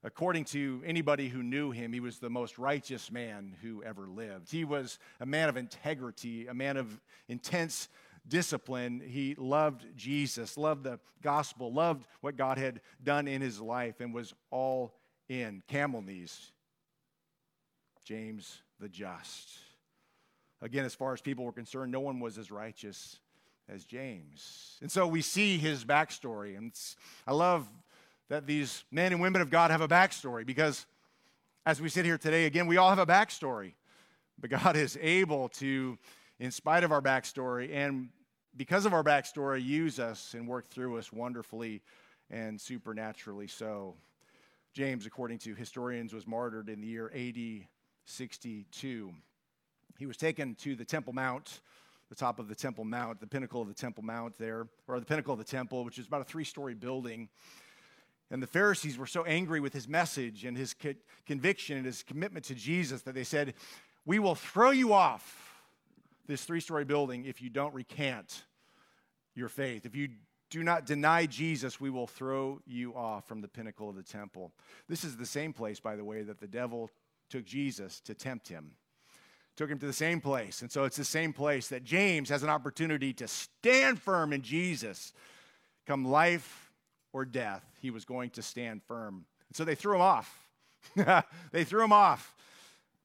According 0.04 0.46
to 0.46 0.82
anybody 0.86 1.28
who 1.28 1.44
knew 1.44 1.72
him, 1.72 1.92
he 1.92 2.00
was 2.00 2.20
the 2.20 2.30
most 2.30 2.58
righteous 2.58 3.12
man 3.12 3.56
who 3.62 3.84
ever 3.84 4.08
lived. 4.08 4.52
He 4.52 4.64
was 4.64 5.00
a 5.20 5.26
man 5.26 5.50
of 5.50 5.58
integrity, 5.58 6.48
a 6.48 6.54
man 6.54 6.78
of 6.78 7.00
intense 7.28 7.90
discipline. 8.28 9.02
He 9.06 9.36
loved 9.36 9.86
Jesus, 9.98 10.58
loved 10.58 10.84
the 10.84 11.00
gospel, 11.22 11.74
loved 11.74 12.06
what 12.22 12.38
God 12.38 12.58
had 12.58 12.82
done 13.04 13.28
in 13.28 13.42
his 13.42 13.60
life, 13.60 14.00
and 14.00 14.14
was 14.14 14.34
all 14.52 14.94
in. 15.28 15.64
Camel 15.68 16.02
knees. 16.02 16.52
James 18.06 18.62
the 18.80 18.90
Just. 18.90 19.50
Again, 20.62 20.86
as 20.86 20.94
far 20.94 21.14
as 21.14 21.22
people 21.22 21.46
were 21.46 21.54
concerned, 21.54 21.92
no 21.92 22.02
one 22.02 22.20
was 22.20 22.38
as 22.38 22.52
righteous 22.52 23.20
as 23.70 23.86
James. 23.86 24.78
And 24.82 24.92
so 24.92 25.08
we 25.08 25.22
see 25.22 25.58
his 25.58 25.86
backstory. 25.86 26.58
And 26.58 26.74
I 27.26 27.34
love 27.34 27.68
that 28.28 28.46
these 28.46 28.84
men 28.92 29.12
and 29.12 29.22
women 29.22 29.42
of 29.42 29.50
God 29.50 29.72
have 29.72 29.82
a 29.82 29.88
backstory 29.88 30.46
because 30.46 30.86
as 31.66 31.82
we 31.82 31.90
sit 31.90 32.06
here 32.06 32.18
today, 32.18 32.46
again, 32.46 32.68
we 32.68 32.78
all 32.78 32.90
have 32.90 33.00
a 33.00 33.06
backstory. 33.06 33.74
But 34.40 34.50
God 34.50 34.76
is 34.76 34.98
able 35.02 35.50
to, 35.50 35.98
in 36.40 36.52
spite 36.52 36.84
of 36.84 36.92
our 36.92 37.02
backstory 37.02 37.74
and 37.74 38.10
because 38.58 38.86
of 38.86 38.94
our 38.94 39.04
backstory, 39.04 39.64
use 39.64 40.00
us 40.00 40.34
and 40.34 40.48
work 40.48 40.68
through 40.68 40.98
us 40.98 41.14
wonderfully 41.14 41.82
and 42.30 42.60
supernaturally 42.60 43.48
so. 43.48 43.96
James, 44.74 45.06
according 45.06 45.40
to 45.40 45.56
historians, 45.56 46.14
was 46.14 46.28
martyred 46.28 46.70
in 46.70 46.82
the 46.82 46.88
year 46.88 47.12
AD 47.16 47.68
62. 48.06 49.14
He 50.00 50.06
was 50.06 50.16
taken 50.16 50.56
to 50.56 50.78
the 50.78 50.86
Temple 50.86 51.12
Mount, 51.12 51.60
the 52.08 52.16
top 52.16 52.40
of 52.40 52.48
the 52.48 52.56
Temple 52.56 52.86
Mount, 52.86 53.20
the 53.20 53.28
pinnacle 53.28 53.62
of 53.62 53.68
the 53.68 53.74
Temple 53.74 54.02
Mount 54.02 54.38
there, 54.38 54.66
or 54.88 54.98
the 54.98 55.06
pinnacle 55.06 55.34
of 55.34 55.40
the 55.40 55.46
temple, 55.46 55.84
which 55.84 56.00
is 56.00 56.08
about 56.08 56.22
a 56.22 56.24
three 56.24 56.46
story 56.46 56.74
building. 56.74 57.28
And 58.32 58.42
the 58.42 58.48
Pharisees 58.48 58.98
were 58.98 59.06
so 59.06 59.26
angry 59.26 59.60
with 59.60 59.74
his 59.74 59.90
message 59.90 60.46
and 60.46 60.56
his 60.56 60.74
co- 60.74 60.94
conviction 61.26 61.76
and 61.76 61.86
his 61.86 62.02
commitment 62.02 62.46
to 62.46 62.56
Jesus 62.56 63.02
that 63.02 63.14
they 63.14 63.26
said, 63.26 63.56
We 64.06 64.20
will 64.20 64.36
throw 64.36 64.70
you 64.70 64.94
off 64.94 65.62
this 66.28 66.46
three 66.46 66.62
story 66.62 66.86
building 66.86 67.26
if 67.26 67.42
you 67.42 67.50
don't 67.50 67.74
recant 67.74 68.46
your 69.36 69.50
faith. 69.50 69.86
If 69.86 69.98
you 69.98 70.10
do 70.50 70.64
not 70.64 70.86
deny 70.86 71.26
Jesus, 71.26 71.82
we 71.82 71.90
will 71.90 72.08
throw 72.08 72.62
you 72.66 72.96
off 72.96 73.28
from 73.28 73.42
the 73.42 73.50
pinnacle 73.50 73.90
of 73.90 73.98
the 73.98 74.04
temple. 74.04 74.54
This 74.88 75.04
is 75.04 75.18
the 75.18 75.26
same 75.26 75.52
place, 75.52 75.82
by 75.82 75.98
the 75.98 76.06
way, 76.06 76.22
that 76.22 76.40
the 76.40 76.48
devil 76.48 76.90
took 77.30 77.44
Jesus 77.44 78.00
to 78.02 78.14
tempt 78.14 78.48
him. 78.48 78.72
Took 79.60 79.72
him 79.72 79.80
to 79.80 79.88
the 79.88 79.92
same 79.92 80.22
place. 80.22 80.62
And 80.62 80.72
so 80.72 80.86
it's 80.86 80.96
the 80.96 81.04
same 81.04 81.34
place 81.34 81.68
that 81.68 81.84
James 81.84 82.30
has 82.30 82.44
an 82.44 82.50
opportunity 82.50 83.12
to 83.16 83.28
stand 83.28 84.02
firm 84.02 84.32
in 84.32 84.42
Jesus. 84.42 85.12
Come 85.86 86.06
life 86.06 86.72
or 87.12 87.26
death, 87.26 87.66
he 87.82 87.92
was 87.92 88.06
going 88.06 88.30
to 88.30 88.42
stand 88.42 88.82
firm. 88.84 89.26
And 89.50 89.58
so 89.58 89.66
they 89.66 89.76
threw 89.76 89.96
him 89.96 90.02
off. 90.02 90.48
they 91.52 91.66
threw 91.66 91.84
him 91.84 91.92
off. 91.92 92.34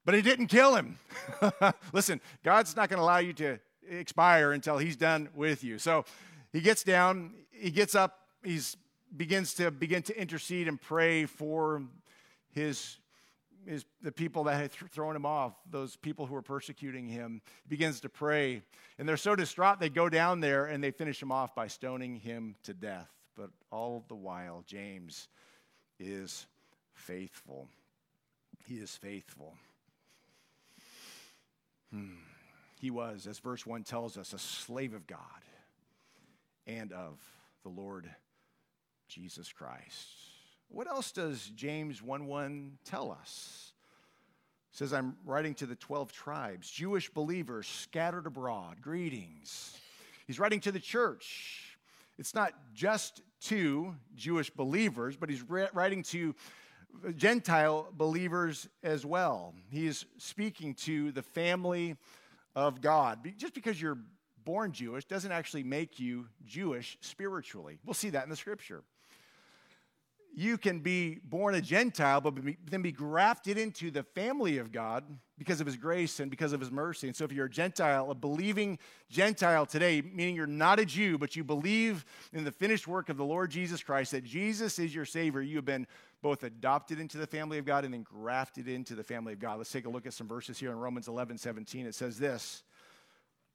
But 0.05 0.14
he 0.14 0.22
didn't 0.22 0.46
kill 0.46 0.76
him. 0.76 0.96
Listen, 1.92 2.20
God's 2.44 2.76
not 2.76 2.88
going 2.88 2.98
to 2.98 3.02
allow 3.02 3.18
you 3.18 3.32
to 3.32 3.59
expire 3.90 4.52
until 4.52 4.78
he's 4.78 4.94
done 4.94 5.30
with 5.34 5.64
you. 5.64 5.80
So 5.80 6.05
he 6.52 6.61
gets 6.61 6.84
down, 6.84 7.32
he 7.50 7.72
gets 7.72 7.96
up, 7.96 8.20
he 8.44 8.61
begins 9.16 9.55
to 9.55 9.72
begin 9.72 10.02
to 10.05 10.16
intercede 10.16 10.68
and 10.68 10.80
pray 10.80 11.26
for 11.26 11.82
his 12.52 12.98
his, 13.66 13.84
the 14.02 14.12
people 14.12 14.44
that 14.44 14.56
had 14.56 14.72
th- 14.72 14.90
thrown 14.90 15.16
him 15.16 15.26
off, 15.26 15.54
those 15.70 15.96
people 15.96 16.26
who 16.26 16.34
were 16.34 16.42
persecuting 16.42 17.08
him, 17.08 17.40
begins 17.68 18.00
to 18.00 18.08
pray. 18.08 18.62
And 18.98 19.08
they're 19.08 19.16
so 19.16 19.34
distraught, 19.36 19.80
they 19.80 19.88
go 19.88 20.08
down 20.08 20.40
there 20.40 20.66
and 20.66 20.82
they 20.82 20.90
finish 20.90 21.20
him 21.20 21.32
off 21.32 21.54
by 21.54 21.66
stoning 21.68 22.16
him 22.16 22.56
to 22.64 22.74
death. 22.74 23.10
But 23.36 23.50
all 23.70 24.04
the 24.08 24.14
while, 24.14 24.62
James 24.66 25.28
is 25.98 26.46
faithful. 26.92 27.68
He 28.66 28.76
is 28.76 28.96
faithful. 28.96 29.54
Hmm. 31.90 32.14
He 32.80 32.90
was, 32.90 33.26
as 33.26 33.38
verse 33.38 33.64
1 33.64 33.84
tells 33.84 34.18
us, 34.18 34.32
a 34.32 34.38
slave 34.38 34.94
of 34.94 35.06
God 35.06 35.18
and 36.66 36.92
of 36.92 37.18
the 37.62 37.68
Lord 37.68 38.10
Jesus 39.08 39.52
Christ. 39.52 40.34
What 40.68 40.88
else 40.88 41.12
does 41.12 41.50
James 41.54 42.02
1 42.02 42.26
1 42.26 42.78
tell 42.84 43.10
us? 43.12 43.72
It 44.72 44.78
says, 44.78 44.92
I'm 44.92 45.16
writing 45.24 45.54
to 45.54 45.66
the 45.66 45.76
12 45.76 46.12
tribes, 46.12 46.68
Jewish 46.68 47.08
believers 47.08 47.68
scattered 47.68 48.26
abroad. 48.26 48.82
Greetings. 48.82 49.78
He's 50.26 50.40
writing 50.40 50.60
to 50.60 50.72
the 50.72 50.80
church. 50.80 51.78
It's 52.18 52.34
not 52.34 52.52
just 52.74 53.22
to 53.42 53.94
Jewish 54.16 54.50
believers, 54.50 55.16
but 55.16 55.28
he's 55.28 55.42
writing 55.42 56.02
to 56.04 56.34
Gentile 57.16 57.88
believers 57.92 58.68
as 58.82 59.04
well. 59.04 59.54
He 59.70 59.86
is 59.86 60.06
speaking 60.18 60.74
to 60.74 61.12
the 61.12 61.22
family 61.22 61.96
of 62.54 62.80
God. 62.80 63.32
Just 63.36 63.54
because 63.54 63.80
you're 63.80 63.98
born 64.44 64.72
Jewish 64.72 65.04
doesn't 65.04 65.32
actually 65.32 65.64
make 65.64 65.98
you 65.98 66.26
Jewish 66.46 66.98
spiritually. 67.00 67.78
We'll 67.84 67.94
see 67.94 68.10
that 68.10 68.24
in 68.24 68.30
the 68.30 68.36
scripture 68.36 68.82
you 70.37 70.59
can 70.59 70.80
be 70.80 71.20
born 71.24 71.55
a 71.55 71.61
Gentile, 71.61 72.20
but 72.20 72.35
then 72.68 72.82
be 72.82 72.93
grafted 72.93 73.57
into 73.57 73.91
the 73.91 74.03
family 74.03 74.59
of 74.59 74.72
God 74.72 75.05
because 75.39 75.61
of 75.61 75.66
his 75.66 75.76
grace 75.76 76.20
and 76.20 76.30
because 76.30 76.53
of 76.53 76.61
his 76.61 76.70
mercy. 76.70 77.07
And 77.07 77.16
so, 77.16 77.24
if 77.24 77.32
you're 77.32 77.47
a 77.47 77.51
Gentile, 77.51 78.11
a 78.11 78.14
believing 78.14 78.78
Gentile 79.09 79.66
today, 79.66 80.03
meaning 80.03 80.35
you're 80.35 80.47
not 80.47 80.80
a 80.80 80.85
Jew, 80.85 81.18
but 81.18 81.37
you 81.37 81.45
believe 81.45 82.05
in 82.32 82.45
the 82.45 82.53
finished 82.53 82.89
work 82.89 83.09
of 83.09 83.16
the 83.16 83.24
Lord 83.24 83.51
Jesus 83.51 83.82
Christ, 83.82 84.11
that 84.12 84.24
Jesus 84.24 84.78
is 84.78 84.95
your 84.95 85.05
Savior, 85.05 85.41
you 85.41 85.57
have 85.57 85.64
been 85.64 85.87
both 86.20 86.43
adopted 86.43 86.99
into 86.99 87.18
the 87.18 87.26
family 87.26 87.59
of 87.59 87.64
God 87.64 87.85
and 87.85 87.93
then 87.93 88.03
grafted 88.03 88.66
into 88.66 88.95
the 88.95 89.05
family 89.05 89.35
of 89.35 89.39
God. 89.39 89.59
Let's 89.59 89.70
take 89.70 89.87
a 89.87 89.91
look 89.91 90.07
at 90.07 90.14
some 90.14 90.26
verses 90.26 90.59
here 90.59 90.70
in 90.70 90.78
Romans 90.78 91.07
11 91.07 91.39
17. 91.39 91.87
It 91.87 91.95
says 91.95 92.18
this. 92.18 92.62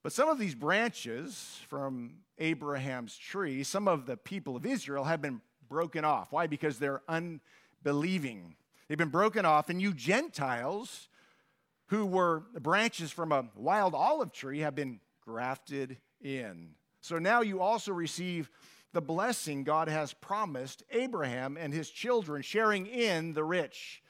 But 0.02 0.14
some 0.14 0.30
of 0.30 0.40
these 0.40 0.56
branches 0.56 1.60
from 1.68 2.20
Abraham's 2.38 3.18
tree, 3.18 3.64
some 3.64 3.88
of 3.88 4.06
the 4.06 4.16
people 4.16 4.56
of 4.56 4.66
Israel 4.66 5.04
have 5.04 5.22
been 5.22 5.42
broken 5.70 6.04
off. 6.04 6.32
Why? 6.32 6.48
Because 6.48 6.80
they're 6.80 7.02
unbelieving. 7.08 8.56
They've 8.88 8.98
been 8.98 9.10
broken 9.10 9.46
off, 9.46 9.70
and 9.70 9.82
you 9.82 9.94
Gentiles 9.94 11.08
who 11.88 12.06
were 12.06 12.44
branches 12.60 13.12
from 13.12 13.32
a 13.32 13.46
wild 13.56 13.96
olive 13.96 14.32
tree 14.32 14.60
have 14.60 14.76
been 14.76 15.00
grafted 15.22 15.98
in. 16.22 16.70
So 17.02 17.18
now 17.18 17.42
you 17.42 17.62
also 17.62 17.94
receive 17.94 18.50
the 18.94 19.02
blessing 19.02 19.64
God 19.64 19.88
has 19.88 20.14
promised 20.14 20.84
Abraham 20.92 21.58
and 21.58 21.74
his 21.74 21.90
children, 21.90 22.42
sharing 22.42 22.88
in 22.88 23.34
the 23.34 23.44
rich 23.44 24.02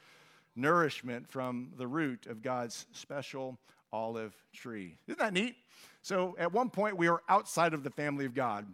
nourishment 0.56 1.30
from 1.30 1.72
the 1.78 1.88
root 1.88 2.28
of 2.28 2.42
God's 2.42 2.86
special 2.92 3.60
olive 3.92 4.34
tree. 4.54 4.98
Isn't 5.08 5.20
that 5.20 5.34
neat? 5.34 5.56
So 6.02 6.36
at 6.40 6.54
one 6.54 6.70
point, 6.70 6.98
we 6.98 7.10
were 7.10 7.24
outside 7.28 7.74
of 7.74 7.84
the 7.84 7.90
family 7.90 8.26
of 8.26 8.34
God 8.34 8.66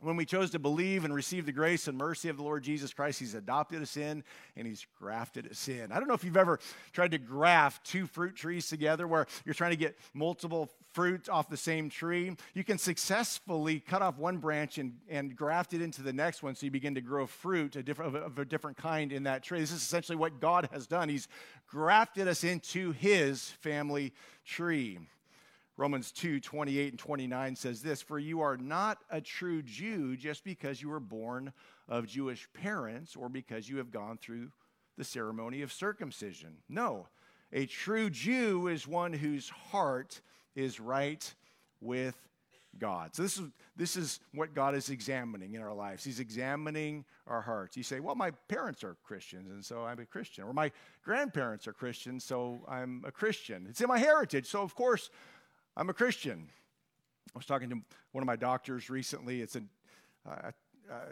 when 0.00 0.16
we 0.16 0.24
chose 0.24 0.50
to 0.50 0.58
believe 0.58 1.04
and 1.04 1.14
receive 1.14 1.46
the 1.46 1.52
grace 1.52 1.88
and 1.88 1.96
mercy 1.96 2.28
of 2.28 2.36
the 2.36 2.42
Lord 2.42 2.62
Jesus 2.62 2.92
Christ, 2.92 3.20
He's 3.20 3.34
adopted 3.34 3.82
us 3.82 3.96
in 3.96 4.22
and 4.56 4.66
He's 4.66 4.86
grafted 4.98 5.50
us 5.50 5.68
in. 5.68 5.92
I 5.92 5.98
don't 5.98 6.08
know 6.08 6.14
if 6.14 6.24
you've 6.24 6.36
ever 6.36 6.60
tried 6.92 7.12
to 7.12 7.18
graft 7.18 7.86
two 7.86 8.06
fruit 8.06 8.36
trees 8.36 8.68
together 8.68 9.06
where 9.06 9.26
you're 9.44 9.54
trying 9.54 9.70
to 9.70 9.76
get 9.76 9.96
multiple 10.12 10.70
fruit 10.92 11.28
off 11.28 11.48
the 11.48 11.56
same 11.56 11.90
tree. 11.90 12.36
You 12.54 12.64
can 12.64 12.78
successfully 12.78 13.80
cut 13.80 14.00
off 14.02 14.16
one 14.16 14.38
branch 14.38 14.78
and, 14.78 14.94
and 15.08 15.34
graft 15.34 15.74
it 15.74 15.82
into 15.82 16.02
the 16.02 16.12
next 16.12 16.42
one 16.42 16.54
so 16.54 16.66
you 16.66 16.70
begin 16.70 16.94
to 16.94 17.00
grow 17.00 17.26
fruit 17.26 17.76
of, 17.76 17.98
of 17.98 18.38
a 18.38 18.44
different 18.44 18.76
kind 18.76 19.12
in 19.12 19.24
that 19.24 19.42
tree. 19.42 19.60
This 19.60 19.72
is 19.72 19.82
essentially 19.82 20.16
what 20.16 20.40
God 20.40 20.68
has 20.72 20.86
done. 20.86 21.08
He's 21.08 21.28
grafted 21.66 22.28
us 22.28 22.44
into 22.44 22.92
His 22.92 23.50
family 23.60 24.12
tree. 24.44 24.98
Romans 25.76 26.12
2 26.12 26.40
28 26.40 26.92
and 26.92 26.98
29 26.98 27.56
says 27.56 27.82
this 27.82 28.00
For 28.00 28.18
you 28.18 28.40
are 28.40 28.56
not 28.56 28.98
a 29.10 29.20
true 29.20 29.62
Jew 29.62 30.16
just 30.16 30.44
because 30.44 30.80
you 30.80 30.88
were 30.88 31.00
born 31.00 31.52
of 31.88 32.06
Jewish 32.06 32.48
parents 32.54 33.16
or 33.16 33.28
because 33.28 33.68
you 33.68 33.78
have 33.78 33.90
gone 33.90 34.18
through 34.18 34.50
the 34.96 35.04
ceremony 35.04 35.62
of 35.62 35.72
circumcision. 35.72 36.58
No, 36.68 37.08
a 37.52 37.66
true 37.66 38.08
Jew 38.08 38.68
is 38.68 38.86
one 38.86 39.12
whose 39.12 39.48
heart 39.48 40.20
is 40.54 40.78
right 40.78 41.34
with 41.80 42.16
God. 42.78 43.14
So 43.14 43.22
this 43.22 43.38
is 43.38 43.50
this 43.76 43.96
is 43.96 44.20
what 44.32 44.54
God 44.54 44.74
is 44.74 44.90
examining 44.90 45.54
in 45.54 45.62
our 45.62 45.74
lives. 45.74 46.04
He's 46.04 46.20
examining 46.20 47.04
our 47.26 47.40
hearts. 47.40 47.76
You 47.76 47.82
say, 47.82 48.00
"Well, 48.00 48.14
my 48.14 48.30
parents 48.30 48.84
are 48.84 48.96
Christians, 49.04 49.50
and 49.50 49.64
so 49.64 49.84
I'm 49.84 49.98
a 49.98 50.06
Christian," 50.06 50.44
or 50.44 50.52
"My 50.52 50.70
grandparents 51.04 51.66
are 51.66 51.72
Christians, 51.72 52.24
so 52.24 52.64
I'm 52.68 53.04
a 53.04 53.12
Christian." 53.12 53.66
It's 53.68 53.80
in 53.80 53.88
my 53.88 53.98
heritage, 53.98 54.46
so 54.46 54.62
of 54.62 54.74
course 54.74 55.10
I'm 55.76 55.90
a 55.90 55.94
Christian. 55.94 56.46
I 57.34 57.38
was 57.38 57.46
talking 57.46 57.68
to 57.70 57.76
one 58.12 58.22
of 58.22 58.26
my 58.26 58.36
doctors 58.36 58.88
recently. 58.88 59.40
It's 59.40 59.56
a 59.56 59.62
uh, 60.26 60.50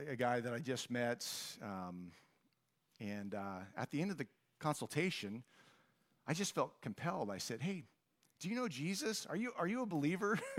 a 0.09 0.17
guy 0.17 0.41
that 0.41 0.53
I 0.53 0.59
just 0.59 0.91
met, 0.91 1.27
um, 1.63 2.13
and 3.01 3.35
uh, 3.35 3.61
at 3.77 3.91
the 3.91 4.01
end 4.01 4.11
of 4.11 4.19
the 4.19 4.27
consultation, 4.61 5.43
I 6.29 6.35
just 6.35 6.55
felt 6.55 6.81
compelled. 6.81 7.31
I 7.31 7.39
said, 7.39 7.61
"Hey." 7.61 7.85
do 8.41 8.49
you 8.49 8.57
know 8.57 8.67
Jesus? 8.67 9.25
Are 9.27 9.37
you, 9.37 9.53
are 9.57 9.69
you 9.69 9.83
a 9.83 9.87
believer? 9.87 10.37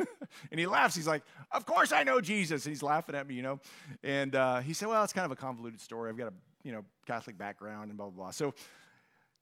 and 0.51 0.57
he 0.57 0.65
laughs. 0.65 0.95
He's 0.95 1.05
like, 1.05 1.21
Of 1.51 1.65
course 1.65 1.91
I 1.91 2.03
know 2.03 2.21
Jesus. 2.21 2.65
And 2.65 2.71
he's 2.71 2.81
laughing 2.81 3.13
at 3.13 3.27
me, 3.27 3.35
you 3.35 3.41
know. 3.41 3.59
And 4.01 4.33
uh, 4.35 4.61
he 4.61 4.71
said, 4.71 4.87
Well, 4.87 5.03
it's 5.03 5.11
kind 5.11 5.25
of 5.25 5.31
a 5.31 5.35
convoluted 5.35 5.81
story. 5.81 6.09
I've 6.09 6.17
got 6.17 6.29
a 6.29 6.33
you 6.63 6.71
know 6.71 6.85
Catholic 7.05 7.37
background 7.37 7.89
and 7.89 7.97
blah, 7.97 8.05
blah, 8.05 8.23
blah. 8.23 8.31
So 8.31 8.53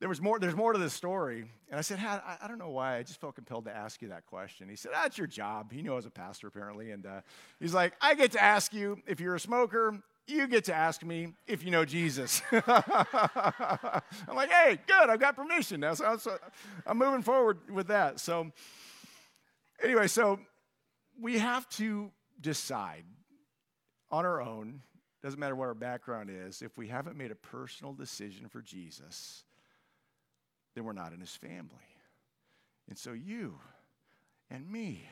there 0.01 0.09
was 0.09 0.19
more, 0.19 0.37
there's 0.37 0.55
more 0.55 0.73
to 0.73 0.79
this 0.79 0.93
story. 0.93 1.45
And 1.69 1.77
I 1.77 1.81
said, 1.81 1.99
I, 1.99 2.37
I 2.41 2.47
don't 2.49 2.57
know 2.57 2.71
why. 2.71 2.97
I 2.97 3.03
just 3.03 3.21
felt 3.21 3.35
compelled 3.35 3.65
to 3.65 3.75
ask 3.75 4.01
you 4.01 4.09
that 4.09 4.25
question. 4.25 4.67
He 4.67 4.75
said, 4.75 4.91
That's 4.93 5.17
your 5.17 5.27
job. 5.27 5.71
He 5.71 5.81
knew 5.81 5.93
I 5.93 5.95
was 5.95 6.05
a 6.05 6.11
pastor, 6.11 6.47
apparently. 6.47 6.91
And 6.91 7.05
uh, 7.05 7.21
he's 7.61 7.73
like, 7.73 7.93
I 8.01 8.15
get 8.15 8.33
to 8.33 8.43
ask 8.43 8.73
you 8.73 8.97
if 9.07 9.21
you're 9.21 9.35
a 9.35 9.39
smoker 9.39 10.01
you 10.27 10.47
get 10.47 10.65
to 10.65 10.73
ask 10.73 11.03
me 11.03 11.33
if 11.47 11.63
you 11.63 11.71
know 11.71 11.85
Jesus. 11.85 12.41
I'm 12.51 14.35
like, 14.35 14.51
hey, 14.51 14.79
good, 14.87 15.09
I've 15.09 15.19
got 15.19 15.35
permission 15.35 15.79
now. 15.81 15.93
So, 15.93 16.17
so 16.17 16.37
I'm 16.85 16.97
moving 16.97 17.21
forward 17.21 17.57
with 17.69 17.87
that. 17.87 18.19
So, 18.19 18.51
anyway, 19.83 20.07
so 20.07 20.39
we 21.19 21.39
have 21.39 21.67
to 21.69 22.11
decide 22.39 23.03
on 24.09 24.25
our 24.25 24.41
own, 24.41 24.81
doesn't 25.21 25.39
matter 25.39 25.55
what 25.55 25.67
our 25.67 25.73
background 25.73 26.29
is, 26.29 26.61
if 26.61 26.77
we 26.77 26.87
haven't 26.87 27.17
made 27.17 27.31
a 27.31 27.35
personal 27.35 27.93
decision 27.93 28.47
for 28.47 28.61
Jesus, 28.61 29.43
then 30.75 30.83
we're 30.83 30.93
not 30.93 31.13
in 31.13 31.19
his 31.19 31.35
family. 31.35 31.69
And 32.89 32.97
so 32.97 33.13
you 33.13 33.59
and 34.49 34.69
me, 34.69 35.05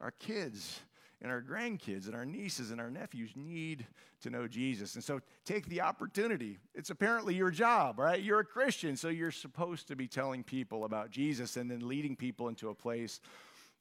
our 0.00 0.10
kids, 0.10 0.80
and 1.22 1.32
our 1.32 1.40
grandkids 1.40 2.06
and 2.06 2.14
our 2.14 2.26
nieces 2.26 2.70
and 2.70 2.80
our 2.80 2.90
nephews 2.90 3.30
need 3.34 3.86
to 4.20 4.30
know 4.30 4.46
Jesus. 4.46 4.94
And 4.94 5.02
so 5.02 5.20
take 5.44 5.66
the 5.66 5.80
opportunity. 5.80 6.58
It's 6.74 6.90
apparently 6.90 7.34
your 7.34 7.50
job, 7.50 7.98
right? 7.98 8.22
You're 8.22 8.40
a 8.40 8.44
Christian, 8.44 8.96
so 8.96 9.08
you're 9.08 9.30
supposed 9.30 9.88
to 9.88 9.96
be 9.96 10.08
telling 10.08 10.44
people 10.44 10.84
about 10.84 11.10
Jesus 11.10 11.56
and 11.56 11.70
then 11.70 11.88
leading 11.88 12.16
people 12.16 12.48
into 12.48 12.68
a 12.68 12.74
place 12.74 13.20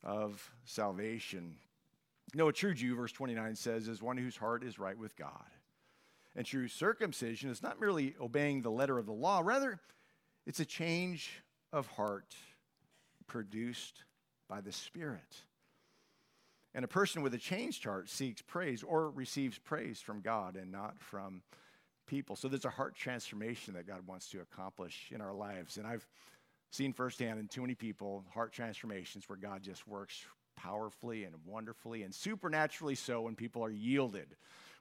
of 0.03 0.49
salvation. 0.63 1.55
No, 2.33 2.47
a 2.47 2.53
true 2.53 2.73
Jew, 2.73 2.95
verse 2.95 3.11
29 3.11 3.55
says, 3.55 3.87
is 3.87 4.01
one 4.01 4.17
whose 4.17 4.37
heart 4.37 4.63
is 4.63 4.79
right 4.79 4.97
with 4.97 5.15
God. 5.17 5.45
And 6.37 6.45
true 6.45 6.67
circumcision 6.67 7.49
is 7.49 7.61
not 7.61 7.79
merely 7.79 8.15
obeying 8.19 8.61
the 8.61 8.71
letter 8.71 8.97
of 8.97 9.05
the 9.05 9.13
law, 9.13 9.41
rather, 9.43 9.79
it's 10.45 10.59
a 10.59 10.65
change 10.65 11.41
of 11.73 11.87
heart 11.87 12.35
produced 13.27 14.03
by 14.47 14.61
the 14.61 14.71
Spirit. 14.71 15.43
And 16.73 16.83
a 16.83 16.89
person 16.89 17.21
with 17.21 17.33
a 17.33 17.37
change 17.37 17.81
heart 17.83 18.09
seeks 18.09 18.41
praise 18.41 18.83
or 18.83 19.09
receives 19.09 19.57
praise 19.57 20.01
from 20.01 20.21
God 20.21 20.55
and 20.55 20.71
not 20.71 20.99
from 20.99 21.41
people. 22.05 22.35
So 22.35 22.47
there's 22.47 22.65
a 22.65 22.69
heart 22.69 22.95
transformation 22.95 23.73
that 23.75 23.87
God 23.87 24.05
wants 24.05 24.29
to 24.31 24.41
accomplish 24.41 25.09
in 25.11 25.21
our 25.21 25.33
lives. 25.33 25.77
And 25.77 25.87
I've 25.87 26.05
seen 26.71 26.93
firsthand 26.93 27.39
in 27.39 27.47
too 27.47 27.61
many 27.61 27.75
people 27.75 28.25
heart 28.33 28.51
transformations 28.51 29.27
where 29.29 29.37
God 29.37 29.63
just 29.63 29.87
works 29.87 30.25
powerfully 30.57 31.23
and 31.23 31.35
wonderfully 31.45 32.03
and 32.03 32.13
supernaturally 32.13 32.95
so 32.95 33.21
when 33.21 33.35
people 33.35 33.63
are 33.63 33.71
yielded. 33.71 34.35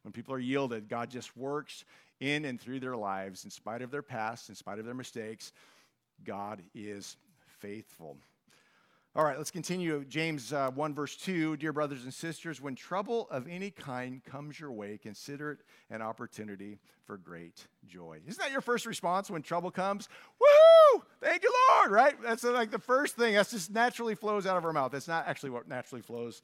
When 0.05 0.13
people 0.13 0.35
are 0.35 0.39
yielded, 0.39 0.89
God 0.89 1.11
just 1.11 1.37
works 1.37 1.85
in 2.21 2.45
and 2.45 2.61
through 2.61 2.81
their 2.81 2.97
lives 2.97 3.45
in 3.45 3.51
spite 3.51 3.83
of 3.83 3.91
their 3.91 4.03
past, 4.03 4.49
in 4.49 4.55
spite 4.55 4.79
of 4.79 4.85
their 4.85 4.95
mistakes. 4.95 5.53
God 6.25 6.63
is 6.75 7.17
faithful. 7.59 8.19
All 9.17 9.25
right, 9.25 9.39
let's 9.39 9.53
continue. 9.53 10.05
James 10.05 10.53
uh, 10.53 10.71
1, 10.73 10.93
verse 10.93 11.17
2. 11.17 11.57
Dear 11.57 11.73
brothers 11.73 12.03
and 12.03 12.13
sisters, 12.13 12.61
when 12.61 12.75
trouble 12.75 13.29
of 13.31 13.47
any 13.49 13.71
kind 13.71 14.23
comes 14.25 14.59
your 14.59 14.73
way, 14.73 14.99
consider 15.01 15.53
it 15.53 15.59
an 15.89 16.03
opportunity 16.03 16.81
for 17.07 17.17
great 17.17 17.67
joy. 17.87 18.19
Isn't 18.27 18.43
that 18.43 18.51
your 18.51 18.61
first 18.61 18.87
response 18.87 19.31
when 19.31 19.43
trouble 19.43 19.71
comes? 19.71 20.09
Woohoo! 20.43 21.03
Thank 21.23 21.45
you, 21.45 21.53
Lord, 21.71 21.93
right? 21.93 22.21
That's 22.23 22.43
like 22.43 22.73
the 22.73 22.79
first 22.79 23.15
thing. 23.15 23.35
That's 23.35 23.53
just 23.53 23.71
naturally 23.71 24.17
flows 24.17 24.47
out 24.47 24.57
of 24.57 24.65
our 24.65 24.73
mouth. 24.73 24.91
That's 24.91 25.09
not 25.09 25.29
actually 25.29 25.51
what 25.51 25.69
naturally 25.69 26.03
flows 26.03 26.43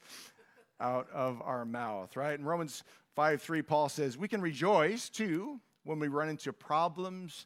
out 0.81 1.07
of 1.13 1.41
our 1.43 1.63
mouth, 1.63 2.17
right? 2.17 2.37
In 2.37 2.43
Romans 2.43 2.83
5, 3.15 3.41
3, 3.41 3.61
Paul 3.61 3.87
says, 3.87 4.17
We 4.17 4.27
can 4.27 4.41
rejoice 4.41 5.09
too 5.09 5.59
when 5.83 5.99
we 5.99 6.07
run 6.07 6.29
into 6.29 6.51
problems 6.51 7.45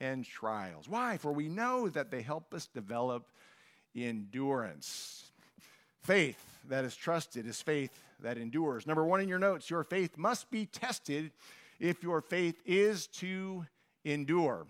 and 0.00 0.24
trials. 0.24 0.88
Why? 0.88 1.16
For 1.16 1.32
we 1.32 1.48
know 1.48 1.88
that 1.88 2.10
they 2.10 2.22
help 2.22 2.54
us 2.54 2.66
develop 2.66 3.28
endurance. 3.94 5.30
Faith 6.02 6.38
that 6.68 6.84
is 6.84 6.94
trusted 6.94 7.46
is 7.46 7.60
faith 7.60 7.90
that 8.20 8.38
endures. 8.38 8.86
Number 8.86 9.04
one 9.04 9.20
in 9.20 9.28
your 9.28 9.38
notes 9.38 9.70
your 9.70 9.84
faith 9.84 10.16
must 10.16 10.50
be 10.50 10.66
tested 10.66 11.32
if 11.80 12.02
your 12.02 12.20
faith 12.20 12.60
is 12.64 13.06
to 13.08 13.66
endure. 14.04 14.66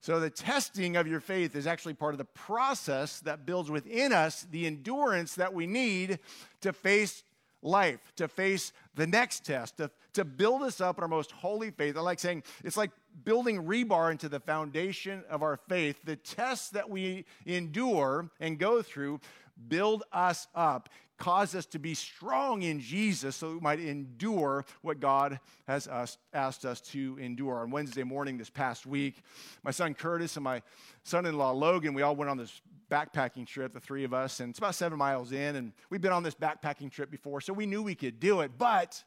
So, 0.00 0.20
the 0.20 0.30
testing 0.30 0.96
of 0.96 1.08
your 1.08 1.18
faith 1.18 1.56
is 1.56 1.66
actually 1.66 1.94
part 1.94 2.14
of 2.14 2.18
the 2.18 2.26
process 2.26 3.18
that 3.20 3.44
builds 3.44 3.70
within 3.70 4.12
us 4.12 4.46
the 4.50 4.66
endurance 4.66 5.34
that 5.34 5.52
we 5.52 5.66
need 5.66 6.20
to 6.60 6.72
face 6.72 7.24
life, 7.66 8.00
to 8.16 8.28
face 8.28 8.72
the 8.94 9.06
next 9.06 9.44
test, 9.44 9.76
to, 9.78 9.90
to 10.14 10.24
build 10.24 10.62
us 10.62 10.80
up 10.80 10.96
in 10.98 11.02
our 11.02 11.08
most 11.08 11.32
holy 11.32 11.70
faith. 11.70 11.96
I 11.96 12.00
like 12.00 12.18
saying 12.18 12.44
it's 12.64 12.76
like 12.76 12.92
building 13.24 13.64
rebar 13.64 14.10
into 14.10 14.28
the 14.28 14.40
foundation 14.40 15.24
of 15.28 15.42
our 15.42 15.58
faith. 15.68 15.98
The 16.04 16.16
tests 16.16 16.70
that 16.70 16.88
we 16.88 17.24
endure 17.44 18.30
and 18.40 18.58
go 18.58 18.82
through 18.82 19.20
build 19.68 20.04
us 20.12 20.48
up, 20.54 20.88
cause 21.18 21.54
us 21.54 21.66
to 21.66 21.78
be 21.78 21.94
strong 21.94 22.62
in 22.62 22.80
Jesus 22.80 23.36
so 23.36 23.52
we 23.52 23.60
might 23.60 23.80
endure 23.80 24.64
what 24.82 25.00
God 25.00 25.40
has 25.66 25.88
us, 25.88 26.18
asked 26.32 26.64
us 26.64 26.80
to 26.82 27.16
endure. 27.20 27.60
On 27.60 27.70
Wednesday 27.70 28.02
morning 28.02 28.38
this 28.38 28.50
past 28.50 28.86
week, 28.86 29.22
my 29.62 29.70
son 29.70 29.94
Curtis 29.94 30.36
and 30.36 30.44
my 30.44 30.62
son 31.04 31.26
in 31.26 31.36
law 31.38 31.52
Logan, 31.52 31.94
we 31.94 32.02
all 32.02 32.16
went 32.16 32.30
on 32.30 32.36
this 32.36 32.60
backpacking 32.90 33.46
trip, 33.46 33.72
the 33.72 33.80
three 33.80 34.04
of 34.04 34.14
us, 34.14 34.40
and 34.40 34.50
it's 34.50 34.58
about 34.58 34.74
seven 34.74 34.98
miles 34.98 35.32
in. 35.32 35.56
And 35.56 35.72
we've 35.90 36.00
been 36.00 36.12
on 36.12 36.22
this 36.22 36.34
backpacking 36.34 36.90
trip 36.90 37.10
before, 37.10 37.40
so 37.40 37.52
we 37.52 37.66
knew 37.66 37.82
we 37.82 37.94
could 37.94 38.20
do 38.20 38.40
it, 38.40 38.52
but 38.56 39.02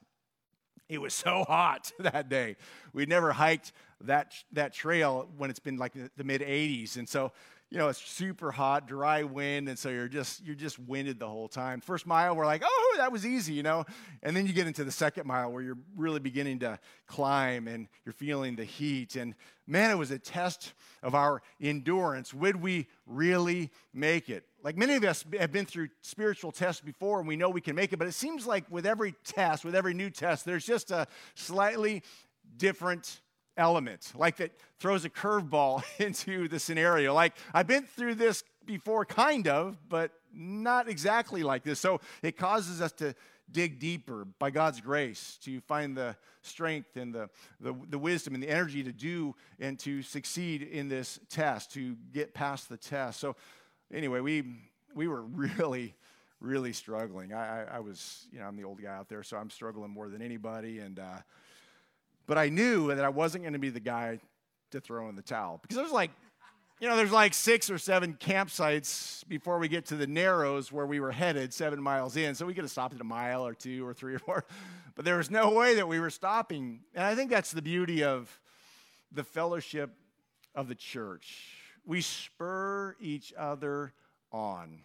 it 0.90 1.00
was 1.00 1.14
so 1.14 1.46
hot 1.48 1.92
that 2.00 2.30
day. 2.30 2.58
We'd 2.94 3.10
never 3.10 3.32
hiked 3.32 3.72
that, 4.02 4.34
that 4.54 4.74
trail 4.74 5.30
when 5.38 5.50
it's 5.50 5.60
been 5.60 5.78
like 5.78 5.94
the, 5.94 6.10
the 6.18 6.24
mid 6.24 6.42
80s. 6.42 6.98
And 6.98 7.08
so, 7.08 7.32
you 7.72 7.78
know, 7.78 7.88
it's 7.88 8.00
super 8.00 8.52
hot, 8.52 8.88
dry 8.88 9.22
wind, 9.24 9.70
and 9.70 9.78
so 9.78 9.90
you're 9.90 10.08
just 10.08 10.44
you're 10.44 10.56
just 10.56 10.80
winded 10.80 11.20
the 11.20 11.28
whole 11.28 11.48
time. 11.48 11.82
First 11.82 12.08
mile, 12.08 12.36
we're 12.36 12.48
like, 12.48 12.64
oh, 12.66 12.96
that 12.98 13.12
was 13.12 13.28
easy, 13.28 13.54
you 13.54 13.62
know, 13.62 13.86
and 14.24 14.36
then 14.36 14.48
you 14.48 14.54
get 14.54 14.66
into 14.66 14.84
the 14.84 14.92
second 14.92 15.28
mile 15.28 15.52
where 15.52 15.62
you're 15.62 15.78
really 15.96 16.20
beginning 16.20 16.60
to 16.60 16.80
climb 17.06 17.68
and 17.68 17.88
you're 18.06 18.14
feeling 18.14 18.56
the 18.56 18.64
heat. 18.64 19.16
And 19.16 19.36
man, 19.68 19.92
it 19.92 19.98
was 19.98 20.10
a 20.10 20.18
test 20.18 20.74
of 21.04 21.14
our 21.14 21.44
endurance. 21.62 22.34
Would 22.34 22.56
we 22.56 22.88
really 23.06 23.70
make 23.94 24.30
it? 24.30 24.46
Like 24.64 24.76
many 24.76 24.96
of 24.96 25.04
us 25.04 25.24
have 25.40 25.52
been 25.52 25.66
through 25.66 25.90
spiritual 26.02 26.52
tests 26.52 26.82
before 26.82 27.20
and 27.20 27.28
we 27.28 27.36
know 27.36 27.52
we 27.52 27.62
can 27.62 27.76
make 27.76 27.94
it, 27.94 27.98
but 27.98 28.08
it 28.08 28.14
seems 28.14 28.48
like 28.48 28.66
with 28.72 28.88
every 28.88 29.14
test, 29.24 29.64
with 29.64 29.76
every 29.76 29.94
new 29.94 30.10
test, 30.10 30.44
there's 30.44 30.66
just 30.66 30.90
a 30.90 31.08
slightly 31.36 32.02
different 32.58 33.22
element, 33.60 34.12
like 34.16 34.38
that 34.38 34.52
throws 34.80 35.06
a 35.06 35.10
curveball 35.10 35.84
into 36.00 36.48
the 36.48 36.60
scenario. 36.60 37.14
Like, 37.14 37.36
I've 37.54 37.68
been 37.68 37.84
through 37.84 38.16
this 38.16 38.44
before, 38.66 39.06
kind 39.06 39.48
of, 39.48 39.78
but 39.88 40.12
not 40.34 40.88
exactly 40.88 41.44
like 41.44 41.64
this. 41.64 41.80
So 41.80 42.02
it 42.24 42.38
causes 42.38 42.82
us 42.82 42.92
to 42.94 43.14
dig 43.52 43.80
deeper 43.80 44.26
by 44.38 44.52
God's 44.52 44.80
grace 44.80 45.38
to 45.44 45.60
find 45.62 45.98
the 45.98 46.16
strength 46.44 46.96
and 46.96 47.14
the, 47.14 47.30
the, 47.60 47.74
the, 47.90 47.98
wisdom 47.98 48.36
and 48.36 48.44
the 48.44 48.50
energy 48.50 48.84
to 48.84 48.92
do 48.92 49.36
and 49.60 49.78
to 49.80 50.04
succeed 50.04 50.62
in 50.62 50.88
this 50.88 51.20
test, 51.30 51.74
to 51.74 51.98
get 52.14 52.34
past 52.34 52.70
the 52.70 52.78
test. 52.78 53.20
So, 53.20 53.36
anyway, 53.92 54.20
we, 54.20 54.44
we 54.94 55.08
were 55.08 55.22
really, 55.24 55.96
really 56.40 56.74
struggling. 56.74 57.34
I, 57.34 57.64
I, 57.64 57.78
I 57.78 57.80
was, 57.80 58.28
you 58.32 58.40
know, 58.40 58.46
I'm 58.46 58.56
the 58.56 58.64
old 58.64 58.82
guy 58.82 58.96
out 58.96 59.10
there, 59.10 59.24
so 59.24 59.36
I'm 59.36 59.50
struggling 59.50 59.90
more 59.90 60.10
than 60.10 60.22
anybody. 60.22 60.80
And, 60.80 61.00
uh, 61.00 61.18
but 62.30 62.38
I 62.38 62.50
knew 62.50 62.94
that 62.94 63.04
I 63.04 63.10
wasn't 63.10 63.44
going 63.44 63.54
to 63.54 63.60
be 63.60 63.72
the 63.72 63.80
guy 63.80 64.20
to 64.70 64.80
throw 64.80 65.10
in 65.10 65.16
the 65.16 65.24
towel 65.24 65.58
because 65.64 65.78
there's 65.78 65.92
like, 65.92 66.12
you 66.80 66.88
know, 66.88 66.96
there's 66.96 67.12
like 67.12 67.34
six 67.34 67.72
or 67.72 67.80
seven 67.80 68.14
campsites 68.14 69.28
before 69.28 69.58
we 69.58 69.68
get 69.68 69.88
to 69.88 69.96
the 69.96 70.06
Narrows 70.06 70.72
where 70.72 70.86
we 70.86 71.00
were 71.00 71.12
headed, 71.12 71.52
seven 71.56 71.82
miles 71.82 72.16
in. 72.16 72.36
So 72.36 72.46
we 72.46 72.54
could 72.54 72.64
have 72.64 72.70
stopped 72.70 72.94
at 72.94 73.02
a 73.02 73.04
mile 73.04 73.46
or 73.46 73.56
two 73.56 73.84
or 73.86 73.96
three 73.96 74.14
or 74.14 74.20
four, 74.20 74.46
but 74.96 75.06
there 75.06 75.18
was 75.18 75.32
no 75.32 75.50
way 75.50 75.74
that 75.74 75.88
we 75.88 76.00
were 76.00 76.12
stopping. 76.12 76.82
And 76.94 77.04
I 77.04 77.16
think 77.16 77.32
that's 77.32 77.52
the 77.52 77.64
beauty 77.64 78.04
of 78.04 78.40
the 79.12 79.24
fellowship 79.24 79.90
of 80.54 80.68
the 80.68 80.76
church. 80.76 81.56
We 81.84 82.02
spur 82.02 82.96
each 83.02 83.34
other 83.36 83.92
on. 84.32 84.84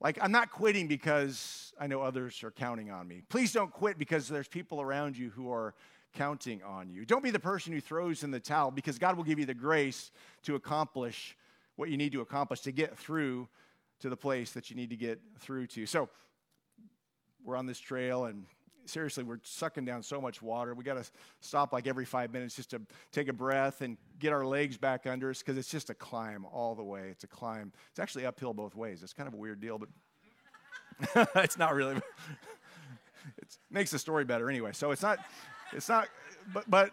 Like, 0.00 0.18
I'm 0.20 0.32
not 0.32 0.50
quitting 0.50 0.88
because 0.88 1.72
I 1.80 1.86
know 1.86 2.02
others 2.02 2.42
are 2.44 2.50
counting 2.50 2.90
on 2.90 3.08
me. 3.08 3.22
Please 3.28 3.52
don't 3.52 3.72
quit 3.72 3.98
because 3.98 4.28
there's 4.28 4.48
people 4.48 4.80
around 4.80 5.16
you 5.16 5.30
who 5.30 5.50
are 5.50 5.74
counting 6.12 6.62
on 6.62 6.90
you. 6.90 7.04
Don't 7.04 7.22
be 7.22 7.30
the 7.30 7.38
person 7.38 7.72
who 7.72 7.80
throws 7.80 8.22
in 8.22 8.30
the 8.30 8.40
towel 8.40 8.70
because 8.70 8.98
God 8.98 9.16
will 9.16 9.24
give 9.24 9.38
you 9.38 9.46
the 9.46 9.54
grace 9.54 10.10
to 10.42 10.54
accomplish 10.54 11.36
what 11.76 11.88
you 11.88 11.96
need 11.96 12.12
to 12.12 12.20
accomplish 12.20 12.60
to 12.62 12.72
get 12.72 12.96
through 12.98 13.48
to 14.00 14.08
the 14.10 14.16
place 14.16 14.52
that 14.52 14.70
you 14.70 14.76
need 14.76 14.90
to 14.90 14.96
get 14.96 15.20
through 15.38 15.66
to. 15.68 15.86
So, 15.86 16.08
we're 17.44 17.56
on 17.56 17.66
this 17.66 17.78
trail 17.78 18.24
and 18.24 18.44
seriously, 18.86 19.24
we're 19.24 19.40
sucking 19.42 19.84
down 19.84 20.02
so 20.02 20.20
much 20.20 20.42
water. 20.42 20.74
We 20.74 20.84
got 20.84 21.02
to 21.02 21.10
stop 21.40 21.72
like 21.72 21.86
every 21.86 22.04
five 22.04 22.32
minutes 22.32 22.56
just 22.56 22.70
to 22.70 22.80
take 23.12 23.28
a 23.28 23.32
breath 23.32 23.82
and 23.82 23.96
get 24.18 24.32
our 24.32 24.44
legs 24.44 24.76
back 24.76 25.06
under 25.06 25.30
us 25.30 25.40
because 25.40 25.56
it's 25.58 25.70
just 25.70 25.90
a 25.90 25.94
climb 25.94 26.46
all 26.46 26.74
the 26.74 26.84
way. 26.84 27.08
It's 27.10 27.24
a 27.24 27.28
climb. 27.28 27.72
It's 27.90 27.98
actually 27.98 28.26
uphill 28.26 28.54
both 28.54 28.74
ways. 28.74 29.02
It's 29.02 29.12
kind 29.12 29.28
of 29.28 29.34
a 29.34 29.36
weird 29.36 29.60
deal, 29.60 29.78
but 29.78 29.88
it's 31.44 31.58
not 31.58 31.74
really. 31.74 31.96
it 33.38 33.58
makes 33.70 33.90
the 33.90 33.98
story 33.98 34.24
better 34.24 34.48
anyway. 34.48 34.72
So 34.72 34.90
it's 34.90 35.02
not. 35.02 35.18
It's 35.72 35.88
not. 35.88 36.08
But 36.52 36.70
but 36.70 36.90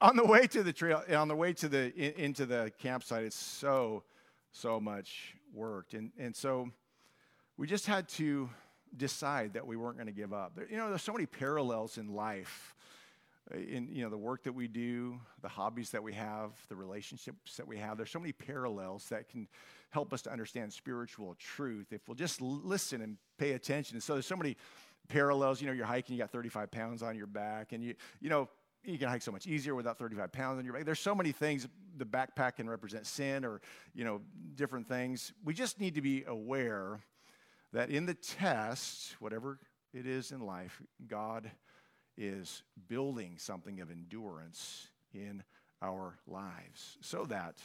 on 0.00 0.16
the 0.16 0.24
way 0.24 0.46
to 0.46 0.62
the 0.62 0.72
trail, 0.72 1.02
on 1.14 1.28
the 1.28 1.36
way 1.36 1.52
to 1.54 1.68
the 1.68 1.94
in, 1.94 2.12
into 2.24 2.46
the 2.46 2.72
campsite, 2.78 3.24
it's 3.24 3.36
so 3.36 4.04
so 4.52 4.80
much 4.80 5.34
work, 5.52 5.92
and 5.92 6.12
and 6.18 6.34
so 6.34 6.70
we 7.56 7.66
just 7.66 7.86
had 7.86 8.08
to 8.08 8.48
decide 8.96 9.54
that 9.54 9.66
we 9.66 9.76
weren't 9.76 9.96
going 9.96 10.06
to 10.06 10.12
give 10.12 10.32
up. 10.32 10.54
There, 10.56 10.66
you 10.68 10.76
know, 10.76 10.88
there's 10.88 11.02
so 11.02 11.12
many 11.12 11.26
parallels 11.26 11.98
in 11.98 12.14
life, 12.14 12.74
uh, 13.52 13.58
in 13.58 13.88
you 13.90 14.02
know 14.02 14.10
the 14.10 14.18
work 14.18 14.44
that 14.44 14.52
we 14.52 14.68
do, 14.68 15.18
the 15.42 15.48
hobbies 15.48 15.90
that 15.90 16.02
we 16.02 16.12
have, 16.14 16.52
the 16.68 16.76
relationships 16.76 17.56
that 17.56 17.66
we 17.66 17.76
have. 17.76 17.96
There's 17.96 18.10
so 18.10 18.18
many 18.18 18.32
parallels 18.32 19.06
that 19.08 19.28
can 19.28 19.48
help 19.90 20.12
us 20.12 20.22
to 20.22 20.32
understand 20.32 20.72
spiritual 20.72 21.34
truth 21.38 21.92
if 21.92 22.06
we'll 22.06 22.14
just 22.14 22.40
listen 22.40 23.00
and 23.00 23.16
pay 23.38 23.52
attention. 23.52 24.00
So 24.00 24.14
there's 24.14 24.26
so 24.26 24.36
many 24.36 24.56
parallels. 25.08 25.60
You 25.60 25.66
know, 25.66 25.72
you're 25.72 25.86
hiking, 25.86 26.14
you 26.14 26.22
got 26.22 26.30
35 26.30 26.70
pounds 26.70 27.02
on 27.02 27.16
your 27.16 27.26
back, 27.26 27.72
and 27.72 27.82
you 27.82 27.94
you 28.20 28.30
know 28.30 28.48
you 28.84 28.98
can 28.98 29.08
hike 29.08 29.22
so 29.22 29.32
much 29.32 29.46
easier 29.46 29.74
without 29.74 29.98
35 29.98 30.32
pounds 30.32 30.58
on 30.58 30.64
your 30.64 30.74
back. 30.74 30.84
There's 30.84 31.00
so 31.00 31.14
many 31.14 31.32
things. 31.32 31.68
The 31.98 32.06
backpack 32.06 32.56
can 32.56 32.68
represent 32.68 33.06
sin 33.06 33.44
or, 33.44 33.60
you 33.94 34.04
know, 34.04 34.22
different 34.54 34.88
things. 34.88 35.32
We 35.44 35.52
just 35.52 35.80
need 35.80 35.94
to 35.96 36.00
be 36.00 36.24
aware 36.26 37.00
that 37.72 37.90
in 37.90 38.06
the 38.06 38.14
test, 38.14 39.14
whatever 39.20 39.58
it 39.92 40.06
is 40.06 40.32
in 40.32 40.40
life, 40.40 40.80
God 41.06 41.50
is 42.16 42.62
building 42.88 43.36
something 43.38 43.80
of 43.80 43.90
endurance 43.90 44.88
in 45.14 45.42
our 45.82 46.18
lives 46.26 46.98
so 47.00 47.24
that 47.24 47.56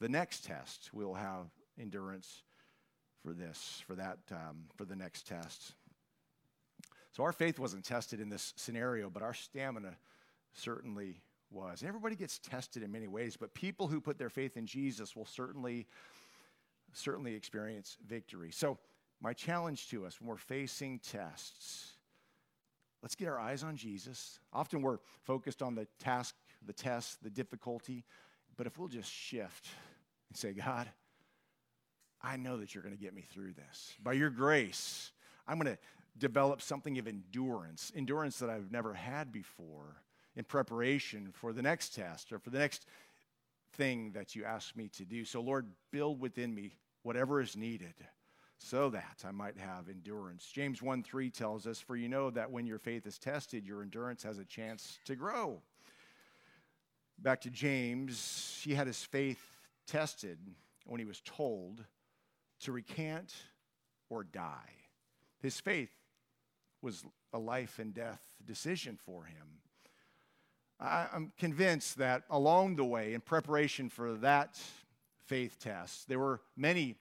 the 0.00 0.08
next 0.08 0.44
test 0.44 0.90
we'll 0.92 1.14
have 1.14 1.46
endurance 1.80 2.42
for 3.24 3.32
this, 3.32 3.82
for 3.86 3.94
that, 3.94 4.18
um, 4.30 4.64
for 4.76 4.84
the 4.84 4.96
next 4.96 5.26
test. 5.26 5.74
So 7.12 7.22
our 7.22 7.32
faith 7.32 7.58
wasn't 7.58 7.84
tested 7.84 8.20
in 8.20 8.28
this 8.28 8.52
scenario, 8.56 9.08
but 9.08 9.22
our 9.22 9.34
stamina 9.34 9.96
certainly 10.52 11.22
was. 11.50 11.82
Everybody 11.86 12.14
gets 12.14 12.38
tested 12.38 12.82
in 12.82 12.92
many 12.92 13.08
ways, 13.08 13.36
but 13.36 13.54
people 13.54 13.88
who 13.88 14.00
put 14.00 14.18
their 14.18 14.28
faith 14.28 14.56
in 14.56 14.66
Jesus 14.66 15.16
will 15.16 15.26
certainly, 15.26 15.86
certainly 16.92 17.34
experience 17.34 17.96
victory. 18.06 18.50
So 18.52 18.78
my 19.20 19.32
challenge 19.32 19.88
to 19.88 20.06
us 20.06 20.20
when 20.20 20.28
we're 20.28 20.36
facing 20.36 20.98
tests, 20.98 21.92
let's 23.02 23.14
get 23.14 23.28
our 23.28 23.40
eyes 23.40 23.62
on 23.62 23.76
Jesus. 23.76 24.38
Often 24.52 24.82
we're 24.82 24.98
focused 25.24 25.62
on 25.62 25.74
the 25.74 25.86
task, 25.98 26.34
the 26.64 26.72
test, 26.72 27.22
the 27.22 27.30
difficulty, 27.30 28.04
but 28.56 28.66
if 28.66 28.78
we'll 28.78 28.88
just 28.88 29.10
shift 29.10 29.68
and 30.28 30.36
say, 30.36 30.52
God, 30.52 30.88
I 32.22 32.36
know 32.36 32.56
that 32.58 32.74
you're 32.74 32.82
going 32.82 32.96
to 32.96 33.02
get 33.02 33.14
me 33.14 33.22
through 33.22 33.52
this. 33.52 33.94
By 34.02 34.14
your 34.14 34.30
grace, 34.30 35.12
I'm 35.46 35.58
going 35.58 35.74
to 35.74 35.78
develop 36.18 36.62
something 36.62 36.98
of 36.98 37.06
endurance, 37.06 37.92
endurance 37.94 38.38
that 38.38 38.50
I've 38.50 38.72
never 38.72 38.94
had 38.94 39.32
before 39.32 40.02
in 40.34 40.44
preparation 40.44 41.30
for 41.32 41.52
the 41.52 41.62
next 41.62 41.94
test 41.94 42.32
or 42.32 42.38
for 42.38 42.50
the 42.50 42.58
next 42.58 42.86
thing 43.74 44.12
that 44.12 44.34
you 44.34 44.44
ask 44.44 44.76
me 44.76 44.88
to 44.88 45.04
do. 45.04 45.24
So, 45.24 45.40
Lord, 45.40 45.66
build 45.90 46.20
within 46.20 46.54
me 46.54 46.72
whatever 47.02 47.40
is 47.40 47.56
needed 47.56 47.94
so 48.58 48.90
that 48.90 49.22
I 49.26 49.30
might 49.30 49.56
have 49.58 49.88
endurance. 49.88 50.50
James 50.52 50.82
1 50.82 51.02
3 51.02 51.30
tells 51.30 51.66
us, 51.66 51.80
For 51.80 51.96
you 51.96 52.08
know 52.08 52.30
that 52.30 52.50
when 52.50 52.66
your 52.66 52.78
faith 52.78 53.06
is 53.06 53.18
tested, 53.18 53.66
your 53.66 53.82
endurance 53.82 54.22
has 54.22 54.38
a 54.38 54.44
chance 54.44 54.98
to 55.04 55.14
grow. 55.14 55.60
Back 57.18 57.40
to 57.42 57.50
James, 57.50 58.60
he 58.62 58.74
had 58.74 58.86
his 58.86 59.02
faith 59.02 59.42
tested 59.86 60.38
when 60.84 60.98
he 60.98 61.06
was 61.06 61.20
told 61.24 61.84
to 62.60 62.72
recant 62.72 63.34
or 64.10 64.24
die. 64.24 64.72
His 65.40 65.60
faith 65.60 65.90
was 66.82 67.04
a 67.32 67.38
life 67.38 67.78
and 67.78 67.94
death 67.94 68.20
decision 68.44 68.98
for 69.04 69.24
him. 69.24 69.46
I'm 70.78 71.32
convinced 71.38 71.98
that 71.98 72.24
along 72.28 72.76
the 72.76 72.84
way, 72.84 73.14
in 73.14 73.22
preparation 73.22 73.88
for 73.88 74.14
that 74.16 74.60
faith 75.24 75.58
test, 75.58 76.08
there 76.08 76.18
were 76.18 76.42
many 76.56 76.96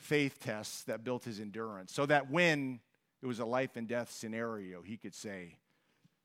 faith 0.00 0.40
tests 0.40 0.82
that 0.84 1.04
built 1.04 1.24
his 1.24 1.40
endurance 1.40 1.92
so 1.92 2.06
that 2.06 2.30
when 2.30 2.80
it 3.22 3.26
was 3.26 3.38
a 3.38 3.44
life 3.44 3.76
and 3.76 3.86
death 3.86 4.10
scenario, 4.10 4.82
he 4.82 4.96
could 4.96 5.14
say, 5.14 5.56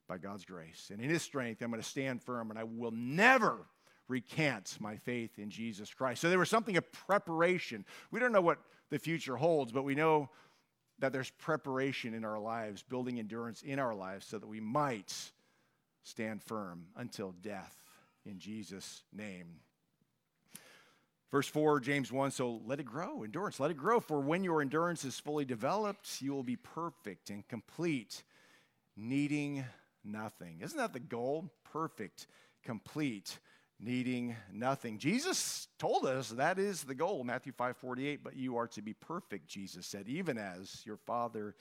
by 0.07 0.17
God's 0.17 0.45
grace 0.45 0.91
and 0.91 1.01
in 1.01 1.09
his 1.09 1.23
strength, 1.23 1.61
I'm 1.61 1.71
going 1.71 1.82
to 1.82 1.88
stand 1.88 2.21
firm 2.21 2.51
and 2.51 2.59
I 2.59 2.63
will 2.63 2.91
never 2.91 3.65
recant 4.07 4.78
my 4.80 4.97
faith 4.97 5.39
in 5.39 5.49
Jesus 5.49 5.93
Christ. 5.93 6.21
So 6.21 6.30
there 6.30 6.39
was 6.39 6.49
something 6.49 6.78
of 6.78 6.91
preparation. 6.91 7.86
We 8.11 8.19
don't 8.19 8.32
know 8.32 8.41
what 8.41 8.59
the 8.91 8.99
future 8.99 9.36
holds, 9.36 9.71
but 9.71 9.84
we 9.84 9.95
know 9.95 10.30
that 10.99 11.11
there's 11.11 11.32
preparation 11.32 12.13
in 12.13 12.23
our 12.23 12.39
lives, 12.39 12.84
building 12.84 13.19
endurance 13.19 13.61
in 13.63 13.80
our 13.80 13.95
lives 13.95 14.28
so 14.28 14.38
that 14.38 14.47
we 14.47 14.59
might 14.59 15.13
stand 16.03 16.43
firm 16.43 16.86
until 16.95 17.34
death 17.41 17.76
in 18.26 18.39
Jesus' 18.39 19.03
name. 19.11 19.59
Verse 21.36 21.49
4, 21.49 21.81
James 21.81 22.13
1 22.13 22.31
So 22.31 22.61
let 22.65 22.79
it 22.79 22.86
grow, 22.86 23.23
endurance, 23.23 23.59
let 23.59 23.69
it 23.69 23.75
grow. 23.75 23.99
For 23.99 24.21
when 24.21 24.45
your 24.45 24.61
endurance 24.61 25.03
is 25.03 25.19
fully 25.19 25.43
developed, 25.43 26.21
you 26.21 26.31
will 26.31 26.43
be 26.43 26.55
perfect 26.55 27.29
and 27.29 27.45
complete, 27.49 28.23
needing 28.95 29.65
nothing. 30.01 30.61
Isn't 30.61 30.77
that 30.77 30.93
the 30.93 31.01
goal? 31.01 31.51
Perfect, 31.69 32.27
complete, 32.63 33.39
needing 33.81 34.38
nothing. 34.49 34.97
Jesus 34.97 35.67
told 35.77 36.05
us 36.05 36.29
that 36.29 36.57
is 36.57 36.83
the 36.86 36.95
goal, 36.95 37.25
Matthew 37.25 37.51
5 37.51 37.75
48. 37.75 38.23
But 38.23 38.38
you 38.38 38.55
are 38.55 38.67
to 38.67 38.81
be 38.81 38.93
perfect, 38.93 39.49
Jesus 39.49 39.86
said, 39.86 40.07
even 40.07 40.38
as 40.38 40.86
your 40.86 40.95
Father 41.05 41.53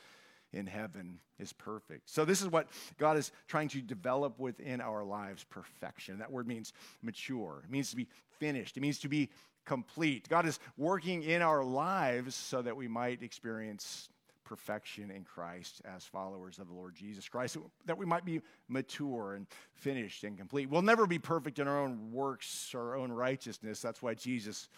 in 0.53 0.69
heaven 0.69 1.19
is 1.41 1.53
perfect. 1.53 2.09
So, 2.09 2.25
this 2.25 2.41
is 2.41 2.47
what 2.47 2.69
God 2.97 3.17
is 3.17 3.33
trying 3.49 3.67
to 3.71 3.81
develop 3.81 4.39
within 4.39 4.81
our 4.81 5.03
lives 5.03 5.43
perfection. 5.43 6.21
That 6.21 6.31
word 6.31 6.47
means 6.47 6.73
mature, 7.03 7.63
it 7.65 7.71
means 7.73 7.91
to 7.91 7.97
be 7.97 8.07
finished, 8.39 8.77
it 8.77 8.81
means 8.81 9.01
to 9.01 9.09
be 9.09 9.31
complete. 9.65 10.29
God 10.29 10.47
is 10.47 10.59
working 10.77 11.23
in 11.23 11.43
our 11.43 11.65
lives 11.65 12.35
so 12.35 12.63
that 12.63 12.77
we 12.77 12.89
might 12.89 13.23
experience 13.23 14.09
perfection 14.45 15.11
in 15.11 15.25
Christ 15.25 15.81
as 15.85 16.05
followers 16.05 16.59
of 16.59 16.69
the 16.69 16.75
Lord 16.75 16.95
Jesus 16.95 17.29
Christ, 17.29 17.57
that 17.87 17.97
we 17.97 18.07
might 18.07 18.25
be 18.25 18.43
mature 18.69 19.35
and 19.35 19.47
finished 19.75 20.23
and 20.23 20.37
complete. 20.37 20.69
We'll 20.69 20.83
never 20.83 21.07
be 21.07 21.19
perfect 21.19 21.59
in 21.59 21.67
our 21.67 21.81
own 21.81 22.13
works, 22.13 22.73
our 22.75 22.95
own 22.95 23.11
righteousness. 23.11 23.81
That's 23.81 24.03
why 24.03 24.15
Jesus 24.15 24.69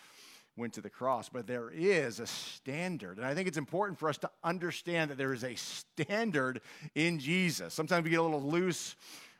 went 0.57 0.72
to 0.74 0.80
the 0.80 0.89
cross. 0.89 1.28
But 1.28 1.47
there 1.47 1.70
is 1.70 2.20
a 2.20 2.26
standard. 2.26 3.18
And 3.18 3.26
I 3.26 3.34
think 3.34 3.49
it's 3.49 3.59
important 3.59 3.99
for 3.99 4.09
us 4.09 4.18
to 4.18 4.30
understand 4.43 5.11
that 5.11 5.18
there 5.18 5.34
is 5.34 5.45
a 5.45 5.55
standard 5.57 6.61
in 6.95 7.18
Jesus. 7.18 7.74
Sometimes 7.74 8.05
we 8.05 8.11
get 8.11 8.20
a 8.20 8.22
little 8.22 8.43
loose 8.43 8.97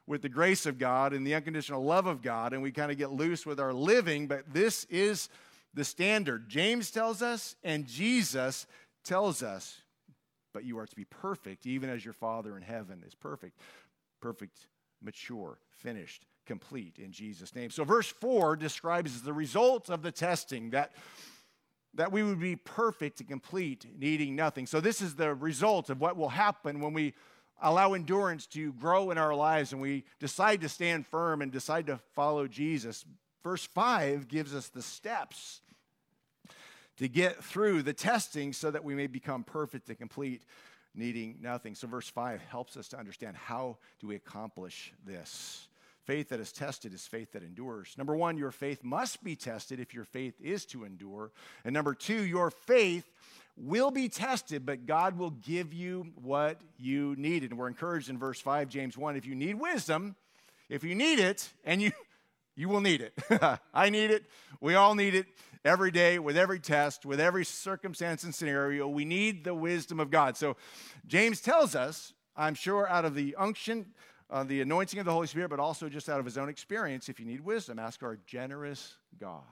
with 0.07 0.22
the 0.22 0.28
grace 0.28 0.66
of 0.66 0.78
God 0.78 1.12
and 1.12 1.26
the 1.26 1.34
unconditional 1.34 1.84
love 1.84 2.07
of 2.07 2.22
God, 2.22 2.52
and 2.52 2.62
we 2.62 2.70
kind 2.70 2.92
of 2.92 2.98
get 2.98 3.12
loose 3.12 3.44
with 3.44 3.59
our 3.59 3.72
living, 3.72 4.26
but 4.26 4.52
this 4.52 4.84
is 4.84 5.28
the 5.74 5.84
standard. 5.84 6.48
James 6.48 6.90
tells 6.90 7.22
us, 7.22 7.57
and 7.64 7.86
Jesus 7.86 8.66
tells 9.04 9.42
us, 9.42 9.82
but 10.54 10.64
you 10.64 10.78
are 10.78 10.86
to 10.86 10.96
be 10.96 11.04
perfect, 11.04 11.66
even 11.66 11.90
as 11.90 12.04
your 12.04 12.14
Father 12.14 12.57
in 12.57 12.62
heaven 12.62 13.02
is 13.07 13.14
perfect. 13.14 13.59
Perfect, 14.22 14.68
mature, 15.02 15.59
finished, 15.70 16.24
complete 16.46 16.98
in 16.98 17.12
Jesus' 17.12 17.54
name. 17.54 17.68
So, 17.68 17.84
verse 17.84 18.09
4 18.09 18.57
describes 18.57 19.20
the 19.22 19.34
result 19.34 19.90
of 19.90 20.02
the 20.02 20.12
testing 20.12 20.70
that 20.70 20.92
that 21.96 22.12
we 22.12 22.22
would 22.22 22.40
be 22.40 22.57
perfect 22.57 23.20
and 23.20 23.28
complete, 23.28 23.86
needing 23.98 24.36
nothing. 24.36 24.66
So, 24.66 24.80
this 24.80 25.00
is 25.00 25.14
the 25.14 25.34
result 25.34 25.90
of 25.90 26.00
what 26.00 26.16
will 26.16 26.28
happen 26.28 26.80
when 26.80 26.92
we 26.92 27.14
allow 27.61 27.94
endurance 27.94 28.46
to 28.46 28.72
grow 28.74 29.11
in 29.11 29.18
our 29.18 29.34
lives 29.34 29.72
and 29.72 29.80
we 29.80 30.04
decide 30.20 30.61
to 30.61 30.68
stand 30.68 31.07
firm 31.07 31.42
and 31.42 31.50
decide 31.50 31.86
to 31.86 32.00
follow 32.14 32.46
Jesus. 32.46 33.04
Verse 33.42 33.64
5 33.64 34.28
gives 34.28 34.54
us 34.54 34.68
the 34.68 34.82
steps 34.82 35.61
to 36.96 37.09
get 37.09 37.42
through 37.42 37.82
the 37.82 37.92
testing 37.92 38.52
so 38.52 38.70
that 38.70 38.84
we 38.84 38.94
may 38.94 39.07
become 39.07 39.44
perfect 39.44 39.88
and 39.88 39.98
complete, 39.98 40.42
needing 40.94 41.36
nothing. 41.40 41.74
So, 41.74 41.86
verse 41.86 42.09
5 42.09 42.40
helps 42.42 42.76
us 42.76 42.88
to 42.88 42.98
understand 42.98 43.36
how 43.36 43.78
do 44.00 44.07
we 44.07 44.16
accomplish 44.16 44.92
this. 45.04 45.68
Faith 46.04 46.28
that 46.28 46.40
is 46.40 46.52
tested 46.52 46.94
is 46.94 47.07
faith 47.07 47.32
that 47.32 47.42
endures. 47.42 47.94
Number 47.98 48.16
one, 48.16 48.36
your 48.36 48.52
faith 48.52 48.84
must 48.84 49.24
be 49.24 49.34
tested 49.34 49.80
if 49.80 49.92
your 49.92 50.04
faith 50.04 50.34
is 50.40 50.64
to 50.66 50.84
endure. 50.84 51.32
And 51.64 51.74
number 51.74 51.94
two, 51.94 52.24
your 52.24 52.50
faith 52.50 53.11
will 53.57 53.90
be 53.90 54.09
tested, 54.09 54.66
but 54.66 54.86
God 54.86 55.18
will 55.18 55.30
give 55.30 55.72
you 55.72 56.12
what 56.16 56.61
you 56.78 57.14
needed. 57.16 57.50
And 57.50 57.59
we're 57.59 57.68
encouraged 57.68 58.11
in 58.11 58.18
verse 58.18 58.40
5, 58.40 58.68
James 58.68 58.98
1 58.98 59.16
if 59.16 59.26
you 59.26 59.34
need 59.34 59.54
wisdom, 59.54 60.16
if 60.68 60.84
you 60.84 60.94
need 60.94 61.18
it, 61.18 61.48
and 61.64 61.80
you 61.80 61.92
you 62.57 62.70
will 62.70 62.80
need 62.80 63.02
it. 63.02 63.12
I 63.74 63.90
need 63.90 64.11
it. 64.11 64.24
We 64.61 64.74
all 64.74 64.94
need 64.94 65.14
it 65.14 65.26
every 65.64 65.90
day 65.90 66.18
with 66.18 66.38
every 66.38 66.59
test, 66.59 67.04
with 67.04 67.20
every 67.20 67.44
circumstance 67.44 68.24
and 68.24 68.34
scenario. 68.34 68.88
We 68.88 69.04
need 69.04 69.44
the 69.44 69.54
wisdom 69.54 70.00
of 70.00 70.11
God. 70.11 70.36
So 70.36 70.57
James 71.07 71.42
tells 71.42 71.74
us, 71.74 72.14
I'm 72.34 72.54
sure 72.54 72.88
out 72.88 73.04
of 73.04 73.14
the 73.14 73.34
unction, 73.36 73.86
uh, 74.30 74.44
the 74.44 74.62
anointing 74.62 74.98
of 74.98 75.04
the 75.04 75.12
Holy 75.12 75.26
Spirit, 75.26 75.50
but 75.50 75.61
also 75.61 75.88
just 75.90 76.09
out 76.09 76.18
of 76.18 76.24
his 76.24 76.38
own 76.38 76.48
experience, 76.48 77.11
if 77.11 77.20
you 77.20 77.26
need 77.26 77.42
wisdom, 77.42 77.78
ask 77.78 78.02
our 78.02 78.18
generous 78.26 78.96
God. 79.20 79.42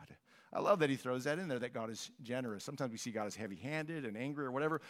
I 0.54 0.60
love 0.60 0.78
that 0.78 0.90
he 0.90 0.96
throws 0.96 1.24
that 1.24 1.38
in 1.38 1.48
there, 1.48 1.58
that 1.58 1.74
God 1.74 1.90
is 1.90 2.10
generous. 2.22 2.62
Sometimes 2.62 2.92
we 2.92 2.98
see 2.98 3.10
God 3.10 3.26
as 3.26 3.34
heavy 3.34 3.56
handed 3.56 4.04
and 4.04 4.16
angry 4.16 4.46
or 4.46 4.52
whatever. 4.52 4.80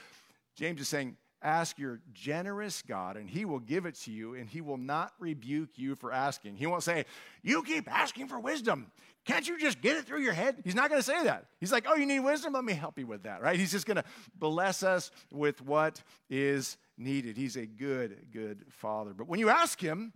James 0.57 0.81
is 0.81 0.89
saying, 0.89 1.17
Ask 1.45 1.79
your 1.79 2.01
generous 2.15 2.81
God, 2.81 3.19
and 3.19 3.29
He 3.29 3.45
will 3.45 3.59
give 3.59 3.85
it 3.85 3.97
to 3.97 4.11
you, 4.11 4.35
and 4.35 4.49
He 4.49 4.63
will 4.63 4.79
not 4.79 5.13
rebuke 5.19 5.69
you 5.77 5.95
for 5.95 6.11
asking. 6.11 6.57
He 6.57 6.67
won't 6.67 6.83
say, 6.83 7.05
You 7.43 7.63
keep 7.63 7.91
asking 7.93 8.29
for 8.29 8.41
wisdom. 8.41 8.91
Can't 9.27 9.47
you 9.47 9.59
just 9.59 9.83
get 9.83 9.99
it 9.99 10.07
through 10.07 10.23
your 10.23 10.33
head? 10.33 10.57
He's 10.65 10.75
not 10.75 10.89
going 10.89 11.01
to 11.01 11.07
say 11.07 11.25
that. 11.25 11.49
He's 11.61 11.71
like, 11.71 11.85
Oh, 11.87 11.97
you 11.97 12.07
need 12.07 12.21
wisdom? 12.21 12.55
Let 12.55 12.65
me 12.65 12.73
help 12.73 12.99
you 12.99 13.07
with 13.07 13.25
that, 13.25 13.43
right? 13.43 13.59
He's 13.59 13.73
just 13.73 13.85
going 13.85 13.97
to 13.97 14.05
bless 14.39 14.83
us 14.83 15.11
with 15.31 15.61
what 15.61 16.03
is 16.31 16.79
needed. 16.97 17.37
He's 17.37 17.57
a 17.57 17.67
good, 17.67 18.17
good 18.33 18.65
Father. 18.71 19.13
But 19.13 19.29
when 19.29 19.39
you 19.39 19.51
ask 19.51 19.79
Him, 19.79 20.15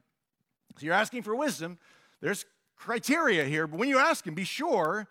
so 0.79 0.87
you're 0.87 0.95
asking 0.95 1.25
for 1.25 1.35
wisdom, 1.37 1.79
there's 2.23 2.47
criteria 2.75 3.45
here, 3.45 3.67
but 3.67 3.79
when 3.79 3.91
you 3.91 3.99
ask 3.99 4.27
Him, 4.27 4.35
be 4.35 4.45
sure 4.45 5.09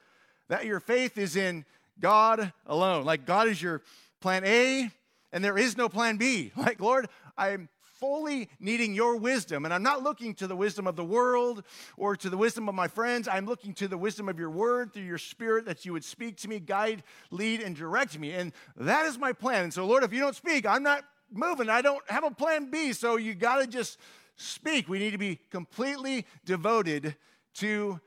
that 0.50 0.66
your 0.66 0.80
faith 0.80 1.18
is 1.18 1.36
in 1.36 1.66
God 2.00 2.54
alone. 2.66 3.06
Like 3.06 3.26
God 3.26 3.48
is 3.48 3.62
your 3.62 3.82
plan 4.22 4.44
A, 4.46 4.92
and 5.32 5.44
there 5.44 5.58
is 5.58 5.78
no 5.78 5.90
plan 5.90 6.18
B. 6.18 6.52
Like, 6.58 6.80
Lord, 6.80 7.10
I'm 7.38 7.70
fully 8.00 8.50
needing 8.60 8.94
your 8.94 9.18
wisdom, 9.18 9.66
and 9.66 9.74
I'm 9.74 9.84
not 9.84 10.04
looking 10.04 10.36
to 10.36 10.48
the 10.48 10.56
wisdom 10.56 10.86
of 10.86 10.96
the 10.96 11.04
world 11.04 11.64
or 11.98 12.16
to 12.16 12.30
the 12.30 12.38
wisdom 12.38 12.70
of 12.70 12.76
my 12.76 12.88
friends. 12.88 13.28
I'm 13.28 13.46
looking 13.46 13.74
to 13.76 13.88
the 13.88 13.98
wisdom 13.98 14.30
of 14.30 14.38
your 14.38 14.52
word 14.52 14.94
through 14.94 15.04
your 15.04 15.18
spirit 15.18 15.66
that 15.66 15.86
you 15.86 15.94
would 15.94 16.04
speak 16.04 16.38
to 16.38 16.48
me, 16.48 16.60
guide, 16.60 17.04
lead, 17.32 17.62
and 17.62 17.76
direct 17.76 18.18
me. 18.20 18.34
And 18.34 18.54
that 18.76 19.06
is 19.06 19.18
my 19.18 19.34
plan. 19.34 19.64
And 19.64 19.74
so, 19.74 19.86
Lord, 19.86 20.04
if 20.04 20.14
you 20.14 20.20
don't 20.20 20.36
speak, 20.36 20.66
I'm 20.66 20.84
not 20.84 21.04
moving. 21.32 21.70
I 21.70 21.82
don't 21.82 22.08
have 22.10 22.24
a 22.24 22.32
plan 22.32 22.70
B. 22.70 22.94
So 22.94 23.18
you 23.18 23.34
got 23.34 23.58
to 23.62 23.68
just 23.68 23.98
speak. 24.36 24.88
We 24.88 25.00
need 25.00 25.12
to 25.12 25.18
be 25.18 25.40
completely 25.50 26.26
devoted 26.46 27.16
to 27.56 28.00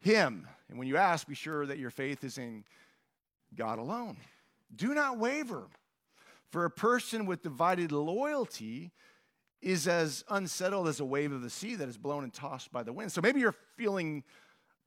Him. 0.00 0.46
And 0.72 0.78
when 0.78 0.88
you 0.88 0.96
ask, 0.96 1.26
be 1.26 1.34
sure 1.34 1.66
that 1.66 1.78
your 1.78 1.90
faith 1.90 2.24
is 2.24 2.38
in 2.38 2.64
God 3.54 3.78
alone. 3.78 4.16
Do 4.74 4.94
not 4.94 5.18
waver. 5.18 5.64
For 6.48 6.64
a 6.64 6.70
person 6.70 7.26
with 7.26 7.42
divided 7.42 7.92
loyalty 7.92 8.90
is 9.60 9.86
as 9.86 10.24
unsettled 10.30 10.88
as 10.88 10.98
a 10.98 11.04
wave 11.04 11.30
of 11.30 11.42
the 11.42 11.50
sea 11.50 11.74
that 11.74 11.90
is 11.90 11.98
blown 11.98 12.24
and 12.24 12.32
tossed 12.32 12.72
by 12.72 12.82
the 12.82 12.92
wind. 12.92 13.12
So 13.12 13.20
maybe 13.20 13.40
you're 13.40 13.54
feeling 13.76 14.24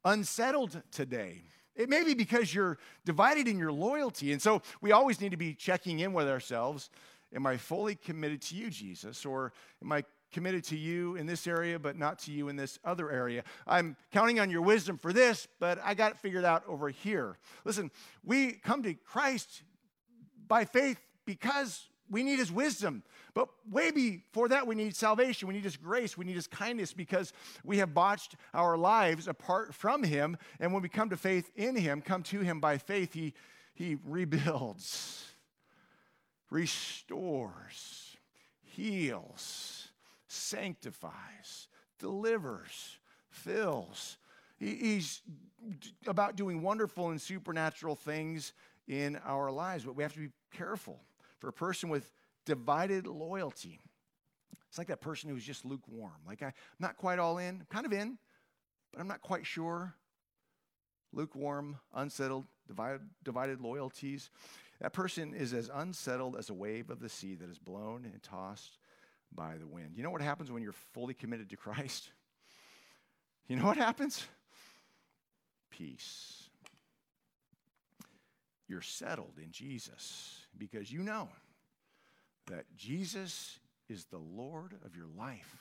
unsettled 0.03 0.81
today. 0.91 1.43
It 1.75 1.87
may 1.87 2.03
be 2.03 2.15
because 2.15 2.51
you're 2.51 2.79
divided 3.05 3.47
in 3.47 3.59
your 3.59 3.71
loyalty. 3.71 4.31
And 4.31 4.41
so 4.41 4.63
we 4.81 4.91
always 4.91 5.21
need 5.21 5.31
to 5.31 5.37
be 5.37 5.53
checking 5.53 5.99
in 5.99 6.13
with 6.13 6.27
ourselves. 6.27 6.89
Am 7.31 7.45
I 7.45 7.57
fully 7.57 7.93
committed 7.93 8.41
to 8.43 8.55
you, 8.55 8.71
Jesus? 8.71 9.23
Or 9.23 9.53
am 9.83 9.91
I 9.91 10.03
committed 10.31 10.63
to 10.65 10.77
you 10.77 11.15
in 11.15 11.25
this 11.25 11.47
area, 11.47 11.79
but 11.79 11.97
not 11.97 12.19
to 12.19 12.31
you 12.31 12.49
in 12.49 12.55
this 12.55 12.79
other 12.83 13.11
area? 13.11 13.43
I'm 13.65 13.95
counting 14.11 14.39
on 14.39 14.49
your 14.49 14.61
wisdom 14.61 14.97
for 14.97 15.13
this, 15.13 15.47
but 15.59 15.79
I 15.83 15.93
got 15.93 16.11
it 16.11 16.17
figured 16.17 16.45
out 16.45 16.63
over 16.67 16.89
here. 16.89 17.37
Listen, 17.63 17.91
we 18.23 18.53
come 18.53 18.83
to 18.83 18.93
Christ 18.93 19.63
by 20.47 20.65
faith 20.65 20.99
because 21.25 21.87
we 22.09 22.23
need 22.23 22.39
his 22.39 22.51
wisdom. 22.51 23.03
But 23.33 23.49
way 23.69 23.91
before 23.91 24.47
that, 24.49 24.67
we 24.67 24.75
need 24.75 24.95
salvation. 24.95 25.47
We 25.47 25.55
need 25.55 25.63
his 25.63 25.77
grace. 25.77 26.17
We 26.17 26.25
need 26.25 26.35
his 26.35 26.47
kindness 26.47 26.93
because 26.93 27.33
we 27.63 27.79
have 27.79 27.93
botched 27.93 28.35
our 28.53 28.77
lives 28.77 29.27
apart 29.27 29.73
from 29.73 30.03
him. 30.03 30.37
And 30.59 30.71
when 30.71 30.81
we 30.81 30.89
come 30.89 31.09
to 31.09 31.17
faith 31.17 31.49
in 31.55 31.75
him, 31.75 32.01
come 32.01 32.23
to 32.23 32.39
him 32.41 32.59
by 32.59 32.77
faith, 32.77 33.13
he, 33.13 33.33
he 33.73 33.97
rebuilds, 34.05 35.25
restores, 36.49 38.15
heals, 38.61 39.84
sanctifies, 40.35 41.67
delivers, 41.99 42.97
fills. 43.29 44.17
He's 44.57 45.21
about 46.07 46.35
doing 46.35 46.61
wonderful 46.61 47.09
and 47.09 47.19
supernatural 47.19 47.95
things 47.95 48.53
in 48.87 49.19
our 49.25 49.51
lives, 49.51 49.83
but 49.83 49.95
we 49.95 50.03
have 50.03 50.13
to 50.13 50.19
be 50.19 50.29
careful 50.53 51.01
for 51.39 51.49
a 51.49 51.53
person 51.53 51.89
with 51.89 52.11
divided 52.45 53.07
loyalty. 53.07 53.79
It's 54.69 54.77
like 54.77 54.87
that 54.87 55.01
person 55.01 55.29
who's 55.29 55.43
just 55.43 55.65
lukewarm. 55.65 56.21
Like, 56.27 56.43
I'm 56.43 56.53
not 56.79 56.97
quite 56.97 57.19
all 57.19 57.37
in, 57.37 57.61
I'm 57.61 57.67
kind 57.69 57.85
of 57.85 57.93
in, 57.93 58.17
but 58.91 59.01
I'm 59.01 59.07
not 59.07 59.21
quite 59.21 59.45
sure. 59.45 59.95
Lukewarm, 61.13 61.77
unsettled, 61.93 62.45
divided, 62.67 63.01
divided 63.23 63.61
loyalties. 63.61 64.29
That 64.81 64.91
person 64.91 65.33
is 65.33 65.53
as 65.53 65.69
unsettled 65.73 66.35
as 66.35 66.49
a 66.49 66.53
wave 66.53 66.89
of 66.89 66.99
the 66.99 67.09
sea 67.09 67.35
that 67.35 67.49
is 67.49 67.57
blown 67.57 68.03
and 68.03 68.21
tossed 68.21 68.77
by 69.33 69.57
the 69.57 69.67
wind. 69.67 69.91
You 69.95 70.03
know 70.03 70.11
what 70.11 70.21
happens 70.21 70.51
when 70.51 70.63
you're 70.63 70.73
fully 70.93 71.13
committed 71.13 71.49
to 71.49 71.57
Christ? 71.57 72.11
You 73.47 73.57
know 73.57 73.65
what 73.65 73.77
happens? 73.77 74.25
Peace. 75.69 76.49
You're 78.67 78.81
settled 78.81 79.33
in 79.37 79.51
Jesus 79.51 80.47
because 80.57 80.91
you 80.91 81.03
know 81.03 81.29
that 82.47 82.65
Jesus 82.75 83.59
is 83.87 84.05
the 84.05 84.17
Lord 84.17 84.73
of 84.83 84.95
your 84.95 85.09
life. 85.15 85.57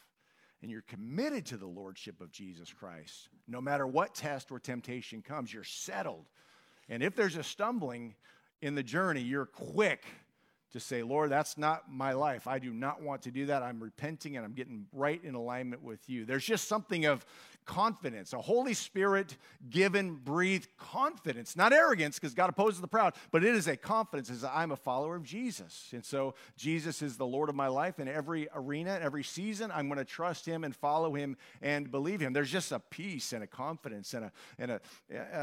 And 0.63 0.71
you're 0.71 0.83
committed 0.83 1.45
to 1.47 1.59
the 1.59 1.67
Lordship 1.67 2.23
of 2.23 2.33
Jesus 2.33 2.73
Christ. 2.73 3.29
No 3.47 3.61
matter 3.61 3.87
what 3.87 4.15
test 4.15 4.51
or 4.51 4.59
temptation 4.59 5.21
comes, 5.21 5.53
you're 5.53 5.63
settled. 5.63 6.25
And 6.89 7.03
if 7.03 7.15
there's 7.15 7.37
a 7.37 7.43
stumbling 7.43 8.15
in 8.63 8.75
the 8.75 8.83
journey, 8.83 9.21
you're 9.21 9.45
quick 9.45 10.05
to 10.75 10.81
say, 10.81 11.05
Lord, 11.05 11.31
that's 11.31 11.57
not 11.57 11.85
my 11.89 12.15
life. 12.15 12.49
I 12.49 12.59
do 12.59 12.73
not 12.73 13.01
want 13.01 13.23
to 13.23 13.31
do 13.31 13.47
that. 13.47 13.63
I'm 13.63 13.81
repenting 13.81 14.37
and 14.37 14.45
I'm 14.45 14.55
getting 14.55 14.87
right 14.93 15.23
in 15.23 15.37
alignment 15.37 15.85
with 15.85 16.11
you. 16.11 16.25
There's 16.25 16.45
just 16.45 16.67
something 16.67 17.07
of 17.07 17.25
confidence, 17.65 18.33
a 18.33 18.41
Holy 18.41 18.75
Spirit 18.75 19.37
given, 19.71 20.17
breathed 20.17 20.67
confidence, 20.77 21.55
not 21.55 21.73
arrogance, 21.73 22.19
because 22.19 22.35
God 22.35 22.51
opposes 22.51 22.81
the 22.81 22.89
proud, 22.89 23.15
but 23.31 23.45
it 23.45 23.55
is 23.55 23.69
a 23.69 23.77
confidence 23.77 24.31
as 24.31 24.43
I'm 24.43 24.73
a 24.73 24.77
follower 24.77 25.15
of 25.15 25.23
Jesus. 25.23 25.91
And 25.93 26.05
so 26.05 26.35
Jesus 26.57 27.03
is 27.03 27.17
the 27.17 27.25
Lord 27.25 27.49
of 27.49 27.55
my 27.55 27.69
life 27.69 28.01
in 28.01 28.09
every 28.09 28.49
arena, 28.53 28.99
every 29.01 29.23
season. 29.23 29.71
I'm 29.73 29.87
going 29.87 29.99
to 29.99 30.05
trust 30.05 30.45
Him 30.45 30.65
and 30.65 30.75
follow 30.75 31.15
Him 31.15 31.37
and 31.63 31.89
believe 31.89 32.19
Him. 32.19 32.33
There's 32.33 32.51
just 32.51 32.73
a 32.73 32.81
peace 32.81 33.33
and 33.33 33.45
a 33.45 33.47
confidence 33.47 34.13
and 34.13 34.25
a, 34.25 34.33
and 34.59 34.73
a, 34.73 34.81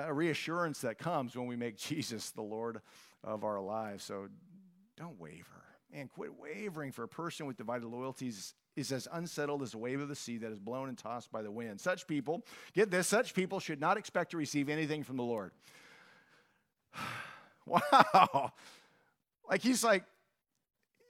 a 0.07 0.13
reassurance 0.13 0.81
that 0.81 0.97
comes 0.97 1.37
when 1.37 1.47
we 1.47 1.55
make 1.55 1.77
Jesus 1.77 2.31
the 2.31 2.41
Lord 2.41 2.81
of 3.23 3.45
our 3.45 3.61
lives. 3.61 4.03
So 4.03 4.27
don't 5.01 5.19
waver. 5.19 5.45
And 5.93 6.09
quit 6.09 6.31
wavering 6.39 6.93
for 6.93 7.03
a 7.03 7.07
person 7.07 7.45
with 7.45 7.57
divided 7.57 7.85
loyalties 7.85 8.53
is 8.77 8.91
as 8.93 9.09
unsettled 9.11 9.61
as 9.61 9.73
a 9.73 9.77
wave 9.77 9.99
of 9.99 10.07
the 10.07 10.15
sea 10.15 10.37
that 10.37 10.51
is 10.51 10.59
blown 10.59 10.87
and 10.87 10.97
tossed 10.97 11.31
by 11.31 11.41
the 11.41 11.51
wind. 11.51 11.81
Such 11.81 12.07
people, 12.07 12.45
get 12.73 12.89
this, 12.89 13.07
such 13.07 13.33
people 13.33 13.59
should 13.59 13.81
not 13.81 13.97
expect 13.97 14.31
to 14.31 14.37
receive 14.37 14.69
anything 14.69 15.03
from 15.03 15.17
the 15.17 15.23
Lord. 15.23 15.51
wow. 17.65 18.53
Like 19.49 19.61
he's 19.61 19.83
like, 19.83 20.05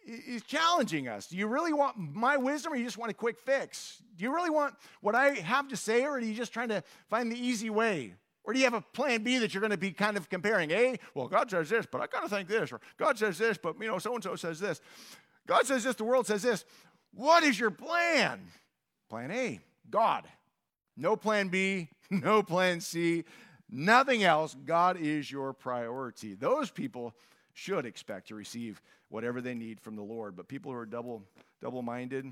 he's 0.03 0.41
challenging 0.43 1.07
us. 1.07 1.27
Do 1.27 1.37
you 1.37 1.45
really 1.45 1.73
want 1.73 1.97
my 1.97 2.37
wisdom 2.37 2.73
or 2.73 2.75
you 2.75 2.85
just 2.85 2.97
want 2.97 3.11
a 3.11 3.13
quick 3.15 3.37
fix? 3.37 4.01
Do 4.17 4.23
you 4.23 4.33
really 4.33 4.49
want 4.49 4.73
what 5.01 5.13
I 5.13 5.35
have 5.35 5.67
to 5.67 5.77
say 5.77 6.03
or 6.05 6.13
are 6.13 6.19
you 6.19 6.33
just 6.33 6.53
trying 6.53 6.69
to 6.69 6.83
find 7.07 7.31
the 7.31 7.37
easy 7.37 7.69
way? 7.69 8.15
Or 8.43 8.53
do 8.53 8.59
you 8.59 8.65
have 8.65 8.73
a 8.73 8.81
plan 8.81 9.23
B 9.23 9.37
that 9.37 9.53
you're 9.53 9.61
going 9.61 9.71
to 9.71 9.77
be 9.77 9.91
kind 9.91 10.17
of 10.17 10.29
comparing? 10.29 10.71
A, 10.71 10.97
well, 11.13 11.27
God 11.27 11.51
says 11.51 11.69
this, 11.69 11.85
but 11.85 12.01
I 12.01 12.07
kind 12.07 12.25
of 12.25 12.31
think 12.31 12.47
this. 12.47 12.71
Or 12.71 12.81
God 12.97 13.17
says 13.17 13.37
this, 13.37 13.57
but, 13.57 13.75
you 13.79 13.87
know, 13.87 13.99
so 13.99 14.15
and 14.15 14.23
so 14.23 14.35
says 14.35 14.59
this. 14.59 14.81
God 15.47 15.65
says 15.65 15.83
this, 15.83 15.95
the 15.95 16.03
world 16.03 16.25
says 16.25 16.41
this. 16.41 16.65
What 17.13 17.43
is 17.43 17.59
your 17.59 17.71
plan? 17.71 18.41
Plan 19.09 19.31
A, 19.31 19.59
God. 19.89 20.27
No 20.97 21.15
plan 21.15 21.49
B, 21.49 21.89
no 22.09 22.43
plan 22.43 22.81
C, 22.81 23.25
nothing 23.69 24.23
else. 24.23 24.55
God 24.65 24.97
is 24.99 25.31
your 25.31 25.53
priority. 25.53 26.33
Those 26.33 26.71
people 26.71 27.13
should 27.53 27.85
expect 27.85 28.29
to 28.29 28.35
receive 28.35 28.81
whatever 29.09 29.41
they 29.41 29.53
need 29.53 29.79
from 29.79 29.95
the 29.95 30.01
Lord. 30.01 30.35
But 30.35 30.47
people 30.47 30.71
who 30.71 30.77
are 30.77 30.85
double 30.85 31.23
double 31.61 31.81
minded, 31.81 32.31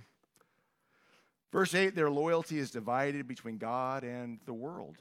verse 1.52 1.76
8, 1.76 1.96
their 1.96 2.10
loyalty 2.10 2.58
is 2.58 2.72
divided 2.72 3.28
between 3.28 3.58
God 3.58 4.04
and 4.04 4.40
the 4.46 4.54
world. 4.54 4.98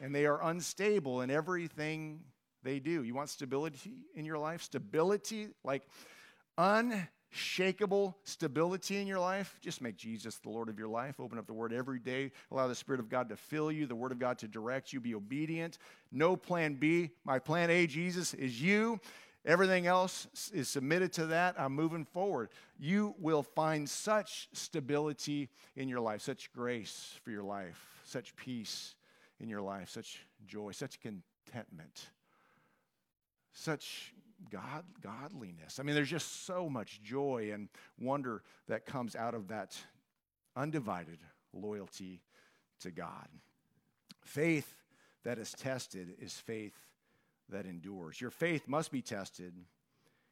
And 0.00 0.14
they 0.14 0.26
are 0.26 0.42
unstable 0.42 1.20
in 1.20 1.30
everything 1.30 2.20
they 2.62 2.78
do. 2.78 3.02
You 3.02 3.14
want 3.14 3.28
stability 3.28 4.04
in 4.14 4.24
your 4.24 4.38
life? 4.38 4.62
Stability, 4.62 5.48
like 5.62 5.82
unshakable 6.58 8.16
stability 8.24 8.96
in 8.96 9.06
your 9.06 9.18
life, 9.18 9.58
just 9.60 9.80
make 9.80 9.96
Jesus 9.96 10.38
the 10.38 10.50
Lord 10.50 10.68
of 10.68 10.78
your 10.78 10.88
life. 10.88 11.20
Open 11.20 11.38
up 11.38 11.46
the 11.46 11.52
Word 11.52 11.72
every 11.72 11.98
day. 11.98 12.32
Allow 12.50 12.68
the 12.68 12.74
Spirit 12.74 13.00
of 13.00 13.08
God 13.08 13.28
to 13.28 13.36
fill 13.36 13.70
you, 13.70 13.86
the 13.86 13.94
Word 13.94 14.12
of 14.12 14.18
God 14.18 14.38
to 14.38 14.48
direct 14.48 14.92
you. 14.92 15.00
Be 15.00 15.14
obedient. 15.14 15.78
No 16.10 16.36
plan 16.36 16.74
B. 16.74 17.10
My 17.24 17.38
plan 17.38 17.70
A, 17.70 17.86
Jesus, 17.86 18.34
is 18.34 18.60
you. 18.60 19.00
everything 19.46 19.86
else 19.86 20.50
is 20.52 20.68
submitted 20.68 21.12
to 21.14 21.26
that, 21.26 21.58
I'm 21.58 21.74
moving 21.74 22.04
forward. 22.04 22.50
You 22.78 23.14
will 23.18 23.42
find 23.42 23.88
such 23.88 24.48
stability 24.52 25.48
in 25.76 25.88
your 25.88 26.00
life, 26.00 26.20
such 26.20 26.52
grace 26.52 27.18
for 27.24 27.30
your 27.30 27.42
life, 27.42 28.02
such 28.04 28.36
peace 28.36 28.94
in 29.40 29.48
your 29.48 29.62
life, 29.62 29.88
such 29.88 30.26
joy, 30.46 30.72
such 30.72 31.00
contentment, 31.00 32.10
such 33.52 34.12
God, 34.50 34.84
godliness. 35.02 35.78
I 35.78 35.82
mean, 35.82 35.94
there's 35.94 36.10
just 36.10 36.46
so 36.46 36.68
much 36.68 37.02
joy 37.02 37.50
and 37.52 37.68
wonder 37.98 38.42
that 38.68 38.86
comes 38.86 39.16
out 39.16 39.34
of 39.34 39.48
that 39.48 39.76
undivided 40.56 41.18
loyalty 41.52 42.22
to 42.80 42.90
God. 42.90 43.28
Faith 44.22 44.74
that 45.24 45.38
is 45.38 45.52
tested 45.52 46.14
is 46.20 46.34
faith 46.34 46.76
that 47.50 47.66
endures. 47.66 48.20
Your 48.20 48.30
faith 48.30 48.68
must 48.68 48.92
be 48.92 49.02
tested 49.02 49.52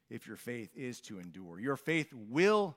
if 0.09 0.27
your 0.27 0.37
faith 0.37 0.71
is 0.75 1.01
to 1.03 1.19
endure. 1.19 1.59
Your 1.59 1.77
faith 1.77 2.13
will 2.13 2.77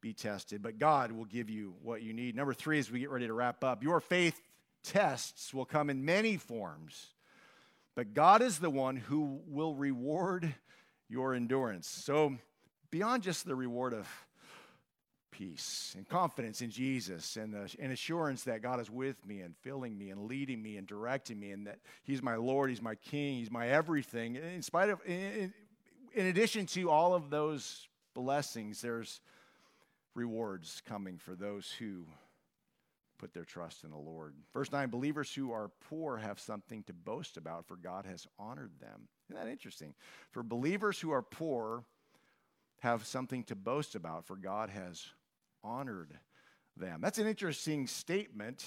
be 0.00 0.12
tested, 0.12 0.62
but 0.62 0.78
God 0.78 1.12
will 1.12 1.24
give 1.24 1.48
you 1.48 1.74
what 1.82 2.02
you 2.02 2.12
need. 2.12 2.34
Number 2.34 2.52
three, 2.52 2.78
as 2.78 2.90
we 2.90 3.00
get 3.00 3.10
ready 3.10 3.26
to 3.26 3.32
wrap 3.32 3.62
up, 3.64 3.82
your 3.82 4.00
faith 4.00 4.40
tests 4.82 5.52
will 5.52 5.64
come 5.64 5.90
in 5.90 6.04
many 6.04 6.36
forms, 6.36 7.14
but 7.94 8.14
God 8.14 8.42
is 8.42 8.58
the 8.58 8.70
one 8.70 8.96
who 8.96 9.40
will 9.46 9.74
reward 9.74 10.54
your 11.08 11.34
endurance. 11.34 11.88
So, 11.88 12.36
beyond 12.90 13.22
just 13.22 13.46
the 13.46 13.54
reward 13.54 13.94
of 13.94 14.08
peace 15.30 15.94
and 15.96 16.08
confidence 16.08 16.60
in 16.60 16.70
Jesus 16.70 17.36
and, 17.36 17.52
the, 17.52 17.74
and 17.80 17.90
assurance 17.90 18.44
that 18.44 18.62
God 18.62 18.80
is 18.80 18.90
with 18.90 19.26
me 19.26 19.40
and 19.40 19.56
filling 19.56 19.96
me 19.96 20.10
and 20.10 20.26
leading 20.26 20.62
me 20.62 20.76
and 20.76 20.86
directing 20.86 21.40
me 21.40 21.50
and 21.50 21.66
that 21.66 21.78
He's 22.04 22.22
my 22.22 22.36
Lord, 22.36 22.70
He's 22.70 22.82
my 22.82 22.94
King, 22.94 23.38
He's 23.38 23.50
my 23.50 23.68
everything. 23.68 24.36
In 24.36 24.62
spite 24.62 24.90
of, 24.90 25.00
in, 25.06 25.52
in 26.14 26.26
addition 26.26 26.66
to 26.66 26.90
all 26.90 27.14
of 27.14 27.30
those 27.30 27.88
blessings, 28.14 28.80
there's 28.82 29.20
rewards 30.14 30.82
coming 30.86 31.16
for 31.16 31.34
those 31.34 31.70
who 31.78 32.04
put 33.22 33.32
their 33.32 33.44
trust 33.44 33.84
in 33.84 33.90
the 33.90 33.96
Lord. 33.96 34.34
Verse 34.52 34.72
9 34.72 34.90
believers 34.90 35.32
who 35.32 35.52
are 35.52 35.70
poor 35.88 36.16
have 36.16 36.40
something 36.40 36.82
to 36.82 36.92
boast 36.92 37.36
about, 37.36 37.68
for 37.68 37.76
God 37.76 38.04
has 38.04 38.26
honored 38.36 38.72
them. 38.80 39.06
Isn't 39.30 39.44
that 39.44 39.48
interesting? 39.48 39.94
For 40.32 40.42
believers 40.42 40.98
who 40.98 41.12
are 41.12 41.22
poor 41.22 41.84
have 42.80 43.06
something 43.06 43.44
to 43.44 43.54
boast 43.54 43.94
about, 43.94 44.26
for 44.26 44.34
God 44.34 44.70
has 44.70 45.06
honored 45.62 46.18
them. 46.76 47.00
That's 47.00 47.18
an 47.18 47.28
interesting 47.28 47.86
statement. 47.86 48.64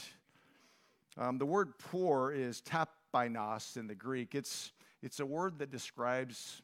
Um, 1.17 1.37
the 1.37 1.45
word 1.45 1.77
poor 1.77 2.31
is 2.31 2.61
tapainos 2.61 3.75
in 3.75 3.87
the 3.87 3.95
Greek. 3.95 4.35
It's, 4.35 4.71
it's 5.03 5.19
a 5.19 5.25
word 5.25 5.59
that 5.59 5.69
describes 5.69 6.61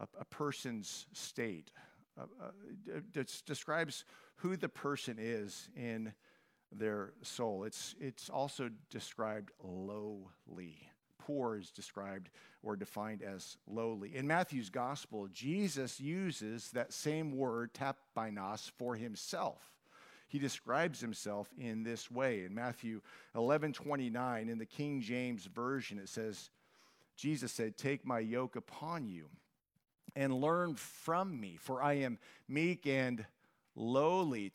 a, 0.00 0.08
a 0.18 0.24
person's 0.24 1.06
state, 1.12 1.72
uh, 2.18 2.22
uh, 2.42 3.00
it 3.14 3.42
describes 3.44 4.06
who 4.36 4.56
the 4.56 4.68
person 4.68 5.16
is 5.20 5.68
in 5.76 6.14
their 6.72 7.12
soul. 7.22 7.64
It's, 7.64 7.94
it's 8.00 8.28
also 8.28 8.70
described 8.90 9.50
lowly. 9.62 10.88
Poor 11.18 11.56
is 11.56 11.70
described 11.70 12.30
or 12.62 12.76
defined 12.76 13.22
as 13.22 13.56
lowly. 13.66 14.16
In 14.16 14.26
Matthew's 14.26 14.70
gospel, 14.70 15.28
Jesus 15.32 16.00
uses 16.00 16.70
that 16.70 16.92
same 16.92 17.36
word, 17.36 17.74
tapainos, 17.74 18.70
for 18.76 18.96
himself. 18.96 19.72
He 20.28 20.38
describes 20.38 21.00
himself 21.00 21.48
in 21.58 21.82
this 21.82 22.10
way. 22.10 22.44
In 22.44 22.54
Matthew 22.54 23.00
11 23.34 23.72
29, 23.72 24.48
in 24.48 24.58
the 24.58 24.66
King 24.66 25.00
James 25.00 25.46
Version, 25.46 25.98
it 25.98 26.08
says, 26.08 26.50
Jesus 27.16 27.50
said, 27.50 27.76
Take 27.76 28.06
my 28.06 28.18
yoke 28.18 28.54
upon 28.54 29.08
you 29.08 29.28
and 30.14 30.32
learn 30.34 30.74
from 30.74 31.40
me, 31.40 31.56
for 31.58 31.82
I 31.82 31.94
am 31.94 32.18
meek 32.46 32.86
and 32.86 33.24
lowly, 33.74 34.50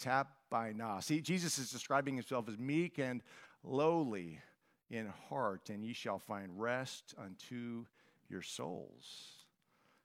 tapainos. 0.53 1.03
See, 1.03 1.21
Jesus 1.21 1.57
is 1.57 1.71
describing 1.71 2.15
himself 2.15 2.47
as 2.47 2.57
meek 2.57 2.99
and 2.99 3.21
lowly 3.63 4.39
in 4.89 5.11
heart, 5.29 5.69
and 5.69 5.83
ye 5.83 5.93
shall 5.93 6.19
find 6.19 6.49
rest 6.59 7.13
unto 7.17 7.85
your 8.29 8.41
souls. 8.41 9.45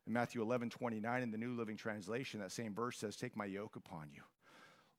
In 0.07 0.13
Matthew 0.13 0.41
11, 0.41 0.71
29, 0.71 1.23
in 1.23 1.31
the 1.31 1.39
New 1.39 1.55
Living 1.55 1.77
Translation, 1.77 2.41
that 2.41 2.53
same 2.53 2.75
verse 2.75 2.99
says, 2.99 3.17
Take 3.17 3.37
my 3.37 3.45
yoke 3.45 3.77
upon 3.77 4.09
you. 4.15 4.23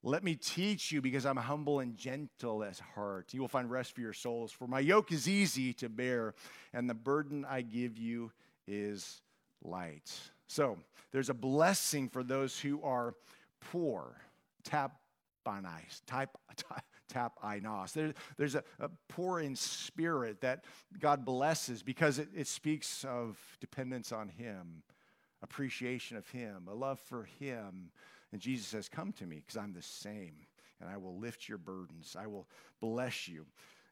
Let 0.02 0.24
me 0.24 0.34
teach 0.34 0.92
you 0.92 1.02
because 1.02 1.26
I'm 1.26 1.36
humble 1.36 1.80
and 1.80 1.96
gentle 1.96 2.64
at 2.64 2.78
heart. 2.94 3.34
You 3.34 3.40
will 3.40 3.48
find 3.48 3.70
rest 3.70 3.94
for 3.94 4.00
your 4.00 4.14
souls. 4.14 4.50
For 4.50 4.66
my 4.66 4.80
yoke 4.80 5.12
is 5.12 5.28
easy 5.28 5.74
to 5.74 5.88
bear, 5.88 6.34
and 6.72 6.88
the 6.88 6.94
burden 6.94 7.44
I 7.44 7.60
give 7.62 7.98
you 7.98 8.32
is 8.66 9.20
light. 9.62 10.10
So 10.46 10.78
there's 11.12 11.28
a 11.28 11.34
blessing 11.34 12.08
for 12.08 12.22
those 12.22 12.58
who 12.58 12.80
are 12.82 13.14
poor. 13.60 14.16
Tap 14.64 14.99
type, 16.06 16.36
tap 17.08 17.38
inos. 17.42 17.92
There, 17.92 18.14
there's 18.36 18.54
a, 18.54 18.64
a, 18.78 18.88
poor 19.08 19.40
in 19.40 19.56
spirit 19.56 20.40
that 20.40 20.64
God 20.98 21.24
blesses 21.24 21.82
because 21.82 22.18
it, 22.18 22.28
it 22.34 22.46
speaks 22.46 23.04
of 23.04 23.38
dependence 23.60 24.12
on 24.12 24.28
Him, 24.28 24.82
appreciation 25.42 26.16
of 26.16 26.28
Him, 26.30 26.68
a 26.70 26.74
love 26.74 27.00
for 27.00 27.24
Him. 27.24 27.90
And 28.32 28.40
Jesus 28.40 28.66
says, 28.66 28.88
Come 28.88 29.12
to 29.14 29.26
me 29.26 29.36
because 29.36 29.56
I'm 29.56 29.72
the 29.72 29.82
same, 29.82 30.46
and 30.80 30.88
I 30.88 30.96
will 30.96 31.18
lift 31.18 31.48
your 31.48 31.58
burdens. 31.58 32.16
I 32.18 32.26
will 32.26 32.48
bless 32.80 33.28
you. 33.28 33.46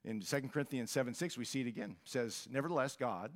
In 0.05 0.21
2 0.21 0.41
Corinthians 0.53 0.91
7 0.91 1.13
6, 1.13 1.37
we 1.37 1.45
see 1.45 1.61
it 1.61 1.67
again. 1.67 1.97
It 2.05 2.11
says, 2.11 2.47
Nevertheless, 2.51 2.97
God, 2.97 3.33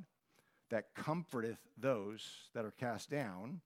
that 0.71 0.95
comforteth 0.95 1.59
those 1.77 2.25
that 2.55 2.65
are 2.65 2.71
cast 2.71 3.11
down, 3.11 3.61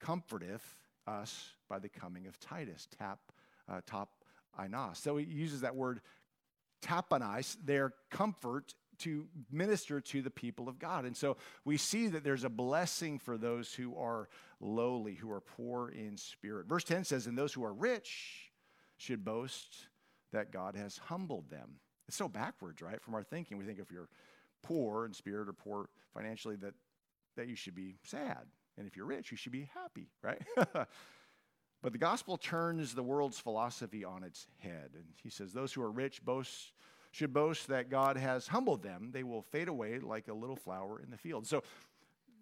comforteth 0.00 0.87
us 1.08 1.52
by 1.68 1.78
the 1.78 1.88
coming 1.88 2.26
of 2.26 2.38
Titus. 2.38 2.86
Tap, 2.98 3.18
uh, 3.68 3.80
top, 3.86 4.10
inos. 4.58 4.96
So 4.96 5.16
he 5.16 5.24
uses 5.24 5.62
that 5.62 5.74
word 5.74 6.00
tapainos, 6.82 7.56
their 7.64 7.92
comfort 8.10 8.74
to 8.98 9.26
minister 9.50 10.00
to 10.00 10.22
the 10.22 10.30
people 10.30 10.68
of 10.68 10.78
God. 10.78 11.04
And 11.04 11.16
so 11.16 11.36
we 11.64 11.76
see 11.76 12.08
that 12.08 12.24
there's 12.24 12.44
a 12.44 12.48
blessing 12.48 13.18
for 13.18 13.38
those 13.38 13.72
who 13.72 13.96
are 13.96 14.28
lowly, 14.60 15.14
who 15.14 15.30
are 15.30 15.40
poor 15.40 15.88
in 15.88 16.16
spirit. 16.16 16.66
Verse 16.66 16.84
10 16.84 17.04
says, 17.04 17.26
And 17.26 17.38
those 17.38 17.52
who 17.52 17.64
are 17.64 17.72
rich 17.72 18.50
should 18.96 19.24
boast 19.24 19.86
that 20.32 20.52
God 20.52 20.74
has 20.74 20.98
humbled 20.98 21.48
them. 21.48 21.76
It's 22.08 22.16
so 22.16 22.28
backwards, 22.28 22.82
right? 22.82 23.00
From 23.00 23.14
our 23.14 23.22
thinking, 23.22 23.56
we 23.56 23.64
think 23.64 23.78
if 23.78 23.92
you're 23.92 24.08
poor 24.62 25.06
in 25.06 25.12
spirit 25.12 25.48
or 25.48 25.52
poor 25.52 25.88
financially, 26.12 26.56
that, 26.56 26.74
that 27.36 27.48
you 27.48 27.54
should 27.54 27.74
be 27.74 27.96
sad. 28.02 28.46
And 28.78 28.86
if 28.86 28.96
you're 28.96 29.06
rich, 29.06 29.30
you 29.30 29.36
should 29.36 29.52
be 29.52 29.68
happy, 29.74 30.08
right? 30.22 30.40
but 31.82 31.92
the 31.92 31.98
gospel 31.98 32.36
turns 32.36 32.94
the 32.94 33.02
world's 33.02 33.38
philosophy 33.38 34.04
on 34.04 34.22
its 34.22 34.46
head. 34.58 34.90
And 34.94 35.04
he 35.22 35.30
says, 35.30 35.52
Those 35.52 35.72
who 35.72 35.82
are 35.82 35.90
rich 35.90 36.24
boast 36.24 36.72
should 37.10 37.32
boast 37.32 37.68
that 37.68 37.90
God 37.90 38.16
has 38.16 38.46
humbled 38.46 38.82
them, 38.82 39.10
they 39.12 39.24
will 39.24 39.42
fade 39.42 39.68
away 39.68 39.98
like 39.98 40.28
a 40.28 40.34
little 40.34 40.56
flower 40.56 41.00
in 41.02 41.10
the 41.10 41.16
field. 41.16 41.46
So 41.46 41.62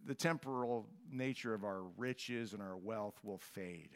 the 0.04 0.14
temporal 0.14 0.86
nature 1.10 1.54
of 1.54 1.64
our 1.64 1.82
riches 1.96 2.52
and 2.52 2.62
our 2.62 2.76
wealth 2.76 3.18
will 3.22 3.38
fade. 3.38 3.90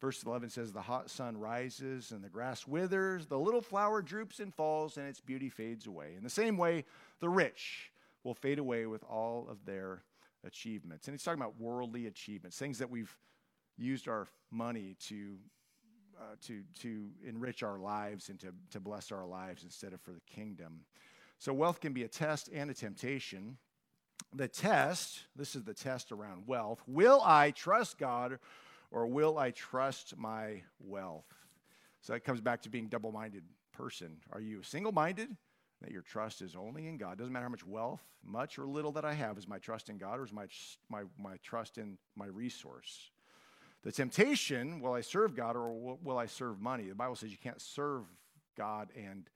Verse 0.00 0.22
11 0.24 0.50
says, 0.50 0.72
The 0.72 0.82
hot 0.82 1.10
sun 1.10 1.38
rises 1.38 2.10
and 2.10 2.22
the 2.22 2.28
grass 2.28 2.66
withers, 2.66 3.26
the 3.26 3.38
little 3.38 3.62
flower 3.62 4.02
droops 4.02 4.40
and 4.40 4.52
falls, 4.52 4.96
and 4.96 5.06
its 5.06 5.20
beauty 5.20 5.48
fades 5.48 5.86
away. 5.86 6.14
In 6.16 6.24
the 6.24 6.30
same 6.30 6.56
way, 6.56 6.84
the 7.20 7.28
rich 7.28 7.92
will 8.24 8.34
fade 8.34 8.58
away 8.58 8.86
with 8.86 9.04
all 9.04 9.46
of 9.48 9.64
their 9.64 10.02
achievements. 10.44 11.06
And 11.06 11.14
he's 11.14 11.22
talking 11.22 11.40
about 11.40 11.60
worldly 11.60 12.06
achievements, 12.06 12.58
things 12.58 12.78
that 12.78 12.90
we've 12.90 13.16
used 13.76 14.08
our 14.08 14.28
money 14.50 14.96
to 15.08 15.36
uh, 16.22 16.36
to, 16.46 16.62
to 16.80 17.08
enrich 17.26 17.62
our 17.62 17.78
lives 17.78 18.28
and 18.28 18.38
to, 18.38 18.52
to 18.70 18.78
bless 18.78 19.10
our 19.10 19.26
lives 19.26 19.64
instead 19.64 19.92
of 19.92 20.00
for 20.00 20.12
the 20.12 20.20
kingdom. 20.26 20.84
So, 21.38 21.52
wealth 21.52 21.80
can 21.80 21.92
be 21.92 22.04
a 22.04 22.08
test 22.08 22.48
and 22.52 22.70
a 22.70 22.74
temptation. 22.74 23.56
The 24.32 24.46
test, 24.46 25.22
this 25.34 25.56
is 25.56 25.64
the 25.64 25.74
test 25.74 26.12
around 26.12 26.46
wealth. 26.46 26.80
Will 26.86 27.20
I 27.24 27.50
trust 27.50 27.98
God 27.98 28.38
or 28.90 29.06
will 29.06 29.38
I 29.38 29.50
trust 29.50 30.16
my 30.16 30.62
wealth? 30.78 31.26
So, 32.02 32.12
that 32.12 32.20
comes 32.20 32.40
back 32.40 32.62
to 32.62 32.68
being 32.68 32.88
double 32.88 33.10
minded 33.10 33.42
person. 33.72 34.18
Are 34.32 34.40
you 34.40 34.62
single 34.62 34.92
minded? 34.92 35.36
That 35.82 35.90
your 35.90 36.02
trust 36.02 36.42
is 36.42 36.54
only 36.54 36.86
in 36.86 36.96
God. 36.96 37.18
Doesn't 37.18 37.32
matter 37.32 37.44
how 37.44 37.50
much 37.50 37.66
wealth, 37.66 38.02
much 38.24 38.58
or 38.58 38.66
little 38.66 38.92
that 38.92 39.04
I 39.04 39.14
have, 39.14 39.36
is 39.36 39.48
my 39.48 39.58
trust 39.58 39.88
in 39.88 39.98
God 39.98 40.18
or 40.18 40.24
is 40.24 40.32
my, 40.32 40.46
my, 40.88 41.02
my 41.18 41.36
trust 41.42 41.76
in 41.76 41.98
my 42.16 42.26
resource? 42.26 43.10
The 43.82 43.90
temptation, 43.90 44.80
will 44.80 44.92
I 44.92 45.00
serve 45.00 45.34
God 45.34 45.56
or 45.56 45.96
will 46.02 46.18
I 46.18 46.26
serve 46.26 46.60
money? 46.60 46.88
The 46.88 46.94
Bible 46.94 47.16
says 47.16 47.32
you 47.32 47.38
can't 47.38 47.60
serve 47.60 48.04
God 48.56 48.90
and 48.96 49.28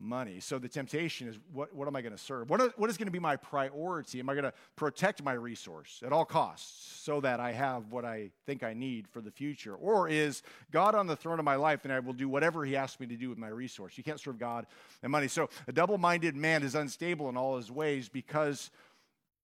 money. 0.00 0.40
So 0.40 0.58
the 0.58 0.68
temptation 0.68 1.28
is 1.28 1.38
what, 1.52 1.74
what 1.74 1.86
am 1.86 1.94
I 1.94 2.00
going 2.00 2.12
to 2.14 2.18
serve? 2.18 2.48
What, 2.48 2.60
are, 2.60 2.72
what 2.76 2.88
is 2.88 2.96
going 2.96 3.06
to 3.06 3.12
be 3.12 3.18
my 3.18 3.36
priority? 3.36 4.18
Am 4.18 4.30
I 4.30 4.34
going 4.34 4.44
to 4.44 4.52
protect 4.74 5.22
my 5.22 5.32
resource 5.32 6.02
at 6.04 6.12
all 6.12 6.24
costs 6.24 7.00
so 7.02 7.20
that 7.20 7.38
I 7.38 7.52
have 7.52 7.92
what 7.92 8.04
I 8.04 8.30
think 8.46 8.62
I 8.62 8.72
need 8.72 9.06
for 9.06 9.20
the 9.20 9.30
future? 9.30 9.74
Or 9.74 10.08
is 10.08 10.42
God 10.70 10.94
on 10.94 11.06
the 11.06 11.16
throne 11.16 11.38
of 11.38 11.44
my 11.44 11.56
life 11.56 11.84
and 11.84 11.92
I 11.92 12.00
will 12.00 12.14
do 12.14 12.28
whatever 12.28 12.64
He 12.64 12.76
asks 12.76 12.98
me 12.98 13.06
to 13.08 13.16
do 13.16 13.28
with 13.28 13.38
my 13.38 13.48
resource? 13.48 13.98
You 13.98 14.04
can't 14.04 14.20
serve 14.20 14.38
God 14.38 14.66
and 15.02 15.12
money. 15.12 15.28
So 15.28 15.50
a 15.68 15.72
double 15.72 15.98
minded 15.98 16.34
man 16.34 16.62
is 16.62 16.74
unstable 16.74 17.28
in 17.28 17.36
all 17.36 17.56
his 17.56 17.70
ways 17.70 18.08
because 18.08 18.70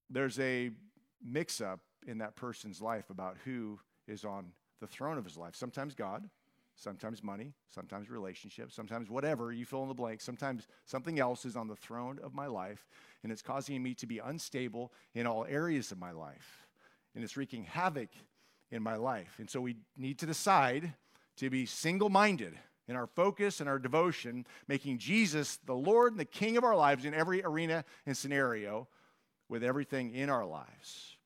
there's 0.09 0.39
a 0.39 0.71
mix 1.23 1.61
up 1.61 1.79
in 2.07 2.19
that 2.19 2.35
person's 2.35 2.81
life 2.81 3.09
about 3.09 3.37
who 3.45 3.79
is 4.07 4.25
on 4.25 4.51
the 4.79 4.87
throne 4.87 5.17
of 5.17 5.25
his 5.25 5.37
life. 5.37 5.55
Sometimes 5.55 5.93
God, 5.93 6.29
sometimes 6.77 7.23
money, 7.23 7.53
sometimes 7.69 8.09
relationships, 8.09 8.75
sometimes 8.75 9.09
whatever 9.09 9.51
you 9.51 9.65
fill 9.65 9.81
in 9.81 9.87
the 9.87 9.93
blank. 9.93 10.21
Sometimes 10.21 10.67
something 10.85 11.19
else 11.19 11.43
is 11.43 11.57
on 11.57 11.67
the 11.67 11.75
throne 11.75 12.19
of 12.23 12.33
my 12.33 12.45
life, 12.45 12.87
and 13.23 13.31
it's 13.31 13.41
causing 13.41 13.81
me 13.81 13.93
to 13.95 14.05
be 14.05 14.19
unstable 14.19 14.93
in 15.13 15.27
all 15.27 15.45
areas 15.49 15.91
of 15.91 15.99
my 15.99 16.11
life. 16.11 16.67
And 17.15 17.23
it's 17.23 17.35
wreaking 17.35 17.63
havoc 17.63 18.09
in 18.71 18.83
my 18.83 18.95
life. 18.95 19.35
And 19.39 19.49
so 19.49 19.59
we 19.59 19.77
need 19.97 20.19
to 20.19 20.27
decide 20.27 20.93
to 21.37 21.49
be 21.49 21.65
single 21.65 22.09
minded 22.09 22.53
in 22.87 22.95
our 22.95 23.07
focus 23.07 23.59
and 23.59 23.67
our 23.67 23.79
devotion, 23.79 24.45
making 24.67 24.99
Jesus 24.99 25.57
the 25.65 25.73
Lord 25.73 26.13
and 26.13 26.19
the 26.19 26.25
King 26.25 26.57
of 26.57 26.63
our 26.63 26.75
lives 26.75 27.05
in 27.05 27.13
every 27.13 27.43
arena 27.43 27.83
and 28.05 28.15
scenario 28.15 28.87
with 29.49 29.63
everything 29.63 30.13
in 30.13 30.29
our 30.29 30.45
lives. 30.45 31.17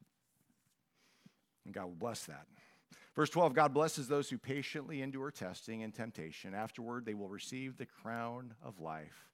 And 1.65 1.73
God 1.73 1.86
will 1.86 1.91
bless 1.91 2.23
that. 2.26 2.45
Verse 3.15 3.29
12 3.29 3.53
God 3.53 3.73
blesses 3.73 4.07
those 4.07 4.29
who 4.29 4.38
patiently 4.38 5.01
endure 5.01 5.31
testing 5.31 5.83
and 5.83 5.93
temptation. 5.93 6.53
Afterward, 6.53 7.05
they 7.05 7.13
will 7.13 7.29
receive 7.29 7.77
the 7.77 7.85
crown 7.85 8.53
of 8.63 8.79
life 8.79 9.29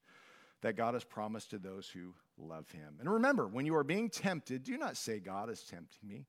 that 0.62 0.76
God 0.76 0.96
has 0.96 1.04
promised 1.04 1.52
to 1.52 1.60
those 1.60 1.88
who 1.88 2.14
love 2.38 2.70
him. 2.72 2.96
And 3.00 3.12
remember, 3.12 3.48
when 3.48 3.66
you 3.66 3.76
are 3.76 3.84
being 3.84 4.10
tempted, 4.10 4.64
do 4.64 4.78
not 4.78 4.98
say, 4.98 5.20
God 5.20 5.50
is 5.50 5.62
tempting 5.62 6.10
me. 6.10 6.26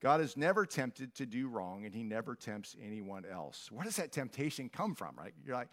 God 0.00 0.20
is 0.20 0.36
never 0.36 0.64
tempted 0.64 1.14
to 1.16 1.26
do 1.26 1.48
wrong, 1.48 1.84
and 1.84 1.94
he 1.94 2.02
never 2.02 2.34
tempts 2.34 2.76
anyone 2.84 3.24
else. 3.24 3.70
Where 3.70 3.84
does 3.84 3.96
that 3.96 4.12
temptation 4.12 4.68
come 4.68 4.94
from, 4.94 5.14
right? 5.16 5.32
You're 5.44 5.56
like, 5.56 5.68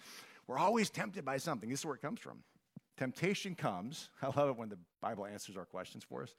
we're 0.48 0.58
always 0.58 0.90
tempted 0.90 1.26
by 1.26 1.38
something. 1.38 1.70
This 1.70 1.80
is 1.80 1.86
where 1.86 1.96
it 1.96 2.02
comes 2.02 2.20
from. 2.20 2.44
Temptation 2.98 3.56
comes, 3.56 4.10
I 4.22 4.28
love 4.28 4.50
it 4.50 4.58
when 4.58 4.70
the 4.70 4.78
Bible 5.02 5.26
answers 5.26 5.58
our 5.58 5.66
questions 5.66 6.04
for 6.04 6.24
us. 6.24 6.34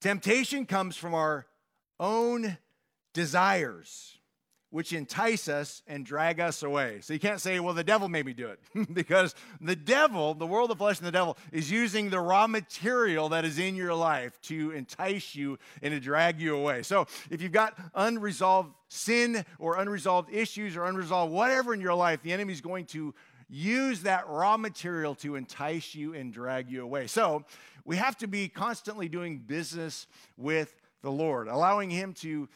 Temptation 0.00 0.66
comes 0.66 0.96
from 0.96 1.14
our 1.14 1.46
own 1.98 2.58
desires, 3.16 4.18
which 4.68 4.92
entice 4.92 5.48
us 5.48 5.80
and 5.86 6.04
drag 6.04 6.38
us 6.38 6.62
away. 6.62 6.98
So 7.00 7.14
you 7.14 7.18
can't 7.18 7.40
say, 7.40 7.58
well, 7.60 7.72
the 7.72 7.82
devil 7.82 8.10
made 8.10 8.26
me 8.26 8.34
do 8.34 8.48
it, 8.48 8.60
because 8.92 9.34
the 9.58 9.74
devil, 9.74 10.34
the 10.34 10.46
world 10.46 10.70
of 10.70 10.76
flesh 10.76 10.98
and 10.98 11.06
the 11.06 11.12
devil, 11.12 11.38
is 11.50 11.70
using 11.70 12.10
the 12.10 12.20
raw 12.20 12.46
material 12.46 13.30
that 13.30 13.46
is 13.46 13.58
in 13.58 13.74
your 13.74 13.94
life 13.94 14.38
to 14.42 14.72
entice 14.72 15.34
you 15.34 15.58
and 15.80 15.94
to 15.94 15.98
drag 15.98 16.38
you 16.38 16.54
away. 16.54 16.82
So 16.82 17.06
if 17.30 17.40
you've 17.40 17.52
got 17.52 17.78
unresolved 17.94 18.74
sin 18.88 19.46
or 19.58 19.78
unresolved 19.78 20.30
issues 20.30 20.76
or 20.76 20.84
unresolved 20.84 21.32
whatever 21.32 21.72
in 21.72 21.80
your 21.80 21.94
life, 21.94 22.20
the 22.22 22.34
enemy 22.34 22.52
is 22.52 22.60
going 22.60 22.84
to 22.86 23.14
use 23.48 24.02
that 24.02 24.28
raw 24.28 24.58
material 24.58 25.14
to 25.14 25.36
entice 25.36 25.94
you 25.94 26.12
and 26.12 26.34
drag 26.34 26.70
you 26.70 26.82
away. 26.82 27.06
So 27.06 27.46
we 27.86 27.96
have 27.96 28.18
to 28.18 28.26
be 28.26 28.48
constantly 28.48 29.08
doing 29.08 29.38
business 29.38 30.06
with 30.36 30.76
the 31.00 31.10
Lord, 31.10 31.48
allowing 31.48 31.88
Him 31.88 32.12
to 32.14 32.48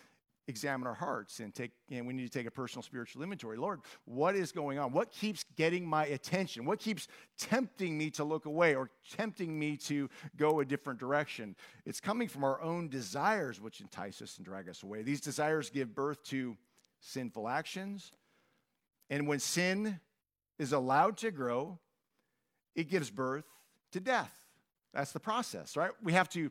examine 0.50 0.86
our 0.86 0.94
hearts 0.94 1.40
and 1.40 1.54
take 1.54 1.70
and 1.90 2.06
we 2.06 2.12
need 2.12 2.30
to 2.30 2.38
take 2.38 2.46
a 2.46 2.50
personal 2.50 2.82
spiritual 2.82 3.22
inventory. 3.22 3.56
Lord 3.56 3.80
what 4.04 4.36
is 4.36 4.52
going 4.52 4.78
on? 4.78 4.92
What 4.92 5.10
keeps 5.10 5.44
getting 5.56 5.86
my 5.86 6.04
attention? 6.06 6.66
What 6.66 6.78
keeps 6.78 7.08
tempting 7.38 7.96
me 7.96 8.10
to 8.10 8.24
look 8.24 8.44
away 8.44 8.74
or 8.74 8.90
tempting 9.16 9.58
me 9.58 9.78
to 9.78 10.10
go 10.36 10.60
a 10.60 10.64
different 10.64 11.00
direction? 11.00 11.56
It's 11.86 12.00
coming 12.00 12.28
from 12.28 12.44
our 12.44 12.60
own 12.60 12.88
desires 12.88 13.60
which 13.60 13.80
entice 13.80 14.20
us 14.20 14.36
and 14.36 14.44
drag 14.44 14.68
us 14.68 14.82
away. 14.82 15.02
These 15.02 15.22
desires 15.22 15.70
give 15.70 15.94
birth 15.94 16.22
to 16.24 16.58
sinful 17.00 17.48
actions. 17.48 18.12
And 19.08 19.26
when 19.26 19.38
sin 19.38 20.00
is 20.58 20.72
allowed 20.72 21.16
to 21.18 21.30
grow 21.30 21.78
it 22.76 22.88
gives 22.88 23.10
birth 23.10 23.44
to 23.92 24.00
death. 24.00 24.32
That's 24.92 25.12
the 25.12 25.20
process 25.20 25.76
right? 25.76 25.90
We 26.02 26.12
have 26.12 26.28
to 26.30 26.50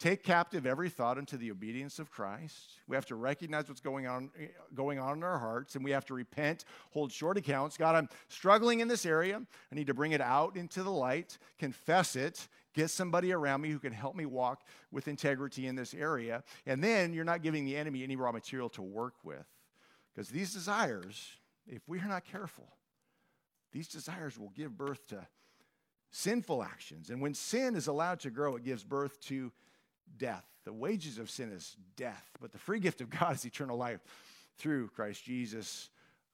take 0.00 0.24
captive 0.24 0.66
every 0.66 0.88
thought 0.88 1.18
into 1.18 1.36
the 1.36 1.50
obedience 1.50 1.98
of 1.98 2.10
Christ. 2.10 2.70
We 2.88 2.96
have 2.96 3.04
to 3.06 3.14
recognize 3.14 3.68
what's 3.68 3.82
going 3.82 4.06
on 4.06 4.30
going 4.74 4.98
on 4.98 5.18
in 5.18 5.22
our 5.22 5.38
hearts 5.38 5.76
and 5.76 5.84
we 5.84 5.90
have 5.90 6.06
to 6.06 6.14
repent, 6.14 6.64
hold 6.90 7.12
short 7.12 7.36
accounts. 7.36 7.76
God, 7.76 7.94
I'm 7.94 8.08
struggling 8.28 8.80
in 8.80 8.88
this 8.88 9.04
area. 9.04 9.40
I 9.70 9.74
need 9.74 9.86
to 9.86 9.94
bring 9.94 10.12
it 10.12 10.22
out 10.22 10.56
into 10.56 10.82
the 10.82 10.90
light, 10.90 11.36
confess 11.58 12.16
it, 12.16 12.48
get 12.74 12.88
somebody 12.88 13.30
around 13.32 13.60
me 13.60 13.70
who 13.70 13.78
can 13.78 13.92
help 13.92 14.16
me 14.16 14.24
walk 14.24 14.62
with 14.90 15.06
integrity 15.06 15.66
in 15.66 15.76
this 15.76 15.92
area. 15.92 16.42
And 16.64 16.82
then 16.82 17.12
you're 17.12 17.24
not 17.24 17.42
giving 17.42 17.66
the 17.66 17.76
enemy 17.76 18.02
any 18.02 18.16
raw 18.16 18.32
material 18.32 18.70
to 18.70 18.82
work 18.82 19.14
with. 19.22 19.46
Because 20.14 20.30
these 20.30 20.52
desires, 20.52 21.28
if 21.66 21.82
we 21.86 22.00
are 22.00 22.08
not 22.08 22.24
careful, 22.24 22.68
these 23.70 23.86
desires 23.86 24.38
will 24.38 24.50
give 24.56 24.76
birth 24.76 25.06
to 25.08 25.26
sinful 26.10 26.62
actions. 26.62 27.10
And 27.10 27.20
when 27.20 27.34
sin 27.34 27.76
is 27.76 27.86
allowed 27.86 28.20
to 28.20 28.30
grow, 28.30 28.56
it 28.56 28.64
gives 28.64 28.82
birth 28.82 29.20
to 29.26 29.52
death. 30.16 30.44
The 30.64 30.72
wages 30.72 31.18
of 31.18 31.30
sin 31.30 31.52
is 31.52 31.76
death, 31.96 32.30
but 32.40 32.52
the 32.52 32.58
free 32.58 32.80
gift 32.80 33.00
of 33.00 33.10
God 33.10 33.34
is 33.34 33.44
eternal 33.44 33.76
life 33.76 34.00
through 34.58 34.88
Christ 34.88 35.24
Jesus 35.24 35.88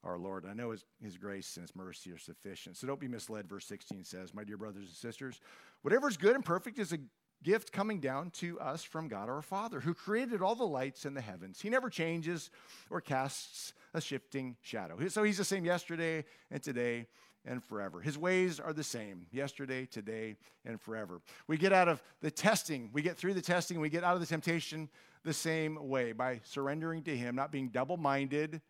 our 0.05 0.19
Lord. 0.19 0.45
I 0.49 0.55
know 0.55 0.71
his, 0.71 0.85
his 1.03 1.17
grace 1.17 1.57
and 1.57 1.63
his 1.63 1.75
mercy 1.75 2.13
are 2.13 2.19
sufficient. 2.19 2.77
So 2.77 2.87
don't 2.87 3.01
be 3.01 3.09
misled. 3.09 3.49
Verse 3.49 3.67
16 3.67 4.05
says, 4.05 4.35
My 4.35 4.45
dear 4.45 4.57
brothers 4.57 4.85
and 4.85 4.95
sisters, 4.95 5.41
whatever 5.83 6.09
is 6.09 6.17
good 6.17 6.35
and 6.35 6.45
perfect 6.45 6.79
is 6.79 6.93
a 6.93 6.99
gift 7.43 7.73
coming 7.73 8.01
down 8.01 8.31
to 8.31 8.59
us 8.61 8.83
from 8.83 9.09
God 9.09 9.29
our 9.29 9.43
Father, 9.43 9.81
who 9.81 9.95
created 9.95 10.43
all 10.43 10.55
the 10.55 10.65
lights 10.65 11.05
in 11.05 11.15
the 11.15 11.21
heavens. 11.21 11.61
He 11.61 11.71
never 11.71 11.91
changes 11.91 12.51
or 12.91 13.01
casts 13.01 13.73
a 13.95 14.01
shifting 14.01 14.57
shadow. 14.63 14.97
So 15.09 15.23
he's 15.23 15.39
the 15.39 15.45
same 15.45 15.65
yesterday 15.65 16.25
and 16.51 16.63
today 16.63 17.07
and 17.47 17.63
forever. 17.63 18.01
His 18.01 18.19
ways 18.19 18.59
are 18.59 18.73
the 18.73 18.83
same 18.83 19.27
yesterday, 19.31 19.87
today, 19.87 20.37
and 20.65 20.81
forever. 20.81 21.21
We 21.47 21.57
get 21.57 21.73
out 21.73 21.89
of 21.89 22.03
the 22.21 22.31
testing, 22.31 22.91
we 22.93 23.03
get 23.03 23.17
through 23.17 23.35
the 23.35 23.41
testing, 23.41 23.81
we 23.81 23.89
get 23.89 24.05
out 24.05 24.15
of 24.15 24.21
the 24.21 24.27
temptation 24.27 24.89
the 25.25 25.33
same 25.33 25.89
way 25.89 26.13
by 26.13 26.41
surrendering 26.45 27.03
to 27.05 27.17
Him, 27.17 27.35
not 27.35 27.53
being 27.53 27.69
double 27.69 27.97
minded, 27.97 28.61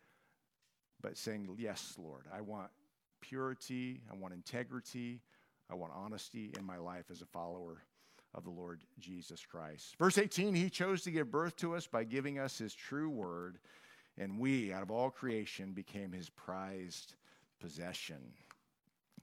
but 1.01 1.17
saying, 1.17 1.49
Yes, 1.59 1.97
Lord, 1.99 2.25
I 2.33 2.41
want 2.41 2.71
purity, 3.21 4.01
I 4.11 4.17
want 4.17 4.35
integrity, 4.35 5.21
I 5.71 5.75
want 5.75 5.93
honesty 5.95 6.53
in 6.57 6.65
my 6.65 6.77
life 6.77 7.07
as 7.11 7.23
a 7.23 7.27
follower 7.27 7.83
of 8.35 8.45
the 8.45 8.51
Lord 8.51 8.83
Jesus 8.99 9.45
Christ. 9.45 9.97
Verse 9.99 10.19
18, 10.19 10.55
He 10.55 10.71
chose 10.71 11.03
to 11.03 11.11
give 11.11 11.31
birth 11.31 11.57
to 11.57 11.75
us 11.75 11.87
by 11.87 12.05
giving 12.05 12.39
us 12.39 12.59
His 12.59 12.75
true 12.75 13.09
word, 13.09 13.59
and 14.19 14.39
we, 14.39 14.73
out 14.73 14.83
of 14.83 14.91
all 14.91 15.11
creation, 15.11 15.73
became 15.73 16.13
His 16.13 16.29
prized 16.31 17.15
possession. 17.61 18.19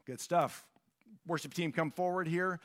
Good 0.06 0.20
stuff. 0.20 0.66
Worship 1.26 1.54
team, 1.54 1.72
come 1.72 1.92
forward 1.92 2.28
here. 2.28 2.60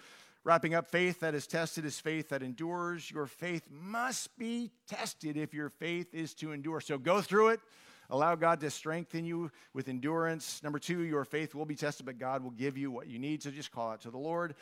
Wrapping 0.45 0.75
up 0.75 0.91
faith 0.91 1.21
that 1.21 1.35
is 1.35 1.47
tested 1.47 1.85
is 1.85 2.01
faith 2.01 2.31
that 2.31 2.43
endures. 2.43 3.11
Your 3.11 3.27
faith 3.27 3.69
must 3.71 4.37
be 4.39 4.71
tested 4.89 5.37
if 5.37 5.53
your 5.53 5.69
faith 5.69 6.15
is 6.15 6.35
to 6.35 6.53
endure. 6.53 6.81
So 6.81 6.99
go 6.99 7.21
through 7.21 7.49
it. 7.49 7.61
Allow 8.11 8.35
God 8.37 8.61
to 8.61 8.71
strengthen 8.71 9.25
you 9.25 9.51
with 9.75 9.89
endurance. 9.89 10.63
Number 10.63 10.79
two, 10.79 11.03
your 11.03 11.25
faith 11.25 11.55
will 11.55 11.67
be 11.67 11.75
tested, 11.75 12.07
but 12.07 12.19
God 12.19 12.43
will 12.43 12.53
give 12.53 12.79
you 12.79 12.91
what 12.91 13.07
you 13.09 13.19
need. 13.19 13.43
So 13.43 13.51
just 13.51 13.71
call 13.71 13.91
out 13.91 14.01
to 14.03 14.11
the 14.11 14.19
Lord. 14.19 14.55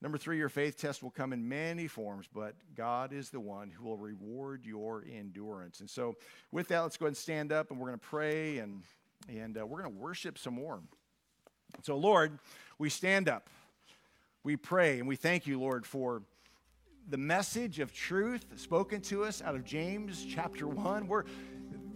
Number 0.00 0.18
three, 0.18 0.38
your 0.38 0.48
faith 0.48 0.78
test 0.78 1.02
will 1.02 1.10
come 1.10 1.32
in 1.32 1.48
many 1.48 1.86
forms, 1.86 2.26
but 2.32 2.54
God 2.74 3.12
is 3.12 3.30
the 3.30 3.40
one 3.40 3.70
who 3.70 3.84
will 3.84 3.96
reward 3.96 4.64
your 4.64 5.04
endurance. 5.10 5.80
And 5.80 5.88
so, 5.88 6.16
with 6.52 6.68
that, 6.68 6.80
let's 6.80 6.96
go 6.96 7.06
ahead 7.06 7.10
and 7.10 7.16
stand 7.16 7.52
up 7.52 7.70
and 7.70 7.80
we're 7.80 7.88
going 7.88 7.98
to 7.98 8.06
pray 8.06 8.58
and, 8.58 8.82
and 9.28 9.58
uh, 9.58 9.66
we're 9.66 9.82
going 9.82 9.94
to 9.94 9.98
worship 9.98 10.38
some 10.38 10.54
more. 10.54 10.80
So, 11.82 11.96
Lord, 11.96 12.38
we 12.78 12.90
stand 12.90 13.28
up, 13.28 13.48
we 14.42 14.56
pray, 14.56 14.98
and 14.98 15.08
we 15.08 15.16
thank 15.16 15.46
you, 15.46 15.58
Lord, 15.58 15.86
for 15.86 16.22
the 17.08 17.16
message 17.16 17.78
of 17.78 17.92
truth 17.92 18.44
spoken 18.56 19.00
to 19.02 19.24
us 19.24 19.40
out 19.42 19.54
of 19.54 19.64
James 19.64 20.26
chapter 20.28 20.66
1. 20.66 21.06
We're 21.06 21.24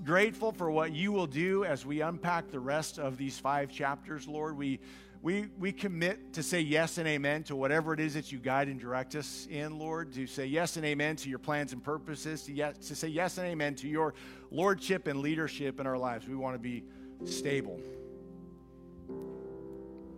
grateful 0.05 0.53
for 0.53 0.71
what 0.71 0.93
you 0.93 1.13
will 1.13 1.27
do 1.27 1.65
as 1.65 1.85
we 1.85 2.01
unpack 2.01 2.51
the 2.51 2.61
rest 2.61 2.99
of 2.99 3.17
these 3.17 3.39
five 3.39 3.71
chapters, 3.71 4.29
Lord. 4.29 4.57
We 4.57 4.81
we, 5.23 5.49
we 5.59 5.71
commit 5.71 6.33
to 6.35 6.43
say 6.43 6.61
yes 6.61 6.97
and 6.97 7.07
amen 7.07 7.43
to 7.45 7.57
whatever 7.57 7.93
it 7.93 8.01
is 8.01 8.15
that 8.15 8.33
you 8.33 8.39
guide 8.39 8.69
and 8.69 8.81
direct 8.81 9.15
us 9.15 9.47
in, 9.51 9.79
Lord, 9.79 10.15
to 10.15 10.27
say 10.27 10.47
yes 10.47 10.77
and 10.77 10.87
amen 10.87 11.17
to 11.17 11.29
your 11.29 11.39
plans 11.39 11.75
and 11.75 11.85
purposes, 11.85 12.45
to, 12.45 12.55
yes, 12.55 12.79
to 12.89 12.95
say 12.95 13.09
yes 13.09 13.37
and 13.37 13.47
amen 13.47 13.75
to 13.77 13.89
your 13.89 14.15
lordship 14.51 15.07
and 15.07 15.21
leadership 15.21 15.79
in 15.79 15.87
our 15.87 15.99
lives. 15.99 16.27
We 16.27 16.37
want 16.37 16.55
to 16.55 16.59
be 16.59 16.85
stable 17.27 17.79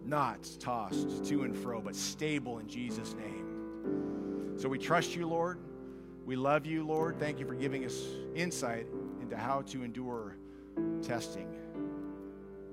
not 0.05 0.49
tossed 0.59 1.25
to 1.25 1.45
and 1.45 1.57
fro, 1.57 1.81
but 1.81 1.95
stable 1.95 2.59
in 2.59 2.69
Jesus' 2.69 3.15
name. 3.15 4.55
So 4.57 4.69
we 4.69 4.79
trust 4.79 5.17
you, 5.17 5.27
Lord. 5.27 5.59
We 6.25 6.37
love 6.37 6.67
you, 6.67 6.87
Lord. 6.87 7.19
Thank 7.19 7.41
you 7.41 7.47
for 7.47 7.55
giving 7.55 7.85
us 7.85 8.01
insight 8.35 8.87
into 9.21 9.37
how 9.37 9.63
to 9.63 9.83
endure 9.83 10.37
testing 11.03 11.49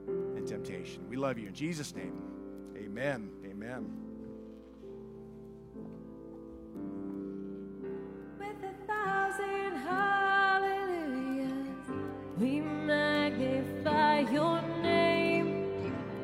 and 0.08 0.48
temptation. 0.48 1.08
We 1.10 1.18
love 1.18 1.38
you. 1.40 1.48
In 1.48 1.54
Jesus' 1.54 1.96
name, 1.96 2.14
amen. 2.78 3.30
Amen. 3.46 3.92
With 8.38 8.64
a 8.64 8.74
thousand 8.86 9.78
hallelujahs, 9.78 11.50
we 12.38 12.62
magnify 12.62 14.20
your 14.32 14.62
name. 14.82 15.66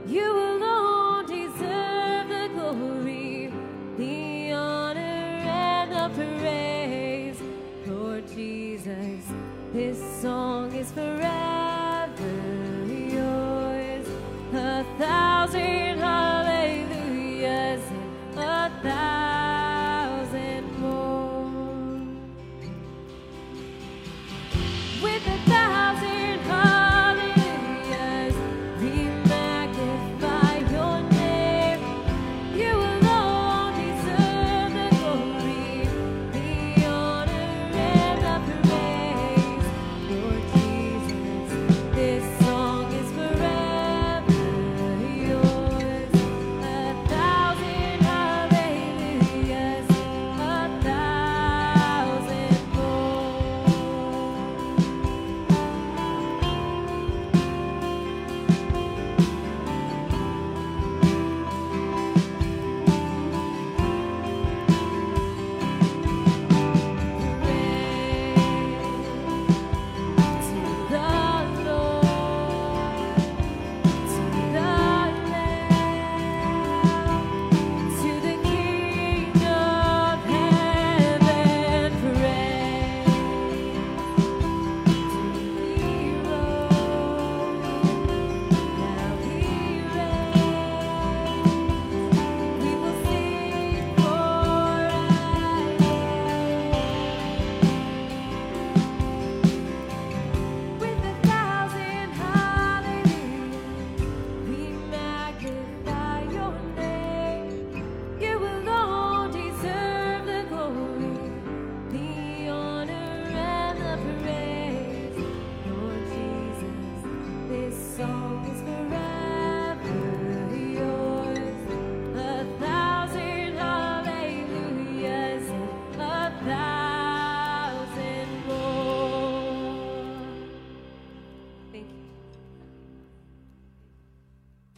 You 0.05 0.44
song 10.25 10.73
is 10.73 10.91
forever. 10.91 11.54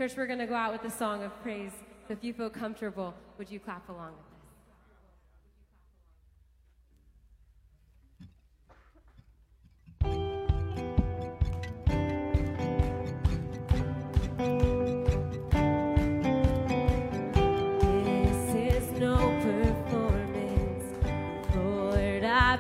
Church, 0.08 0.16
we're 0.16 0.26
going 0.26 0.40
to 0.40 0.46
go 0.46 0.56
out 0.56 0.72
with 0.72 0.86
a 0.86 0.96
song 0.96 1.22
of 1.24 1.38
praise. 1.44 1.74
So 2.08 2.14
if 2.14 2.24
you 2.24 2.32
feel 2.32 2.50
comfortable, 2.50 3.14
would 3.38 3.52
you 3.52 3.60
clap 3.60 3.90
along 3.90 4.12
with 4.12 4.20
us? 4.22 4.24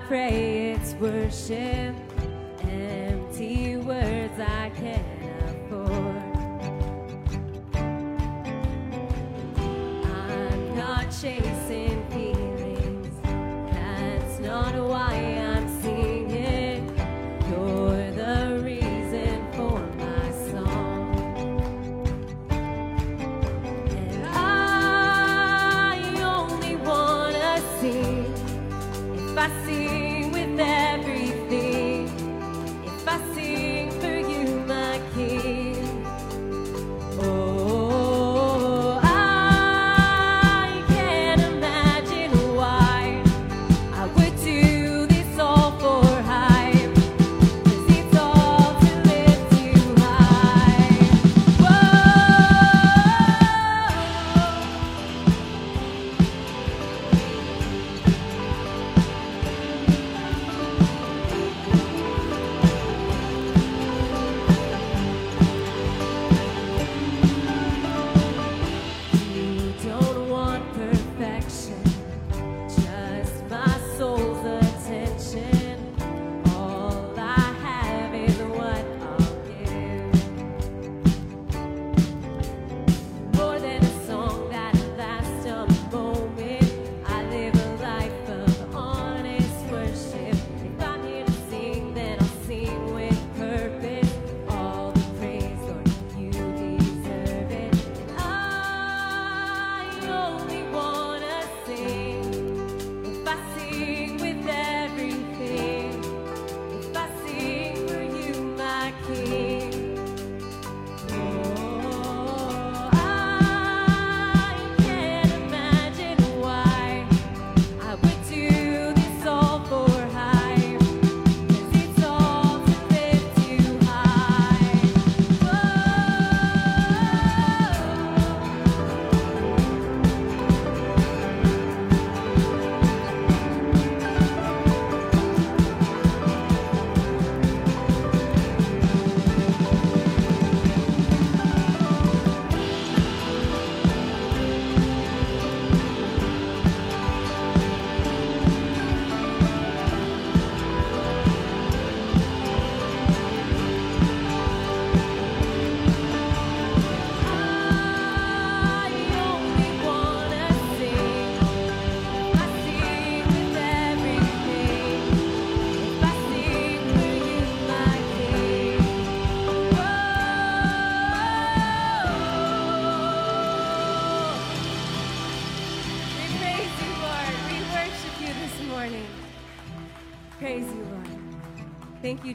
pray 0.07 0.72
it's 0.72 0.94
worship. 0.94 1.86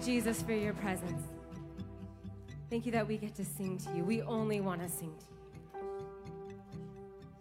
Jesus, 0.04 0.42
for 0.42 0.52
your 0.52 0.74
presence. 0.74 1.22
Thank 2.68 2.86
you 2.86 2.92
that 2.92 3.06
we 3.06 3.18
get 3.18 3.36
to 3.36 3.44
sing 3.44 3.78
to 3.78 3.96
you. 3.96 4.04
We 4.04 4.22
only 4.22 4.60
want 4.60 4.82
to 4.82 4.88
sing 4.88 5.14
to 5.16 5.26
you. 5.78 5.84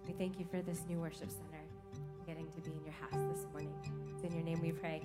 We 0.06 0.14
thank 0.14 0.38
you 0.38 0.46
for 0.52 0.62
this 0.62 0.84
new 0.88 1.00
worship 1.00 1.32
center 1.32 1.64
getting 2.28 2.48
to 2.52 2.62
be 2.62 2.72
in 2.72 2.84
your 2.84 2.94
house 2.94 3.36
this 3.36 3.48
morning. 3.52 3.74
It's 4.14 4.24
in 4.24 4.34
your 4.34 4.44
name 4.44 4.62
we 4.62 4.72
pray. 4.74 5.02